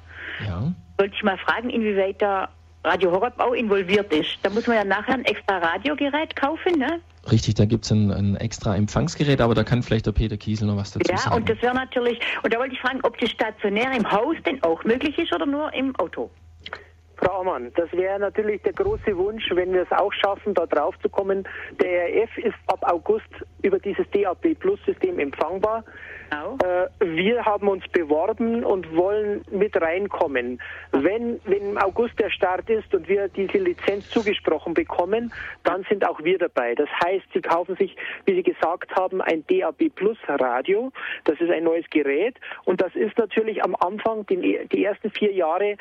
Ja. 0.45 0.73
Wollte 0.99 1.15
ich 1.15 1.23
mal 1.23 1.39
fragen, 1.39 1.71
inwieweit 1.71 2.21
da 2.21 2.49
Radio 2.85 3.13
Horeb 3.13 3.35
auch 3.39 3.53
involviert 3.53 4.13
ist. 4.13 4.39
Da 4.43 4.51
muss 4.51 4.67
man 4.67 4.77
ja 4.77 4.85
nachher 4.85 5.15
ein 5.15 5.25
extra 5.25 5.59
Radiogerät 5.59 6.35
kaufen, 6.35 6.79
ne? 6.79 7.01
Richtig, 7.31 7.55
da 7.55 7.65
gibt 7.65 7.85
es 7.85 7.93
ein, 7.93 8.11
ein 8.11 8.37
extra 8.37 8.75
Empfangsgerät, 8.75 9.41
aber 9.41 9.55
da 9.55 9.63
kann 9.63 9.83
vielleicht 9.83 10.07
der 10.07 10.13
Peter 10.13 10.37
Kiesel 10.37 10.67
noch 10.67 10.77
was 10.77 10.91
dazu 10.91 11.11
Ja, 11.11 11.19
sagen. 11.19 11.37
und 11.37 11.49
das 11.49 11.63
wäre 11.63 11.75
natürlich, 11.75 12.19
und 12.43 12.53
da 12.53 12.59
wollte 12.59 12.75
ich 12.75 12.81
fragen, 12.81 12.99
ob 13.05 13.17
das 13.19 13.31
stationär 13.31 13.93
im 13.93 14.11
Haus 14.11 14.35
denn 14.45 14.61
auch 14.65 14.83
möglich 14.83 15.17
ist 15.19 15.33
oder 15.33 15.47
nur 15.47 15.73
im 15.73 15.95
Auto? 15.97 16.31
Frau 17.17 17.43
Ammann, 17.43 17.71
das 17.77 17.93
wäre 17.93 18.19
natürlich 18.19 18.61
der 18.63 18.73
große 18.73 19.17
Wunsch, 19.17 19.49
wenn 19.55 19.73
wir 19.73 19.83
es 19.83 19.93
auch 19.93 20.13
schaffen, 20.13 20.55
da 20.55 20.67
drauf 20.67 20.97
zu 21.03 21.09
kommen. 21.09 21.45
Der 21.81 22.09
RF 22.25 22.37
ist 22.39 22.57
ab 22.67 22.83
August 22.83 23.29
über 23.63 23.79
dieses 23.79 24.07
DAB 24.11 24.57
Plus 24.59 24.81
System 24.85 25.21
empfangbar. 25.21 25.85
Äh, 26.33 26.89
wir 27.01 27.45
haben 27.45 27.69
uns 27.69 27.87
beworben 27.89 28.65
und 28.65 28.97
wollen 28.97 29.43
mit 29.51 29.79
reinkommen. 29.81 30.61
Wenn, 30.91 31.41
wenn 31.45 31.71
im 31.73 31.79
August 31.79 32.19
der 32.19 32.31
Start 32.31 32.71
ist 32.71 32.95
und 32.95 33.07
wir 33.07 33.29
diese 33.29 33.59
Lizenz 33.59 34.09
zugesprochen 34.09 34.73
bekommen, 34.73 35.33
dann 35.65 35.85
sind 35.91 36.09
auch 36.09 36.23
wir 36.25 36.39
dabei. 36.39 36.75
Das 36.75 36.89
heißt, 37.05 37.27
Sie 37.35 37.43
kaufen 37.43 37.77
sich, 37.77 37.95
wie 38.25 38.35
Sie 38.35 38.43
gesagt 38.43 38.95
haben, 38.97 39.21
ein 39.21 39.45
DAB 39.47 39.91
Plus 39.95 40.17
Radio. 40.27 40.91
Das 41.25 41.39
ist 41.39 41.51
ein 41.51 41.65
neues 41.65 41.85
Gerät 41.91 42.37
und 42.65 42.81
das 42.81 42.95
ist 42.95 43.19
natürlich 43.19 43.63
am 43.63 43.77
Anfang, 43.77 44.25
die, 44.27 44.59
die 44.73 44.85
ersten 44.85 45.11
vier 45.11 45.33
Jahre, 45.33 45.77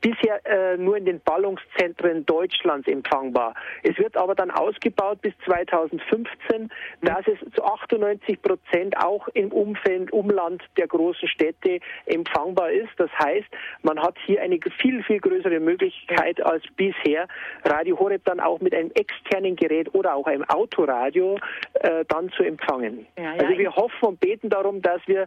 bisher 0.00 0.40
äh, 0.46 0.76
nur 0.78 0.96
in 0.96 1.04
den 1.04 1.20
Ballungszentren 1.20 2.24
Deutschlands 2.24 2.88
empfangbar. 2.88 3.54
Es 3.82 3.98
wird 3.98 4.16
aber 4.16 4.34
dann 4.34 4.50
ausgebaut 4.50 5.20
bis 5.20 5.34
2015, 5.44 6.70
dass 7.02 7.26
es 7.26 7.38
zu 7.54 7.62
98 7.62 8.40
Prozent 8.40 8.96
auch 8.96 9.28
im 9.34 9.52
Umfeld 9.52 9.81
Umland 10.10 10.62
der 10.76 10.86
großen 10.86 11.28
Städte 11.28 11.80
empfangbar 12.06 12.70
ist. 12.70 12.90
Das 12.96 13.10
heißt, 13.18 13.48
man 13.82 14.00
hat 14.00 14.16
hier 14.26 14.40
eine 14.40 14.58
viel, 14.78 15.02
viel 15.04 15.20
größere 15.20 15.60
Möglichkeit 15.60 16.40
als 16.44 16.62
bisher, 16.76 17.26
Radio 17.64 17.98
Horeb 17.98 18.24
dann 18.24 18.40
auch 18.40 18.60
mit 18.60 18.74
einem 18.74 18.90
externen 18.94 19.56
Gerät 19.56 19.94
oder 19.94 20.14
auch 20.14 20.26
einem 20.26 20.44
Autoradio 20.44 21.38
äh, 21.74 22.04
dann 22.08 22.30
zu 22.32 22.42
empfangen. 22.42 23.06
Ja, 23.16 23.24
ja, 23.24 23.30
also 23.32 23.58
wir 23.58 23.74
hoffen 23.74 24.08
und 24.08 24.20
beten 24.20 24.48
darum, 24.48 24.82
dass 24.82 25.00
wir 25.06 25.26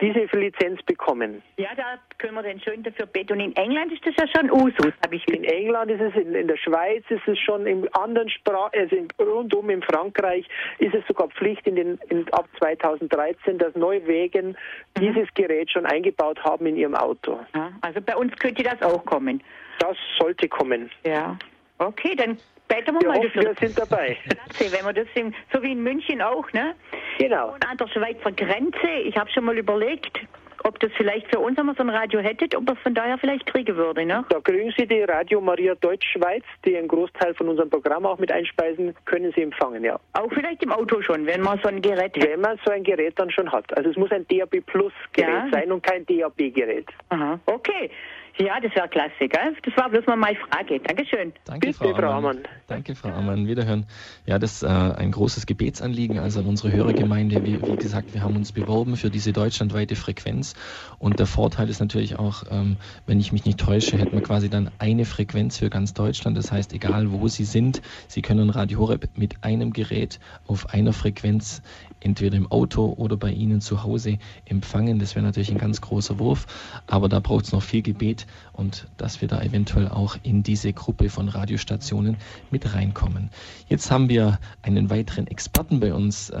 diese 0.00 0.26
Lizenz 0.36 0.82
bekommen. 0.82 1.42
Ja, 1.56 1.70
da 1.76 1.98
können 2.18 2.34
wir 2.34 2.42
dann 2.42 2.60
schön 2.60 2.82
dafür 2.82 3.06
beten. 3.06 3.34
Und 3.34 3.40
in 3.40 3.56
England 3.56 3.92
ist 3.92 4.04
das 4.06 4.14
ja 4.18 4.26
schon 4.36 4.50
Usus, 4.50 4.92
habe 5.04 5.16
ich 5.16 5.26
In 5.28 5.44
England 5.44 5.90
ist 5.90 6.00
es, 6.00 6.14
in, 6.14 6.34
in 6.34 6.48
der 6.48 6.56
Schweiz 6.56 7.04
ist 7.08 7.26
es 7.26 7.38
schon 7.38 7.66
in 7.66 7.88
anderen 7.94 8.28
Sprachen, 8.28 8.78
also 8.78 8.96
rundum 9.20 9.70
in 9.70 9.82
Frankreich 9.82 10.46
ist 10.78 10.94
es 10.94 11.06
sogar 11.06 11.28
Pflicht 11.28 11.66
in 11.66 11.76
den, 11.76 11.98
in, 12.08 12.26
ab 12.32 12.48
2013, 12.58 13.58
dass 13.58 13.74
Neuwegen 13.86 14.56
dieses 14.98 15.32
Gerät 15.34 15.70
schon 15.70 15.86
eingebaut 15.86 16.42
haben 16.42 16.66
in 16.66 16.76
ihrem 16.76 16.94
Auto. 16.94 17.38
Ja, 17.54 17.72
also 17.82 18.00
bei 18.00 18.16
uns 18.16 18.34
könnte 18.36 18.62
das 18.62 18.82
auch 18.82 19.04
kommen. 19.04 19.42
Das 19.78 19.96
sollte 20.18 20.48
kommen. 20.48 20.90
Ja. 21.04 21.38
Okay, 21.78 22.16
dann 22.16 22.38
beten 22.66 22.94
wir, 22.94 23.00
Wir 23.02 23.08
mal 23.08 23.18
hoffen, 23.18 23.42
wir 23.42 23.54
sind 23.60 23.78
dabei. 23.78 24.16
Klasse, 24.28 24.72
wenn 24.72 24.84
wir 24.84 24.92
das 24.92 25.06
in, 25.14 25.34
so 25.52 25.62
wie 25.62 25.72
in 25.72 25.82
München 25.82 26.20
auch, 26.20 26.50
ne? 26.52 26.74
Genau. 27.18 27.54
Und 27.54 27.68
an 27.68 27.76
der 27.76 27.86
Schweizer 27.88 28.32
Grenze, 28.32 28.90
ich 29.04 29.16
habe 29.16 29.30
schon 29.30 29.44
mal 29.44 29.56
überlegt, 29.56 30.18
ob 30.64 30.78
das 30.80 30.90
vielleicht 30.96 31.28
für 31.28 31.38
uns, 31.40 31.56
wenn 31.56 31.66
wir 31.66 31.74
so 31.74 31.82
ein 31.82 31.90
Radio 31.90 32.20
hättet, 32.20 32.54
ob 32.54 32.66
wir 32.66 32.74
es 32.74 32.78
von 32.80 32.94
daher 32.94 33.18
vielleicht 33.18 33.46
kriegen 33.46 33.76
würde, 33.76 34.04
ne? 34.04 34.24
Da 34.28 34.40
kriegen 34.40 34.72
Sie 34.76 34.86
die 34.86 35.02
Radio 35.02 35.40
Maria 35.40 35.74
Deutschschweiz, 35.74 36.44
die 36.64 36.76
einen 36.76 36.88
Großteil 36.88 37.34
von 37.34 37.48
unserem 37.48 37.70
Programm 37.70 38.06
auch 38.06 38.18
mit 38.18 38.30
einspeisen, 38.32 38.94
können 39.04 39.32
Sie 39.34 39.42
empfangen, 39.42 39.84
ja. 39.84 39.98
Auch 40.12 40.32
vielleicht 40.32 40.62
im 40.62 40.72
Auto 40.72 41.00
schon, 41.02 41.26
wenn 41.26 41.42
man 41.42 41.58
so 41.62 41.68
ein 41.68 41.82
Gerät 41.82 42.12
Wenn 42.16 42.40
man 42.40 42.58
so 42.64 42.70
ein 42.72 42.82
Gerät 42.82 43.18
dann 43.18 43.30
schon 43.30 43.50
hat. 43.50 43.76
Also 43.76 43.90
es 43.90 43.96
muss 43.96 44.10
ein 44.10 44.26
DAB 44.28 44.60
Plus 44.66 44.92
Gerät 45.12 45.28
Ja. 45.28 45.48
sein 45.52 45.72
und 45.72 45.82
kein 45.82 46.04
DAB 46.06 46.50
Gerät. 46.52 46.86
Aha, 47.10 47.38
okay. 47.46 47.90
Ja, 48.38 48.60
das 48.60 48.74
wäre 48.74 48.86
klasse, 48.88 49.28
gell? 49.28 49.56
Das 49.62 49.76
war 49.78 49.88
bloß 49.88 50.06
mal 50.06 50.16
meine 50.16 50.36
Frage. 50.36 50.78
Dankeschön. 50.80 51.32
Danke, 51.44 51.72
Frau, 51.72 51.94
Ammann. 51.94 52.40
Danke, 52.66 52.94
Frau 52.94 53.08
Ammann. 53.08 53.46
Wiederhören. 53.46 53.86
Ja, 54.26 54.38
das 54.38 54.56
ist 54.56 54.62
äh, 54.62 54.66
ein 54.66 55.10
großes 55.10 55.46
Gebetsanliegen, 55.46 56.18
also 56.18 56.40
an 56.40 56.46
unsere 56.46 56.70
Hörergemeinde. 56.70 57.44
Wie, 57.46 57.62
wie 57.62 57.76
gesagt, 57.76 58.12
wir 58.12 58.22
haben 58.22 58.36
uns 58.36 58.52
beworben 58.52 58.96
für 58.96 59.08
diese 59.08 59.32
deutschlandweite 59.32 59.96
Frequenz. 59.96 60.54
Und 60.98 61.18
der 61.18 61.26
Vorteil 61.26 61.70
ist 61.70 61.80
natürlich 61.80 62.18
auch, 62.18 62.44
ähm, 62.50 62.76
wenn 63.06 63.20
ich 63.20 63.32
mich 63.32 63.46
nicht 63.46 63.58
täusche, 63.58 63.96
hätten 63.96 64.12
wir 64.12 64.22
quasi 64.22 64.50
dann 64.50 64.70
eine 64.78 65.06
Frequenz 65.06 65.58
für 65.58 65.70
ganz 65.70 65.94
Deutschland. 65.94 66.36
Das 66.36 66.52
heißt, 66.52 66.74
egal 66.74 67.12
wo 67.12 67.28
Sie 67.28 67.44
sind, 67.44 67.80
Sie 68.06 68.20
können 68.20 68.50
Radio 68.50 68.80
Horeb 68.80 69.08
mit 69.16 69.42
einem 69.44 69.72
Gerät 69.72 70.20
auf 70.46 70.74
einer 70.74 70.92
Frequenz 70.92 71.62
entweder 72.00 72.36
im 72.36 72.50
Auto 72.50 72.94
oder 72.96 73.16
bei 73.16 73.30
Ihnen 73.30 73.60
zu 73.60 73.82
Hause 73.82 74.18
empfangen. 74.44 74.98
Das 74.98 75.14
wäre 75.14 75.24
natürlich 75.24 75.50
ein 75.50 75.58
ganz 75.58 75.80
großer 75.80 76.18
Wurf, 76.18 76.46
aber 76.86 77.08
da 77.08 77.20
braucht 77.20 77.46
es 77.46 77.52
noch 77.52 77.62
viel 77.62 77.82
Gebet 77.82 78.26
und 78.52 78.88
dass 78.96 79.20
wir 79.20 79.28
da 79.28 79.42
eventuell 79.42 79.88
auch 79.88 80.16
in 80.22 80.42
diese 80.42 80.72
Gruppe 80.72 81.10
von 81.10 81.28
Radiostationen 81.28 82.16
mit 82.50 82.74
reinkommen. 82.74 83.30
Jetzt 83.68 83.90
haben 83.90 84.08
wir 84.08 84.38
einen 84.62 84.90
weiteren 84.90 85.26
Experten 85.26 85.80
bei 85.80 85.92
uns 85.94 86.30
äh, 86.30 86.40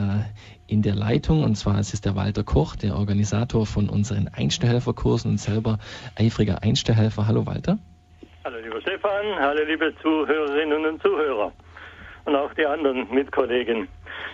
in 0.66 0.82
der 0.82 0.94
Leitung 0.94 1.44
und 1.44 1.56
zwar 1.56 1.78
ist 1.78 1.94
es 1.94 2.00
der 2.00 2.16
Walter 2.16 2.44
Koch, 2.44 2.76
der 2.76 2.96
Organisator 2.96 3.66
von 3.66 3.88
unseren 3.88 4.28
Einstellhelferkursen 4.28 5.32
und 5.32 5.38
selber 5.38 5.78
eifriger 6.16 6.62
Einstellhelfer. 6.62 7.26
Hallo 7.26 7.46
Walter. 7.46 7.78
Hallo 8.44 8.58
lieber 8.62 8.80
Stefan, 8.80 9.24
hallo 9.40 9.64
liebe 9.64 9.92
Zuhörerinnen 10.02 10.86
und 10.86 11.02
Zuhörer 11.02 11.52
und 12.26 12.36
auch 12.36 12.52
die 12.54 12.66
anderen 12.66 13.08
Mitkollegen. 13.12 13.88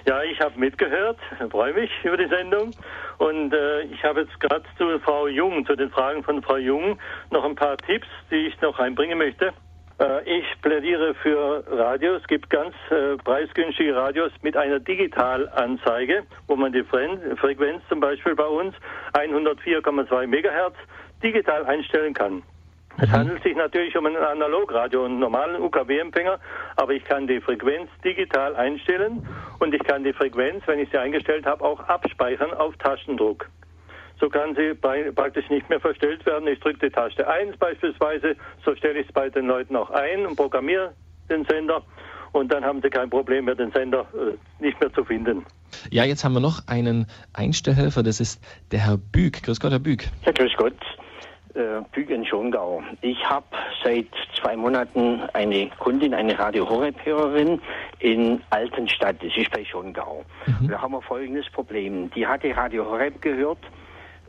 Ja, 0.06 0.22
ich 0.22 0.40
habe 0.40 0.58
mitgehört, 0.58 1.18
freue 1.50 1.74
mich 1.74 1.90
über 2.02 2.16
die 2.16 2.26
Sendung 2.26 2.72
und 3.18 3.52
äh, 3.52 3.82
ich 3.82 4.02
habe 4.02 4.22
jetzt 4.22 4.40
gerade 4.40 4.64
zu 4.76 4.98
Frau 5.00 5.28
Jung, 5.28 5.64
zu 5.64 5.76
den 5.76 5.90
Fragen 5.90 6.24
von 6.24 6.42
Frau 6.42 6.56
Jung, 6.56 6.98
noch 7.30 7.44
ein 7.44 7.54
paar 7.54 7.76
Tipps, 7.76 8.08
die 8.30 8.48
ich 8.48 8.60
noch 8.60 8.78
einbringen 8.78 9.18
möchte. 9.18 9.52
Äh, 10.00 10.38
ich 10.38 10.44
plädiere 10.60 11.14
für 11.14 11.64
Radios. 11.70 12.22
Es 12.22 12.28
gibt 12.28 12.50
ganz 12.50 12.74
äh, 12.90 13.16
preisgünstige 13.22 13.94
Radios 13.94 14.32
mit 14.42 14.56
einer 14.56 14.80
Digitalanzeige, 14.80 16.24
wo 16.48 16.56
man 16.56 16.72
die 16.72 16.82
Fre 16.82 17.36
Frequenz 17.36 17.82
zum 17.88 18.00
Beispiel 18.00 18.34
bei 18.34 18.46
uns 18.46 18.74
104,2 19.12 20.26
Megahertz 20.26 20.76
digital 21.22 21.64
einstellen 21.66 22.14
kann. 22.14 22.42
Es 22.98 23.10
handelt 23.10 23.42
sich 23.42 23.56
natürlich 23.56 23.96
um 23.96 24.06
ein 24.06 24.16
Analogradio, 24.16 25.04
einen 25.04 25.18
normalen 25.18 25.60
UKW-Empfänger, 25.62 26.38
aber 26.76 26.92
ich 26.92 27.04
kann 27.04 27.26
die 27.26 27.40
Frequenz 27.40 27.88
digital 28.04 28.54
einstellen 28.54 29.26
und 29.58 29.74
ich 29.74 29.82
kann 29.82 30.04
die 30.04 30.12
Frequenz, 30.12 30.62
wenn 30.66 30.78
ich 30.78 30.90
sie 30.90 30.98
eingestellt 30.98 31.46
habe, 31.46 31.64
auch 31.64 31.80
abspeichern 31.88 32.52
auf 32.52 32.76
Taschendruck. 32.76 33.48
So 34.20 34.28
kann 34.28 34.54
sie 34.54 34.74
bei, 34.74 35.10
praktisch 35.10 35.48
nicht 35.48 35.68
mehr 35.68 35.80
verstellt 35.80 36.24
werden. 36.26 36.46
Ich 36.46 36.60
drücke 36.60 36.78
die 36.78 36.90
Taste 36.90 37.26
1 37.26 37.56
beispielsweise, 37.56 38.36
so 38.64 38.74
stelle 38.76 39.00
ich 39.00 39.08
es 39.08 39.12
bei 39.12 39.28
den 39.30 39.46
Leuten 39.46 39.74
auch 39.74 39.90
ein 39.90 40.26
und 40.26 40.36
programmiere 40.36 40.92
den 41.28 41.44
Sender 41.44 41.82
und 42.32 42.52
dann 42.52 42.64
haben 42.64 42.80
sie 42.82 42.90
kein 42.90 43.10
Problem 43.10 43.46
mehr, 43.46 43.54
den 43.54 43.72
Sender 43.72 44.06
äh, 44.14 44.62
nicht 44.62 44.78
mehr 44.80 44.92
zu 44.92 45.04
finden. 45.04 45.44
Ja, 45.90 46.04
jetzt 46.04 46.24
haben 46.24 46.34
wir 46.34 46.40
noch 46.40 46.66
einen 46.68 47.06
Einstellhelfer, 47.32 48.02
das 48.02 48.20
ist 48.20 48.40
der 48.70 48.80
Herr 48.80 48.98
Büg. 48.98 49.42
Grüß 49.42 49.60
Gott, 49.60 49.72
Herr 49.72 49.78
Büg. 49.78 50.08
Ja, 50.24 50.32
grüß 50.32 50.52
Gott. 50.56 50.74
Äh, 51.54 51.82
Bügen 51.92 52.24
Schongau. 52.24 52.82
Ich 53.02 53.22
habe 53.28 53.44
seit 53.84 54.06
zwei 54.40 54.56
Monaten 54.56 55.20
eine 55.34 55.68
Kundin, 55.78 56.14
eine 56.14 56.38
Radio 56.38 56.66
Horeb-Hörerin 56.66 57.60
in 57.98 58.40
Altenstadt, 58.48 59.16
das 59.22 59.36
ist 59.36 59.50
bei 59.50 59.62
Schongau. 59.62 60.24
Da 60.70 60.80
haben 60.80 60.92
wir 60.92 61.02
folgendes 61.02 61.50
Problem. 61.50 62.10
Die 62.12 62.26
hatte 62.26 62.56
Radio 62.56 62.86
Horeb 62.86 63.20
gehört 63.20 63.58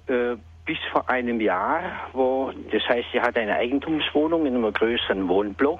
äh, 0.07 0.35
bis 0.65 0.77
vor 0.91 1.09
einem 1.09 1.39
Jahr, 1.39 1.81
wo, 2.11 2.51
das 2.71 2.83
heißt, 2.89 3.07
sie 3.13 3.21
hat 3.21 3.37
eine 3.37 3.55
Eigentumswohnung 3.55 4.45
in 4.45 4.55
einem 4.55 4.73
größeren 4.73 5.25
Wohnblock 5.29 5.79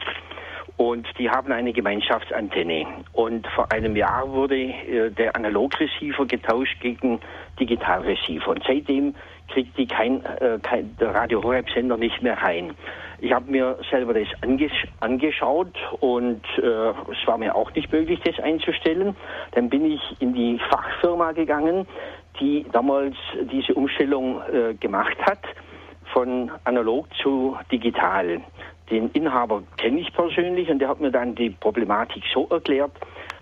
und 0.78 1.08
die 1.18 1.30
haben 1.30 1.52
eine 1.52 1.72
Gemeinschaftsantenne. 1.72 2.86
Und 3.14 3.48
vor 3.56 3.72
einem 3.72 3.96
Jahr 3.96 4.30
wurde 4.30 4.56
äh, 4.56 5.12
der 5.12 5.36
Analogreceiver 5.36 6.26
getauscht 6.26 6.80
gegen 6.82 7.20
Digitalreceiver. 7.60 8.50
Und 8.50 8.64
seitdem 8.66 9.14
kriegt 9.50 9.78
die 9.78 9.86
kein, 9.86 10.26
äh, 10.26 10.60
kein 10.62 10.96
der 10.98 11.14
Radio 11.14 11.44
Horeb 11.44 11.70
Sender 11.70 11.98
nicht 11.98 12.22
mehr 12.22 12.42
rein. 12.42 12.74
Ich 13.20 13.32
habe 13.32 13.50
mir 13.50 13.78
selber 13.90 14.14
das 14.14 14.28
anges 14.42 14.72
angeschaut 15.00 15.78
und 16.02 16.42
äh, 16.58 16.62
es 16.62 17.26
war 17.26 17.38
mir 17.38 17.56
auch 17.56 17.74
nicht 17.74 17.92
möglich, 17.92 18.20
das 18.26 18.38
einzustellen. 18.40 19.16
Dann 19.52 19.70
bin 19.70 19.86
ich 19.86 20.02
in 20.20 20.34
die 20.34 20.60
Fachfirma 20.70 21.32
gegangen, 21.32 21.88
die 22.40 22.66
damals 22.72 23.16
diese 23.52 23.76
Umstellung 23.76 24.42
äh, 24.52 24.74
gemacht 24.74 25.18
hat 25.22 25.40
von 26.12 26.52
analog 26.66 27.08
zu 27.22 27.58
digital. 27.72 28.42
Den 28.90 29.10
Inhaber 29.12 29.64
kenne 29.78 30.00
ich 30.00 30.14
persönlich 30.14 30.70
und 30.70 30.80
der 30.80 30.90
hat 30.90 31.00
mir 31.00 31.12
dann 31.12 31.36
die 31.36 31.52
Problematik 31.52 32.24
so 32.34 32.48
erklärt, 32.50 32.92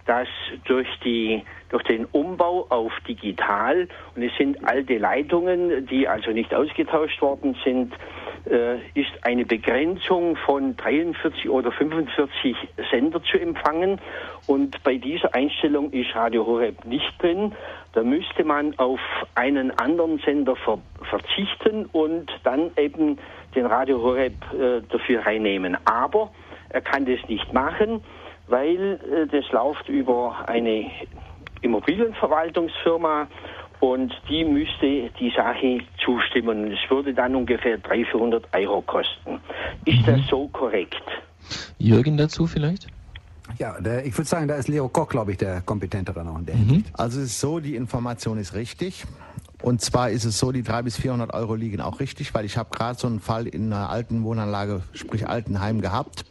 dass 0.06 0.28
durch, 0.66 0.88
die, 1.04 1.44
durch 1.70 1.84
den 1.84 2.06
Umbau 2.06 2.66
auf 2.70 2.92
digital, 3.08 3.88
und 4.16 4.24
es 4.24 4.36
sind 4.38 4.58
alte 4.68 4.98
Leitungen, 4.98 5.86
die 5.88 6.08
also 6.08 6.32
nicht 6.32 6.54
ausgetauscht 6.54 7.22
worden 7.22 7.56
sind, 7.64 7.94
äh, 8.50 8.78
ist 8.94 9.12
eine 9.22 9.46
Begrenzung 9.46 10.36
von 10.36 10.76
43 10.78 11.50
oder 11.50 11.72
45 11.72 12.56
Sender 12.90 13.22
zu 13.24 13.40
empfangen. 13.40 14.00
Und 14.48 14.82
bei 14.84 14.96
dieser 14.98 15.34
Einstellung 15.34 15.92
ist 15.92 16.16
Radio 16.16 16.46
Horeb 16.46 16.86
nicht 16.86 17.22
drin. 17.22 17.54
Da 17.94 18.04
müsste 18.04 18.44
man 18.44 18.78
auf 18.80 19.00
einen 19.36 19.72
anderen 19.80 20.20
Sender 20.20 20.56
ver 20.56 20.80
verzichten 21.10 21.88
und 21.92 22.32
dann 22.44 22.72
eben 22.78 23.18
den 23.56 23.66
Radio 23.66 24.02
Horeb 24.02 24.34
äh, 24.54 24.82
dafür 24.90 25.26
reinnehmen. 25.26 25.78
Aber 25.86 26.32
er 26.70 26.82
kann 26.82 27.06
das 27.06 27.20
nicht 27.28 27.52
machen, 27.54 28.04
weil 28.48 29.00
äh, 29.12 29.28
das 29.28 29.52
läuft 29.52 29.90
über 29.90 30.36
eine 30.48 30.90
Immobilienverwaltungsfirma 31.62 33.28
und 33.82 34.14
die 34.30 34.46
müsste 34.46 35.10
die 35.20 35.34
Sache 35.36 35.80
zustimmen. 36.06 36.72
Es 36.72 36.90
würde 36.90 37.14
dann 37.14 37.36
ungefähr 37.36 37.78
300, 37.80 38.12
400 38.12 38.48
Euro 38.54 38.82
kosten. 38.82 39.42
Ist 39.86 40.02
mhm. 40.02 40.06
das 40.06 40.28
so 40.30 40.48
korrekt? 40.48 41.04
Jürgen 41.80 42.16
dazu 42.16 42.46
vielleicht? 42.46 42.88
Ja, 43.58 43.82
der, 43.82 44.06
ich 44.06 44.16
würde 44.18 44.30
sagen, 44.30 44.48
da 44.48 44.56
ist 44.56 44.68
Leo 44.68 44.88
Koch, 44.88 45.10
glaube 45.10 45.32
ich, 45.32 45.38
der 45.38 45.62
kompetentere 45.62 46.24
noch 46.24 46.38
in 46.38 46.46
der 46.46 46.56
mhm. 46.56 46.86
Also 46.94 47.20
es 47.20 47.28
ist 47.28 47.40
so, 47.40 47.60
die 47.60 47.76
Information 47.76 48.38
ist 48.38 48.54
richtig. 48.54 49.04
Und 49.64 49.82
zwar 49.82 50.12
ist 50.12 50.26
es 50.26 50.38
so, 50.38 50.52
die 50.52 50.62
300 50.62 50.86
bis 50.86 50.98
400 50.98 51.34
Euro 51.34 51.56
liegen 51.56 51.82
auch 51.82 52.00
richtig, 52.00 52.34
weil 52.34 52.46
ich 52.46 52.58
habe 52.58 52.70
gerade 52.72 52.98
so 52.98 53.08
einen 53.08 53.20
Fall 53.20 53.48
in 53.48 53.74
einer 53.74 53.90
alten 53.90 54.24
Wohnanlage, 54.24 54.84
sprich 54.94 55.28
Altenheim 55.28 55.82
gehabt, 55.82 56.26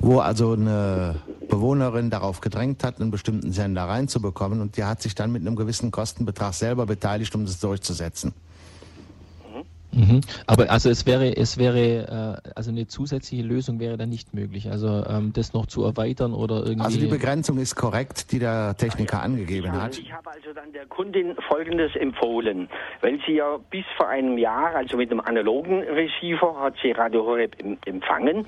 wo 0.00 0.18
also 0.18 0.52
eine 0.52 1.16
Bewohnerin 1.54 2.10
darauf 2.10 2.40
gedrängt 2.40 2.82
hat, 2.82 3.00
einen 3.00 3.10
bestimmten 3.10 3.52
Sender 3.52 3.84
reinzubekommen 3.84 4.60
und 4.60 4.76
die 4.76 4.84
hat 4.84 5.00
sich 5.02 5.14
dann 5.14 5.30
mit 5.30 5.42
einem 5.42 5.56
gewissen 5.56 5.90
Kostenbetrag 5.90 6.54
selber 6.54 6.86
beteiligt, 6.86 7.34
um 7.34 7.44
das 7.44 7.60
durchzusetzen. 7.60 8.34
Mhm. 9.94 10.20
Aber 10.46 10.70
also 10.70 10.90
es 10.90 11.06
wäre, 11.06 11.36
es 11.36 11.56
wäre, 11.56 12.40
äh, 12.44 12.50
also 12.54 12.70
eine 12.70 12.86
zusätzliche 12.86 13.44
Lösung 13.44 13.78
wäre 13.78 13.96
dann 13.96 14.08
nicht 14.08 14.34
möglich. 14.34 14.70
Also 14.70 15.04
ähm, 15.08 15.32
das 15.32 15.52
noch 15.52 15.66
zu 15.66 15.84
erweitern 15.84 16.34
oder 16.34 16.64
irgendwie. 16.64 16.84
Also 16.84 16.98
die 16.98 17.06
Begrenzung 17.06 17.58
ist 17.58 17.76
korrekt, 17.76 18.32
die 18.32 18.38
der 18.38 18.76
Techniker 18.76 19.22
angegeben 19.22 19.72
hat. 19.72 19.98
Ich 19.98 20.12
habe 20.12 20.30
also 20.30 20.52
dann 20.52 20.72
der 20.72 20.86
Kundin 20.86 21.36
Folgendes 21.48 21.94
empfohlen, 21.94 22.68
weil 23.00 23.20
sie 23.26 23.34
ja 23.34 23.58
bis 23.70 23.84
vor 23.96 24.08
einem 24.08 24.36
Jahr, 24.36 24.74
also 24.74 24.96
mit 24.96 25.10
einem 25.10 25.20
analogen 25.20 25.82
Receiver, 25.82 26.60
hat 26.60 26.74
sie 26.82 26.90
Radio 26.90 27.24
Horeb 27.24 27.56
empfangen 27.86 28.46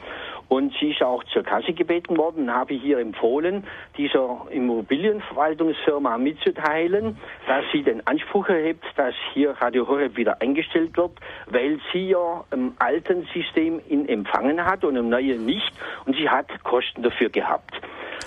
und 0.48 0.72
sie 0.78 0.90
ist 0.90 1.02
auch 1.02 1.24
zur 1.24 1.42
Kasse 1.42 1.72
gebeten 1.72 2.16
worden, 2.16 2.52
habe 2.52 2.74
hier 2.74 2.98
empfohlen, 2.98 3.64
dieser 3.96 4.46
Immobilienverwaltungsfirma 4.50 6.18
mitzuteilen, 6.18 7.18
dass 7.46 7.64
sie 7.72 7.82
den 7.82 8.06
Anspruch 8.06 8.48
erhebt, 8.48 8.84
dass 8.96 9.14
hier 9.32 9.50
Radio 9.60 9.88
Horeb 9.88 10.16
wieder 10.16 10.40
eingestellt 10.40 10.96
wird, 10.96 11.12
weil 11.46 11.80
sie 11.92 12.08
ja 12.10 12.44
im 12.52 12.74
alten 12.78 13.26
System 13.32 13.80
ihn 13.88 14.08
empfangen 14.08 14.64
hat 14.64 14.84
und 14.84 14.96
im 14.96 15.08
neuen 15.08 15.44
nicht 15.44 15.72
und 16.04 16.16
sie 16.16 16.28
hat 16.28 16.46
Kosten 16.64 17.02
dafür 17.02 17.28
gehabt. 17.30 17.80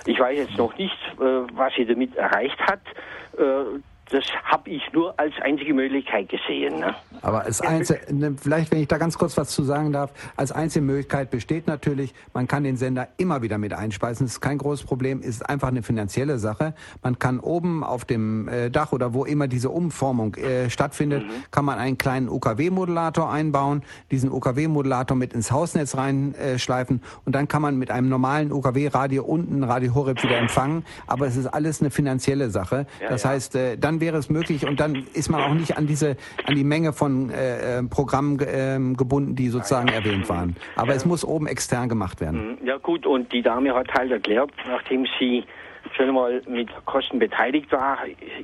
Ich 0.06 0.20
weiß 0.20 0.38
jetzt 0.38 0.58
noch 0.58 0.78
nicht, 0.78 0.98
äh, 1.20 1.24
was 1.54 1.74
sie 1.76 1.86
damit 1.86 2.16
erreicht 2.16 2.60
hat. 2.60 2.82
Das 4.12 4.24
habe 4.44 4.70
ich 4.72 4.82
nur 4.92 5.18
als 5.20 5.34
einzige 5.42 5.74
Möglichkeit 5.74 6.30
gesehen. 6.30 6.80
Ne? 6.80 6.96
Aber 7.22 7.44
als 7.44 7.62
einzige, 7.62 8.00
ne, 8.14 8.36
vielleicht, 8.42 8.72
wenn 8.72 8.80
ich 8.80 8.88
da 8.88 8.98
ganz 8.98 9.18
kurz 9.18 9.38
was 9.38 9.50
zu 9.50 9.64
sagen 9.64 9.92
darf, 9.92 10.12
als 10.36 10.52
einzige 10.52 10.84
Möglichkeit 10.84 11.30
besteht 11.30 11.68
natürlich, 11.68 12.14
man 12.34 12.48
kann 12.48 12.64
den 12.64 12.78
Sender 12.78 13.08
immer 13.18 13.42
wieder 13.42 13.58
mit 13.58 13.74
einspeisen. 13.74 14.26
Das 14.26 14.34
ist 14.34 14.42
kein 14.42 14.58
großes 14.58 14.86
Problem, 14.86 15.22
ist 15.22 15.48
einfach 15.48 15.68
eine 15.68 15.84
finanzielle 15.84 16.40
Sache. 16.40 16.74
Man 17.04 17.20
kann 17.20 17.40
oben 17.40 17.84
auf 17.84 18.06
dem 18.06 18.48
äh, 18.48 18.72
Dach 18.72 18.94
oder 18.94 19.14
wo 19.14 19.26
immer 19.26 19.48
diese 19.48 19.70
Umformung 19.70 20.36
äh, 20.36 20.70
stattfindet, 20.70 21.24
mhm. 21.24 21.32
kann 21.52 21.66
man 21.66 21.78
einen 21.78 21.98
kleinen 21.98 22.30
UKW-Modulator 22.30 23.32
einbauen, 23.32 23.84
diesen 24.12 24.32
UKW-Modulator 24.32 25.16
mit 25.16 25.34
ins 25.34 25.52
Hausnetz 25.52 25.96
reinschleifen 25.96 26.98
äh, 26.98 27.26
und 27.26 27.36
dann 27.36 27.48
kann 27.48 27.62
man 27.62 27.78
mit 27.78 27.92
einem 27.92 28.10
normalen 28.10 28.52
UKW-Radio 28.52 29.24
unten 29.24 29.64
Radio 29.64 29.94
Horeb 29.94 30.24
wieder 30.24 30.38
empfangen. 30.38 30.84
Aber 31.08 31.28
es 31.28 31.36
ist 31.36 31.48
alles 31.48 31.82
eine 31.82 31.92
finanzielle 31.92 32.50
Sache. 32.50 32.88
Ja, 33.02 33.10
das 33.10 33.24
ja. 33.24 33.30
heißt, 33.30 33.56
äh, 33.56 33.78
dann 33.78 33.99
wäre 34.00 34.18
es 34.18 34.30
möglich 34.30 34.68
und 34.68 34.80
dann 34.80 35.06
ist 35.14 35.30
man 35.30 35.42
auch 35.42 35.54
nicht 35.54 35.78
an 35.78 35.88
diese, 35.88 36.18
an 36.46 36.56
die 36.56 36.64
Menge 36.64 36.94
von 36.94 37.30
äh, 37.30 37.80
äh 37.80 37.84
Programmen 37.84 38.40
äh, 38.40 38.96
gebunden, 38.96 39.36
die 39.36 39.50
sozusagen 39.50 39.90
erwähnt 39.90 40.30
waren. 40.30 40.56
Aber 40.76 40.94
es 40.94 41.06
muss 41.06 41.24
oben 41.26 41.48
extern 41.48 41.90
gemacht 41.90 42.22
werden. 42.22 42.58
Mhm. 42.62 42.68
Ja 42.68 42.78
gut, 42.78 43.06
und 43.06 43.32
die 43.32 43.42
Dame 43.42 43.74
hat 43.74 43.94
halt 43.94 44.12
erklärt, 44.12 44.52
nachdem 44.68 45.06
sie 45.20 45.44
schon 45.96 46.14
mal 46.14 46.42
mit 46.48 46.70
Kosten 46.86 47.20
beteiligt 47.20 47.72
war, 47.72 47.98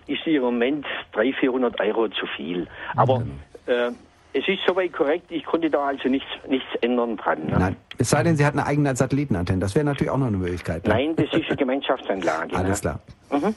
ist 0.08 0.26
ihr 0.26 0.38
im 0.38 0.44
Moment 0.44 0.86
300, 1.14 1.40
400 1.40 1.82
Euro 1.82 2.08
zu 2.10 2.26
viel. 2.36 2.68
Aber 2.96 3.24
äh, 3.66 3.92
es 4.34 4.48
ist 4.48 4.60
soweit 4.68 4.92
korrekt, 4.92 5.28
ich 5.30 5.46
konnte 5.46 5.70
da 5.70 5.86
also 5.86 6.10
nichts, 6.10 6.28
nichts 6.50 6.68
ändern 6.82 7.16
dran. 7.16 7.46
Ne? 7.46 7.56
Nein, 7.58 7.76
es 7.98 8.10
sei 8.10 8.22
denn, 8.24 8.36
sie 8.36 8.46
hat 8.46 8.54
eine 8.54 8.66
eigene 8.66 8.94
Satellitenantenne. 8.96 9.60
Das 9.60 9.76
wäre 9.76 9.86
natürlich 9.86 10.12
auch 10.12 10.18
noch 10.18 10.28
eine 10.28 10.38
Möglichkeit. 10.38 10.86
Ne? 10.86 10.94
Nein, 10.94 11.16
das 11.16 11.28
ist 11.34 11.48
eine 11.48 11.56
Gemeinschaftsanlage. 11.58 12.56
Alles 12.56 12.84
ne? 12.84 13.00
Mhm. 13.38 13.56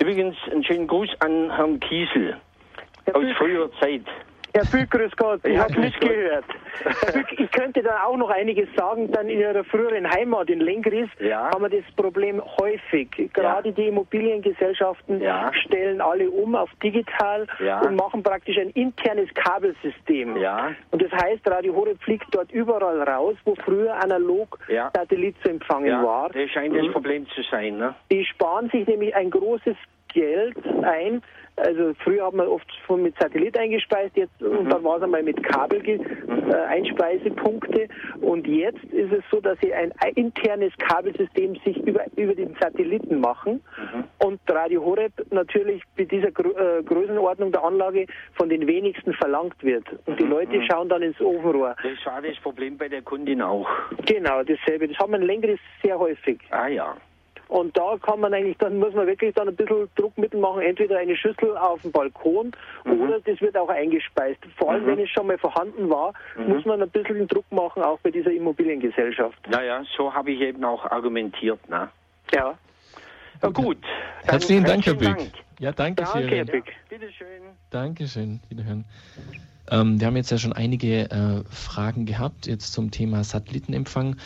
Übrigens, 0.00 0.36
einen 0.50 0.64
schönen 0.64 0.86
Gruß 0.86 1.08
an 1.20 1.50
Herrn 1.54 1.80
Kiesel 1.80 2.36
aus 3.12 3.24
früherer 3.36 3.70
Zeit. 3.80 4.02
Herr 4.56 4.64
Bück, 4.64 4.90
grüß 4.90 5.12
Gott, 5.16 5.44
ich 5.44 5.58
habe 5.58 5.78
mitgehört. 5.78 6.46
Herr 6.82 7.12
Bück, 7.12 7.38
ich 7.38 7.50
könnte 7.50 7.82
da 7.82 8.04
auch 8.04 8.16
noch 8.16 8.30
einiges 8.30 8.68
sagen. 8.74 9.12
Dann 9.12 9.28
in 9.28 9.38
Ihrer 9.38 9.64
früheren 9.64 10.10
Heimat 10.10 10.48
in 10.48 10.60
Lengris 10.60 11.10
ja. 11.20 11.50
haben 11.50 11.62
wir 11.62 11.68
das 11.68 11.84
Problem 11.94 12.40
häufig. 12.58 13.10
Gerade 13.34 13.68
ja. 13.68 13.74
die 13.74 13.88
Immobiliengesellschaften 13.88 15.20
ja. 15.20 15.52
stellen 15.52 16.00
alle 16.00 16.30
um 16.30 16.54
auf 16.54 16.70
digital 16.82 17.46
und 17.82 17.96
machen 17.96 18.22
praktisch 18.22 18.56
ein 18.56 18.70
internes 18.70 19.28
Kabelsystem. 19.34 20.36
Und 20.90 21.02
das 21.02 21.12
heißt, 21.12 21.46
Radio 21.50 21.74
Horeb 21.74 22.02
fliegt 22.02 22.34
dort 22.34 22.50
überall 22.50 23.02
raus, 23.02 23.36
wo 23.44 23.54
früher 23.56 23.94
analog 24.02 24.58
Satellit 24.94 25.36
zu 25.42 25.50
empfangen 25.50 26.02
war. 26.02 26.30
Das 26.30 26.50
scheint 26.50 26.74
das 26.74 26.86
mhm. 26.86 26.92
Problem 26.92 27.26
zu 27.34 27.42
sein. 27.50 27.76
Ne? 27.76 27.94
Die 28.10 28.24
sparen 28.24 28.70
sich 28.70 28.86
nämlich 28.86 29.14
ein 29.14 29.30
großes 29.30 29.76
Geld 30.16 30.56
ein, 30.82 31.22
also 31.56 31.94
früher 32.04 32.26
hat 32.26 32.34
man 32.34 32.46
oft 32.46 32.66
von 32.86 33.02
mit 33.02 33.14
Satellit 33.18 33.58
eingespeist, 33.58 34.16
jetzt 34.16 34.40
mhm. 34.40 34.58
und 34.58 34.70
dann 34.70 34.84
war 34.84 34.98
es 34.98 35.02
einmal 35.02 35.22
mit 35.22 35.42
Kabel 35.42 35.82
äh, 35.86 36.54
Einspeisepunkte 36.68 37.88
und 38.20 38.46
jetzt 38.46 38.84
ist 38.84 39.12
es 39.12 39.24
so, 39.30 39.40
dass 39.40 39.58
sie 39.60 39.72
ein 39.72 39.92
internes 40.14 40.72
Kabelsystem 40.78 41.56
sich 41.64 41.76
über 41.78 42.04
über 42.16 42.34
den 42.34 42.54
Satelliten 42.60 43.20
machen 43.20 43.62
mhm. 43.76 44.04
und 44.26 44.40
Radio 44.48 44.84
Horeb 44.84 45.12
natürlich 45.30 45.82
mit 45.96 46.10
dieser 46.10 46.30
Gr 46.30 46.46
äh, 46.56 46.82
Größenordnung 46.82 47.52
der 47.52 47.64
Anlage 47.64 48.06
von 48.34 48.48
den 48.48 48.66
wenigsten 48.66 49.12
verlangt 49.14 49.62
wird 49.62 49.86
und 50.06 50.20
die 50.20 50.24
mhm. 50.24 50.30
Leute 50.30 50.62
schauen 50.70 50.88
dann 50.88 51.02
ins 51.02 51.20
Ofenrohr. 51.20 51.76
Das 51.82 52.06
war 52.06 52.20
das 52.20 52.36
Problem 52.38 52.76
bei 52.76 52.88
der 52.88 53.02
Kundin 53.02 53.40
auch. 53.42 53.68
Genau, 54.04 54.42
dasselbe. 54.42 54.88
Das 54.88 54.98
haben 54.98 55.12
wir 55.12 55.18
längeres 55.18 55.58
sehr 55.82 55.98
häufig. 55.98 56.40
Ah 56.50 56.68
ja. 56.68 56.96
Und 57.48 57.76
da 57.76 57.96
kann 58.02 58.20
man 58.20 58.34
eigentlich, 58.34 58.56
dann 58.58 58.78
muss 58.78 58.94
man 58.94 59.06
wirklich 59.06 59.34
dann 59.34 59.48
ein 59.48 59.56
bisschen 59.56 59.88
Druckmittel 59.94 60.40
machen, 60.40 60.62
entweder 60.62 60.98
eine 60.98 61.16
Schüssel 61.16 61.56
auf 61.56 61.80
dem 61.82 61.92
Balkon 61.92 62.52
mhm. 62.84 63.00
oder 63.00 63.20
das 63.20 63.40
wird 63.40 63.56
auch 63.56 63.68
eingespeist. 63.68 64.40
Vor 64.56 64.72
allem, 64.72 64.84
mhm. 64.84 64.88
wenn 64.88 64.98
es 65.00 65.10
schon 65.10 65.26
mal 65.28 65.38
vorhanden 65.38 65.88
war, 65.88 66.12
mhm. 66.36 66.48
muss 66.48 66.64
man 66.64 66.82
ein 66.82 66.90
bisschen 66.90 67.28
Druck 67.28 67.50
machen, 67.50 67.82
auch 67.82 67.98
bei 68.00 68.10
dieser 68.10 68.32
Immobiliengesellschaft. 68.32 69.38
Naja, 69.48 69.82
so 69.96 70.12
habe 70.12 70.32
ich 70.32 70.40
eben 70.40 70.64
auch 70.64 70.84
argumentiert. 70.84 71.68
Ne? 71.68 71.88
Ja. 72.32 72.58
Ja, 73.42 73.48
gut. 73.50 73.78
Herzlichen 74.24 74.64
Dank, 74.64 74.86
Herr 74.86 74.94
Bück. 74.94 75.16
Ja, 75.58 75.72
danke, 75.72 76.04
danke 76.04 76.36
Herr 76.36 76.44
Bück. 76.44 76.66
Ja, 76.66 76.98
bitteschön. 76.98 77.42
Dankeschön. 77.70 78.40
Wiederhören. 78.48 78.84
Ähm, 79.70 80.00
wir 80.00 80.06
haben 80.06 80.16
jetzt 80.16 80.30
ja 80.30 80.38
schon 80.38 80.52
einige 80.52 81.10
äh, 81.10 81.44
Fragen 81.50 82.06
gehabt, 82.06 82.46
jetzt 82.46 82.72
zum 82.72 82.90
Thema 82.90 83.24
Satellitenempfang. 83.24 84.16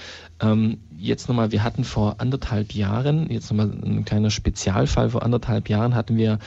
Ähm, 0.40 0.80
jetzt 0.96 1.28
nochmal, 1.28 1.52
wir 1.52 1.62
hatten 1.62 1.84
vor 1.84 2.16
anderthalb 2.18 2.72
Jahren, 2.72 3.30
jetzt 3.30 3.50
nochmal 3.50 3.70
ein 3.70 4.04
kleiner 4.04 4.30
Spezialfall, 4.30 5.10
vor 5.10 5.22
anderthalb 5.22 5.68
Jahren 5.68 5.94
hatten 5.94 6.16
wir 6.16 6.38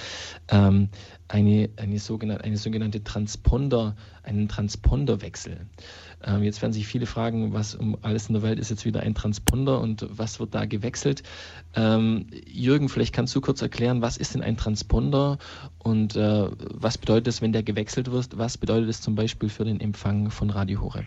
ähm, 0.50 0.90
eine, 1.28 1.70
eine, 1.78 2.00
sogenannte, 2.00 2.44
eine 2.44 2.58
sogenannte 2.58 3.04
Transponder, 3.04 3.96
einen 4.24 4.48
Transponderwechsel. 4.48 5.58
Ähm, 6.26 6.44
jetzt 6.44 6.62
werden 6.62 6.74
sich 6.74 6.88
viele 6.88 7.06
fragen, 7.06 7.54
was 7.54 7.76
um 7.76 7.98
alles 8.02 8.28
in 8.28 8.34
der 8.34 8.44
Welt 8.44 8.60
ist 8.60 8.70
jetzt 8.70 8.86
wieder 8.86 9.02
ein 9.02 9.16
Transponder 9.16 9.80
und 9.80 10.06
was 10.10 10.40
wird 10.40 10.56
da 10.56 10.66
gewechselt? 10.66 11.24
Ähm, 11.76 12.28
Jürgen, 12.46 12.90
vielleicht 12.90 13.14
kannst 13.14 13.36
du 13.36 13.42
kurz 13.42 13.62
erklären, 13.62 14.02
was 14.02 14.18
ist 14.18 14.34
denn 14.34 14.42
ein 14.42 14.58
Transponder 14.58 15.38
und 15.80 16.16
äh, 16.16 16.48
was 16.74 16.98
bedeutet 16.98 17.28
es, 17.28 17.42
wenn 17.42 17.54
der 17.54 17.64
gewechselt 17.64 18.12
wird? 18.12 18.38
Was 18.38 18.58
bedeutet 18.58 18.90
es 18.90 19.02
zum 19.02 19.16
Beispiel 19.16 19.50
für 19.50 19.66
den 19.66 19.80
Empfang 19.80 20.30
von 20.30 20.50
Radio 20.50 20.82
Horeb? 20.82 21.06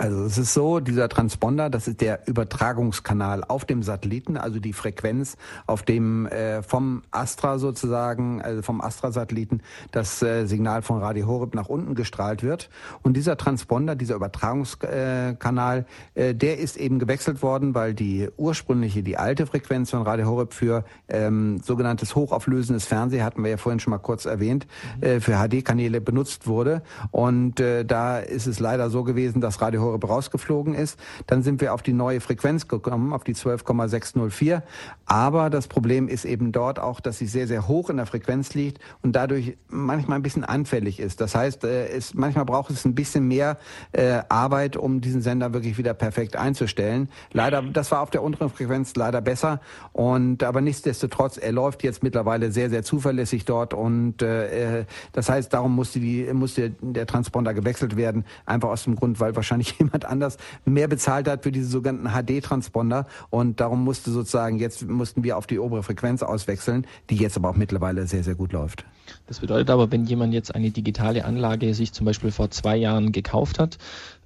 Also 0.00 0.22
es 0.22 0.38
ist 0.38 0.54
so, 0.54 0.78
dieser 0.78 1.08
Transponder, 1.08 1.70
das 1.70 1.88
ist 1.88 2.00
der 2.00 2.28
Übertragungskanal 2.28 3.42
auf 3.42 3.64
dem 3.64 3.82
Satelliten, 3.82 4.36
also 4.36 4.60
die 4.60 4.72
Frequenz, 4.72 5.36
auf 5.66 5.82
dem 5.82 6.26
äh, 6.26 6.62
vom 6.62 7.02
Astra 7.10 7.58
sozusagen, 7.58 8.40
also 8.40 8.62
vom 8.62 8.80
Astra-Satelliten, 8.80 9.60
das 9.90 10.22
äh, 10.22 10.46
Signal 10.46 10.82
von 10.82 11.00
Radio 11.00 11.26
Horeb 11.26 11.56
nach 11.56 11.68
unten 11.68 11.96
gestrahlt 11.96 12.44
wird. 12.44 12.70
Und 13.02 13.16
dieser 13.16 13.36
Transponder, 13.36 13.96
dieser 13.96 14.14
Übertragungskanal, 14.14 15.84
äh, 16.14 16.32
der 16.32 16.58
ist 16.58 16.76
eben 16.76 17.00
gewechselt 17.00 17.42
worden, 17.42 17.74
weil 17.74 17.92
die 17.92 18.28
ursprüngliche, 18.36 19.02
die 19.02 19.16
alte 19.16 19.46
Frequenz 19.48 19.90
von 19.90 20.02
Radio 20.02 20.26
Horeb 20.28 20.52
für 20.52 20.84
ähm, 21.08 21.58
sogenanntes 21.58 22.14
hochauflösendes 22.14 22.86
Fernsehen, 22.86 23.24
hatten 23.24 23.42
wir 23.42 23.50
ja 23.50 23.56
vorhin 23.56 23.80
schon 23.80 23.90
mal 23.90 23.98
kurz 23.98 24.26
erwähnt, 24.26 24.68
mhm. 25.00 25.20
für 25.20 25.44
HD-Kanäle 25.44 26.00
benutzt 26.00 26.46
wurde. 26.46 26.82
Und 27.10 27.58
äh, 27.58 27.84
da 27.84 28.20
ist 28.20 28.46
es 28.46 28.60
leider 28.60 28.90
so 28.90 29.02
gewesen, 29.02 29.40
dass 29.40 29.60
Radio 29.60 29.80
Horeb 29.80 29.87
Horeb 29.88 30.08
rausgeflogen 30.08 30.74
ist. 30.74 30.98
Dann 31.26 31.42
sind 31.42 31.60
wir 31.60 31.74
auf 31.74 31.82
die 31.82 31.92
neue 31.92 32.20
Frequenz 32.20 32.68
gekommen, 32.68 33.12
auf 33.12 33.24
die 33.24 33.34
12,604. 33.34 34.62
Aber 35.06 35.50
das 35.50 35.68
Problem 35.68 36.08
ist 36.08 36.24
eben 36.24 36.52
dort 36.52 36.78
auch, 36.78 37.00
dass 37.00 37.18
sie 37.18 37.26
sehr, 37.26 37.46
sehr 37.46 37.66
hoch 37.68 37.90
in 37.90 37.96
der 37.96 38.06
Frequenz 38.06 38.54
liegt 38.54 38.78
und 39.02 39.12
dadurch 39.16 39.56
manchmal 39.68 40.18
ein 40.18 40.22
bisschen 40.22 40.44
anfällig 40.44 41.00
ist. 41.00 41.20
Das 41.20 41.34
heißt, 41.34 41.64
äh, 41.64 41.88
es, 41.88 42.14
manchmal 42.14 42.44
braucht 42.44 42.70
es 42.70 42.84
ein 42.84 42.94
bisschen 42.94 43.26
mehr 43.26 43.58
äh, 43.92 44.20
Arbeit, 44.28 44.76
um 44.76 45.00
diesen 45.00 45.22
Sender 45.22 45.52
wirklich 45.52 45.78
wieder 45.78 45.94
perfekt 45.94 46.36
einzustellen. 46.36 47.08
Leider, 47.32 47.62
das 47.62 47.90
war 47.90 48.02
auf 48.02 48.10
der 48.10 48.22
unteren 48.22 48.50
Frequenz 48.50 48.94
leider 48.96 49.20
besser. 49.20 49.60
Und 49.92 50.42
aber 50.42 50.60
nichtsdestotrotz, 50.60 51.38
er 51.38 51.52
läuft 51.52 51.82
jetzt 51.82 52.02
mittlerweile 52.02 52.52
sehr, 52.52 52.70
sehr 52.70 52.82
zuverlässig 52.82 53.44
dort. 53.44 53.74
Und 53.74 54.22
äh, 54.22 54.84
das 55.12 55.28
heißt, 55.28 55.52
darum 55.52 55.74
musste 55.74 56.00
die 56.00 56.28
musste 56.32 56.70
der 56.80 57.06
Transponder 57.06 57.54
gewechselt 57.54 57.96
werden, 57.96 58.24
einfach 58.46 58.68
aus 58.68 58.84
dem 58.84 58.96
Grund, 58.96 59.20
weil 59.20 59.34
wahrscheinlich 59.36 59.77
jemand 59.78 60.04
anders 60.04 60.36
mehr 60.64 60.88
bezahlt 60.88 61.28
hat 61.28 61.42
für 61.42 61.52
diese 61.52 61.66
sogenannten 61.66 62.08
HD-Transponder. 62.08 63.06
Und 63.30 63.60
darum 63.60 63.84
musste 63.84 64.10
sozusagen 64.10 64.58
jetzt 64.58 64.86
mussten 64.88 65.24
wir 65.24 65.36
auf 65.36 65.46
die 65.46 65.58
obere 65.58 65.82
Frequenz 65.82 66.22
auswechseln, 66.22 66.86
die 67.10 67.16
jetzt 67.16 67.36
aber 67.36 67.50
auch 67.50 67.56
mittlerweile 67.56 68.06
sehr, 68.06 68.24
sehr 68.24 68.34
gut 68.34 68.52
läuft. 68.52 68.84
Das 69.26 69.40
bedeutet 69.40 69.70
aber, 69.70 69.90
wenn 69.90 70.04
jemand 70.04 70.34
jetzt 70.34 70.54
eine 70.54 70.70
digitale 70.70 71.24
Anlage 71.24 71.72
sich 71.74 71.92
zum 71.92 72.04
Beispiel 72.04 72.30
vor 72.30 72.50
zwei 72.50 72.76
Jahren 72.76 73.12
gekauft 73.12 73.58
hat, 73.58 73.78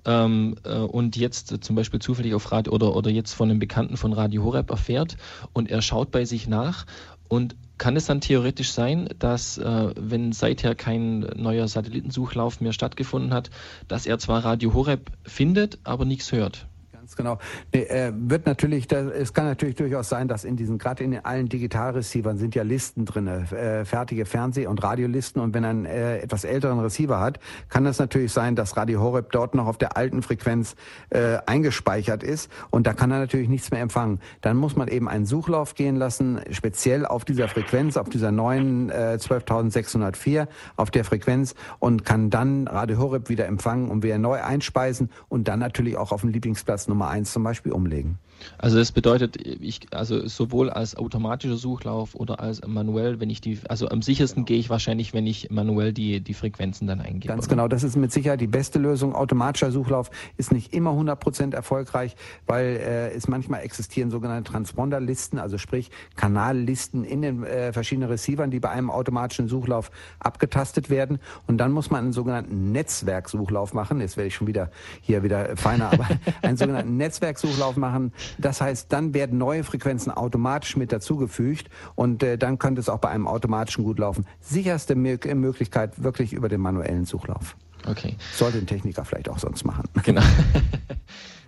ähm, 0.04 0.56
äh, 0.64 0.78
und 0.78 1.16
jetzt 1.16 1.62
zum 1.62 1.76
Beispiel 1.76 2.00
zufällig 2.00 2.34
auf 2.34 2.50
Radio 2.50 2.72
oder, 2.72 2.96
oder 2.96 3.10
jetzt 3.10 3.32
von 3.32 3.48
einem 3.48 3.58
Bekannten 3.58 3.96
von 3.96 4.12
Radio 4.12 4.42
Horeb 4.42 4.70
erfährt 4.70 5.16
und 5.52 5.70
er 5.70 5.82
schaut 5.82 6.10
bei 6.10 6.24
sich 6.24 6.48
nach 6.48 6.86
und 7.28 7.54
kann 7.78 7.96
es 7.96 8.06
dann 8.06 8.20
theoretisch 8.20 8.72
sein, 8.72 9.08
dass 9.18 9.58
äh, 9.58 9.90
wenn 9.96 10.32
seither 10.32 10.74
kein 10.74 11.20
neuer 11.36 11.68
Satellitensuchlauf 11.68 12.60
mehr 12.60 12.72
stattgefunden 12.72 13.32
hat, 13.32 13.50
dass 13.88 14.06
er 14.06 14.18
zwar 14.18 14.44
Radio 14.44 14.74
Horeb 14.74 15.10
findet, 15.24 15.78
aber 15.84 16.04
nichts 16.04 16.32
hört? 16.32 16.66
Ganz 17.02 17.16
genau. 17.16 17.38
Nee, 17.74 17.82
äh, 17.82 18.12
wird 18.14 18.46
natürlich, 18.46 18.86
es 18.92 19.34
kann 19.34 19.46
natürlich 19.46 19.74
durchaus 19.74 20.08
sein, 20.08 20.28
dass 20.28 20.44
in 20.44 20.54
diesen, 20.54 20.78
gerade 20.78 21.02
in 21.02 21.18
allen 21.18 21.48
Digitalreceivern 21.48 22.38
sind 22.38 22.54
ja 22.54 22.62
Listen 22.62 23.06
drin, 23.06 23.26
äh, 23.26 23.84
fertige 23.84 24.24
Fernseh- 24.24 24.68
und 24.68 24.84
Radiolisten. 24.84 25.42
Und 25.42 25.52
wenn 25.52 25.64
einen 25.64 25.84
äh, 25.84 26.18
etwas 26.18 26.44
älteren 26.44 26.78
Receiver 26.78 27.18
hat, 27.18 27.40
kann 27.68 27.86
es 27.86 27.98
natürlich 27.98 28.32
sein, 28.32 28.54
dass 28.54 28.76
Radio 28.76 29.00
Horeb 29.00 29.32
dort 29.32 29.56
noch 29.56 29.66
auf 29.66 29.78
der 29.78 29.96
alten 29.96 30.22
Frequenz 30.22 30.76
äh, 31.10 31.38
eingespeichert 31.44 32.22
ist. 32.22 32.48
Und 32.70 32.86
da 32.86 32.92
kann 32.92 33.10
er 33.10 33.18
natürlich 33.18 33.48
nichts 33.48 33.72
mehr 33.72 33.80
empfangen. 33.80 34.20
Dann 34.40 34.56
muss 34.56 34.76
man 34.76 34.86
eben 34.86 35.08
einen 35.08 35.26
Suchlauf 35.26 35.74
gehen 35.74 35.96
lassen, 35.96 36.38
speziell 36.52 37.04
auf 37.04 37.24
dieser 37.24 37.48
Frequenz, 37.48 37.96
auf 37.96 38.10
dieser 38.10 38.30
neuen 38.30 38.90
äh, 38.90 39.18
12.604, 39.20 40.46
auf 40.76 40.92
der 40.92 41.04
Frequenz 41.04 41.56
und 41.80 42.04
kann 42.04 42.30
dann 42.30 42.68
Radio 42.68 42.98
Horeb 42.98 43.28
wieder 43.28 43.46
empfangen 43.46 43.90
und 43.90 44.04
wieder 44.04 44.18
neu 44.18 44.40
einspeisen 44.40 45.10
und 45.28 45.48
dann 45.48 45.58
natürlich 45.58 45.96
auch 45.96 46.12
auf 46.12 46.20
dem 46.20 46.30
Lieblingsplatz 46.30 46.91
Nummer 46.92 47.08
eins 47.08 47.32
zum 47.32 47.42
Beispiel 47.42 47.72
umlegen. 47.72 48.18
Also 48.58 48.78
das 48.78 48.92
bedeutet, 48.92 49.36
ich, 49.36 49.80
also 49.92 50.26
sowohl 50.26 50.70
als 50.70 50.96
automatischer 50.96 51.56
Suchlauf 51.56 52.14
oder 52.14 52.40
als 52.40 52.66
manuell, 52.66 53.20
wenn 53.20 53.30
ich 53.30 53.40
die, 53.40 53.58
also 53.68 53.88
am 53.88 54.02
sichersten 54.02 54.44
gehe 54.44 54.58
ich 54.58 54.70
wahrscheinlich, 54.70 55.14
wenn 55.14 55.26
ich 55.26 55.50
manuell 55.50 55.92
die, 55.92 56.20
die 56.20 56.34
Frequenzen 56.34 56.86
dann 56.86 57.00
eingebe. 57.00 57.28
Ganz 57.28 57.48
genau, 57.48 57.68
das 57.68 57.82
ist 57.82 57.96
mit 57.96 58.12
Sicherheit 58.12 58.40
die 58.40 58.46
beste 58.46 58.78
Lösung. 58.78 59.14
Automatischer 59.14 59.70
Suchlauf 59.70 60.10
ist 60.36 60.52
nicht 60.52 60.72
immer 60.72 60.90
100% 60.90 61.54
erfolgreich, 61.54 62.16
weil 62.46 62.76
äh, 62.76 63.10
es 63.12 63.28
manchmal 63.28 63.62
existieren 63.62 64.10
sogenannte 64.10 64.50
Transponderlisten, 64.50 65.38
also 65.38 65.58
sprich 65.58 65.90
Kanallisten 66.16 67.04
in 67.04 67.22
den 67.22 67.44
äh, 67.44 67.72
verschiedenen 67.72 68.08
Receivern, 68.08 68.50
die 68.50 68.60
bei 68.60 68.70
einem 68.70 68.90
automatischen 68.90 69.48
Suchlauf 69.48 69.90
abgetastet 70.20 70.90
werden. 70.90 71.18
Und 71.46 71.58
dann 71.58 71.72
muss 71.72 71.90
man 71.90 72.04
einen 72.04 72.12
sogenannten 72.12 72.72
Netzwerksuchlauf 72.72 73.74
machen. 73.74 74.00
Jetzt 74.00 74.16
werde 74.16 74.28
ich 74.28 74.34
schon 74.34 74.46
wieder 74.46 74.70
hier 75.00 75.22
wieder 75.22 75.56
feiner, 75.56 75.92
aber 75.92 76.06
einen 76.42 76.56
sogenannten 76.56 76.96
Netzwerksuchlauf 76.96 77.76
machen, 77.76 78.12
das 78.38 78.60
heißt, 78.60 78.92
dann 78.92 79.14
werden 79.14 79.38
neue 79.38 79.64
Frequenzen 79.64 80.10
automatisch 80.10 80.76
mit 80.76 80.92
dazugefügt 80.92 81.68
und 81.94 82.22
äh, 82.22 82.38
dann 82.38 82.58
könnte 82.58 82.80
es 82.80 82.88
auch 82.88 82.98
bei 82.98 83.08
einem 83.08 83.26
automatischen 83.26 83.84
gut 83.84 83.98
laufen. 83.98 84.26
Sicherste 84.40 84.94
Möglichkeit 85.40 86.02
wirklich 86.02 86.32
über 86.32 86.48
den 86.48 86.60
manuellen 86.60 87.04
Suchlauf. 87.04 87.56
Okay. 87.86 88.16
Sollte 88.32 88.58
ein 88.58 88.66
Techniker 88.66 89.04
vielleicht 89.04 89.28
auch 89.28 89.38
sonst 89.38 89.64
machen. 89.64 89.84
Genau. 90.04 90.22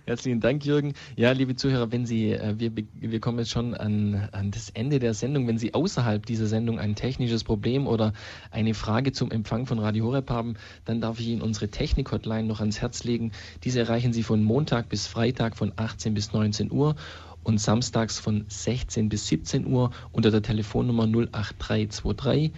Herzlichen 0.07 0.39
Dank, 0.39 0.63
Jürgen. 0.63 0.93
Ja, 1.15 1.31
liebe 1.31 1.55
Zuhörer, 1.55 1.91
wenn 1.91 2.05
Sie, 2.05 2.31
äh, 2.31 2.53
wir, 2.59 2.71
wir 2.93 3.19
kommen 3.19 3.39
jetzt 3.39 3.49
schon 3.49 3.73
an, 3.73 4.29
an 4.33 4.51
das 4.51 4.69
Ende 4.69 4.99
der 4.99 5.15
Sendung. 5.15 5.47
Wenn 5.47 5.57
Sie 5.57 5.73
außerhalb 5.73 6.23
dieser 6.23 6.45
Sendung 6.45 6.77
ein 6.77 6.93
technisches 6.93 7.43
Problem 7.43 7.87
oder 7.87 8.13
eine 8.51 8.75
Frage 8.75 9.13
zum 9.13 9.31
Empfang 9.31 9.65
von 9.65 9.79
Radio 9.79 10.05
Horeb 10.05 10.29
haben, 10.29 10.57
dann 10.85 11.01
darf 11.01 11.19
ich 11.19 11.29
Ihnen 11.29 11.41
unsere 11.41 11.69
Technik-Hotline 11.69 12.47
noch 12.47 12.59
ans 12.59 12.81
Herz 12.81 13.03
legen. 13.03 13.31
Diese 13.63 13.79
erreichen 13.79 14.13
Sie 14.13 14.21
von 14.21 14.43
Montag 14.43 14.89
bis 14.89 15.07
Freitag 15.07 15.57
von 15.57 15.71
18 15.75 16.13
bis 16.13 16.33
19 16.33 16.71
Uhr 16.71 16.95
und 17.43 17.59
samstags 17.59 18.19
von 18.19 18.45
16 18.47 19.09
bis 19.09 19.25
17 19.25 19.65
Uhr 19.65 19.89
unter 20.11 20.29
der 20.29 20.43
Telefonnummer 20.43 21.05
08323 21.05 22.51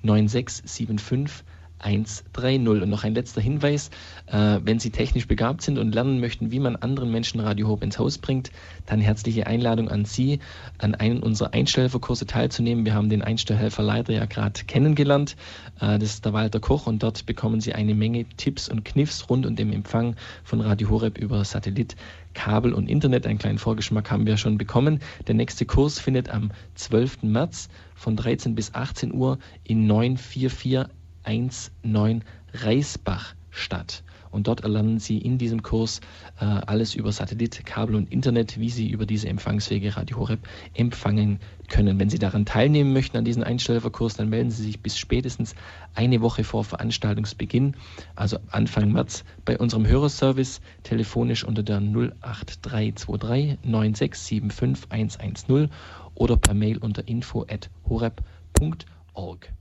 9675 0.00 1.44
130. 1.84 2.68
Und 2.68 2.88
noch 2.88 3.04
ein 3.04 3.14
letzter 3.14 3.40
Hinweis, 3.40 3.90
äh, 4.26 4.58
wenn 4.62 4.78
Sie 4.78 4.90
technisch 4.90 5.28
begabt 5.28 5.62
sind 5.62 5.78
und 5.78 5.94
lernen 5.94 6.20
möchten, 6.20 6.50
wie 6.50 6.58
man 6.58 6.76
anderen 6.76 7.10
Menschen 7.10 7.40
Radio 7.40 7.68
Hope 7.68 7.84
ins 7.84 7.98
Haus 7.98 8.18
bringt, 8.18 8.50
dann 8.86 9.00
herzliche 9.00 9.46
Einladung 9.46 9.88
an 9.88 10.04
Sie, 10.04 10.40
an 10.78 10.94
einen 10.94 11.22
unserer 11.22 11.54
Einstellhelferkurse 11.54 12.26
teilzunehmen. 12.26 12.84
Wir 12.84 12.94
haben 12.94 13.08
den 13.08 13.22
Einstellhelfer 13.22 13.82
leider 13.82 14.12
ja 14.12 14.24
gerade 14.24 14.64
kennengelernt. 14.64 15.36
Äh, 15.80 15.98
das 15.98 16.14
ist 16.14 16.24
der 16.24 16.32
Walter 16.32 16.60
Koch 16.60 16.86
und 16.86 17.02
dort 17.02 17.26
bekommen 17.26 17.60
Sie 17.60 17.74
eine 17.74 17.94
Menge 17.94 18.24
Tipps 18.36 18.68
und 18.68 18.84
Kniffs 18.84 19.28
rund 19.28 19.46
um 19.46 19.56
den 19.56 19.72
Empfang 19.72 20.16
von 20.42 20.60
Radio 20.60 20.90
Horeb 20.90 21.18
über 21.18 21.44
Satellit. 21.44 21.96
Kabel 22.34 22.74
und 22.74 22.90
Internet. 22.90 23.26
Einen 23.26 23.38
kleinen 23.38 23.58
Vorgeschmack 23.58 24.10
haben 24.10 24.26
wir 24.26 24.36
schon 24.36 24.58
bekommen. 24.58 25.00
Der 25.26 25.34
nächste 25.34 25.64
Kurs 25.64 25.98
findet 25.98 26.28
am 26.28 26.50
12. 26.74 27.22
März 27.22 27.68
von 27.94 28.16
13 28.16 28.54
bis 28.54 28.74
18 28.74 29.14
Uhr 29.14 29.38
in 29.62 29.86
944 29.86 30.86
19 31.26 32.24
Reisbach 32.52 33.34
statt. 33.50 34.04
Und 34.34 34.48
dort 34.48 34.64
erlernen 34.64 34.98
Sie 34.98 35.18
in 35.18 35.38
diesem 35.38 35.62
Kurs 35.62 36.00
äh, 36.40 36.44
alles 36.44 36.96
über 36.96 37.12
Satellit, 37.12 37.64
Kabel 37.64 37.94
und 37.94 38.10
Internet, 38.10 38.58
wie 38.58 38.68
Sie 38.68 38.90
über 38.90 39.06
diese 39.06 39.28
Empfangswege 39.28 39.96
Radio 39.96 40.18
Horeb 40.18 40.40
empfangen 40.74 41.38
können. 41.68 42.00
Wenn 42.00 42.10
Sie 42.10 42.18
daran 42.18 42.44
teilnehmen 42.44 42.92
möchten 42.92 43.16
an 43.16 43.24
diesem 43.24 43.44
Einstellverkurs, 43.44 44.14
dann 44.14 44.30
melden 44.30 44.50
Sie 44.50 44.64
sich 44.64 44.80
bis 44.80 44.98
spätestens 44.98 45.54
eine 45.94 46.20
Woche 46.20 46.42
vor 46.42 46.64
Veranstaltungsbeginn, 46.64 47.76
also 48.16 48.38
Anfang 48.50 48.90
März, 48.90 49.22
bei 49.44 49.56
unserem 49.56 49.86
Hörerservice 49.86 50.60
telefonisch 50.82 51.44
unter 51.44 51.62
der 51.62 51.76
08323 51.76 53.58
9675 53.62 54.90
110 54.90 55.70
oder 56.16 56.36
per 56.36 56.54
Mail 56.54 56.78
unter 56.78 57.06
info@horeb.org. 57.06 59.52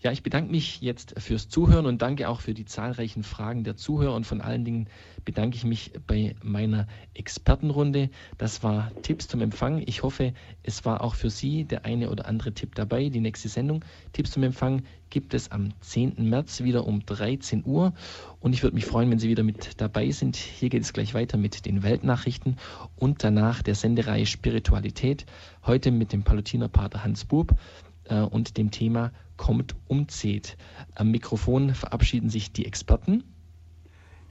Ja, 0.00 0.12
ich 0.12 0.22
bedanke 0.22 0.52
mich 0.52 0.80
jetzt 0.80 1.20
fürs 1.20 1.48
Zuhören 1.48 1.84
und 1.84 2.02
danke 2.02 2.28
auch 2.28 2.40
für 2.40 2.54
die 2.54 2.64
zahlreichen 2.64 3.24
Fragen 3.24 3.64
der 3.64 3.74
Zuhörer 3.74 4.14
und 4.14 4.26
von 4.26 4.40
allen 4.40 4.64
Dingen 4.64 4.86
bedanke 5.24 5.56
ich 5.56 5.64
mich 5.64 5.92
bei 6.06 6.36
meiner 6.40 6.86
Expertenrunde. 7.14 8.08
Das 8.36 8.62
war 8.62 8.92
Tipps 9.02 9.26
zum 9.26 9.40
Empfang. 9.40 9.82
Ich 9.84 10.04
hoffe, 10.04 10.34
es 10.62 10.84
war 10.84 11.00
auch 11.00 11.16
für 11.16 11.30
Sie 11.30 11.64
der 11.64 11.84
eine 11.84 12.10
oder 12.10 12.26
andere 12.26 12.52
Tipp 12.52 12.76
dabei. 12.76 13.08
Die 13.08 13.18
nächste 13.18 13.48
Sendung 13.48 13.84
Tipps 14.12 14.30
zum 14.30 14.44
Empfang 14.44 14.84
gibt 15.10 15.34
es 15.34 15.50
am 15.50 15.70
10. 15.80 16.28
März 16.28 16.62
wieder 16.62 16.86
um 16.86 17.04
13 17.04 17.64
Uhr 17.66 17.92
und 18.38 18.52
ich 18.52 18.62
würde 18.62 18.76
mich 18.76 18.86
freuen, 18.86 19.10
wenn 19.10 19.18
Sie 19.18 19.28
wieder 19.28 19.42
mit 19.42 19.80
dabei 19.80 20.12
sind. 20.12 20.36
Hier 20.36 20.68
geht 20.68 20.82
es 20.82 20.92
gleich 20.92 21.12
weiter 21.12 21.38
mit 21.38 21.66
den 21.66 21.82
Weltnachrichten 21.82 22.56
und 22.94 23.24
danach 23.24 23.62
der 23.62 23.74
Sendereihe 23.74 24.26
Spiritualität. 24.26 25.26
Heute 25.66 25.90
mit 25.90 26.12
dem 26.12 26.22
Palutinerpater 26.22 27.02
Hans 27.02 27.24
Bub 27.24 27.56
äh, 28.04 28.20
und 28.20 28.56
dem 28.58 28.70
Thema 28.70 29.10
kommt 29.38 29.74
umzieht. 29.86 30.58
Am 30.94 31.10
Mikrofon 31.10 31.74
verabschieden 31.74 32.28
sich 32.28 32.52
die 32.52 32.66
Experten. 32.66 33.24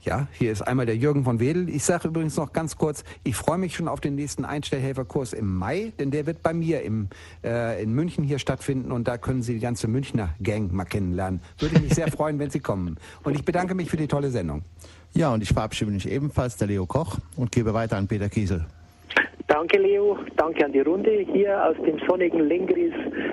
Ja, 0.04 0.28
hier 0.32 0.52
ist 0.52 0.62
einmal 0.62 0.86
der 0.86 0.96
Jürgen 0.96 1.24
von 1.24 1.40
Wedel. 1.40 1.68
Ich 1.68 1.82
sage 1.82 2.06
übrigens 2.06 2.36
noch 2.36 2.52
ganz 2.52 2.76
kurz, 2.76 3.02
ich 3.24 3.34
freue 3.34 3.58
mich 3.58 3.74
schon 3.74 3.88
auf 3.88 4.00
den 4.00 4.14
nächsten 4.14 4.44
Einstellhelferkurs 4.44 5.32
im 5.32 5.56
Mai, 5.56 5.92
denn 5.98 6.12
der 6.12 6.24
wird 6.24 6.40
bei 6.42 6.54
mir 6.54 6.82
im, 6.82 7.08
äh, 7.42 7.82
in 7.82 7.92
München 7.92 8.22
hier 8.22 8.38
stattfinden 8.38 8.92
und 8.92 9.08
da 9.08 9.18
können 9.18 9.42
Sie 9.42 9.54
die 9.54 9.60
ganze 9.60 9.88
Münchner 9.88 10.34
Gang 10.40 10.72
mal 10.72 10.84
kennenlernen. 10.84 11.40
Würde 11.58 11.76
ich 11.76 11.82
mich 11.82 11.94
sehr 11.94 12.12
freuen, 12.12 12.38
wenn 12.38 12.50
Sie 12.50 12.60
kommen. 12.60 12.96
Und 13.24 13.34
ich 13.34 13.44
bedanke 13.44 13.74
mich 13.74 13.90
für 13.90 13.96
die 13.96 14.06
tolle 14.06 14.30
Sendung. 14.30 14.62
Ja, 15.14 15.32
und 15.32 15.42
ich 15.42 15.48
verabschiede 15.48 15.90
mich 15.90 16.08
ebenfalls, 16.08 16.56
der 16.56 16.68
Leo 16.68 16.86
Koch, 16.86 17.18
und 17.34 17.50
gebe 17.50 17.74
weiter 17.74 17.96
an 17.96 18.06
Peter 18.06 18.28
Kiesel. 18.28 18.66
Danke, 19.46 19.78
Leo. 19.78 20.18
Danke 20.36 20.64
an 20.64 20.72
die 20.72 20.80
Runde. 20.80 21.26
Hier 21.32 21.64
aus 21.64 21.76
dem 21.84 21.98
sonnigen 22.06 22.46
Lengris 22.46 22.92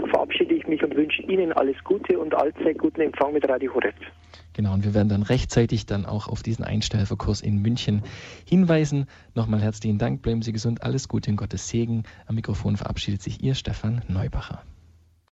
verabschiede 0.10 0.56
ich 0.56 0.66
mich 0.68 0.82
und 0.82 0.96
wünsche 0.96 1.22
Ihnen 1.24 1.52
alles 1.54 1.76
Gute 1.84 2.18
und 2.18 2.34
allzeit 2.34 2.78
guten 2.78 3.02
Empfang 3.02 3.34
mit 3.34 3.48
Radio 3.50 3.74
Horeb. 3.74 3.96
Genau, 4.54 4.74
und 4.74 4.86
wir 4.86 4.94
werden 4.94 5.10
dann 5.10 5.24
rechtzeitig 5.24 5.86
dann 5.86 6.06
auch 6.06 6.30
auf 6.30 6.42
diesen 6.42 6.64
Einstellverkurs 6.64 7.42
in 7.42 7.62
München 7.62 8.04
hinweisen. 8.46 9.08
Nochmal 9.34 9.62
herzlichen 9.62 9.98
Dank, 9.98 10.22
bleiben 10.22 10.42
Sie 10.42 10.54
gesund, 10.54 10.84
alles 10.84 11.10
Gute 11.10 11.30
in 11.30 11.36
Gottes 11.36 11.68
Segen. 11.68 12.04
Am 12.28 12.36
Mikrofon 12.36 12.78
verabschiedet 12.78 13.22
sich 13.22 13.44
Ihr 13.44 13.54
Stefan 13.54 14.02
Neubacher. 14.08 14.64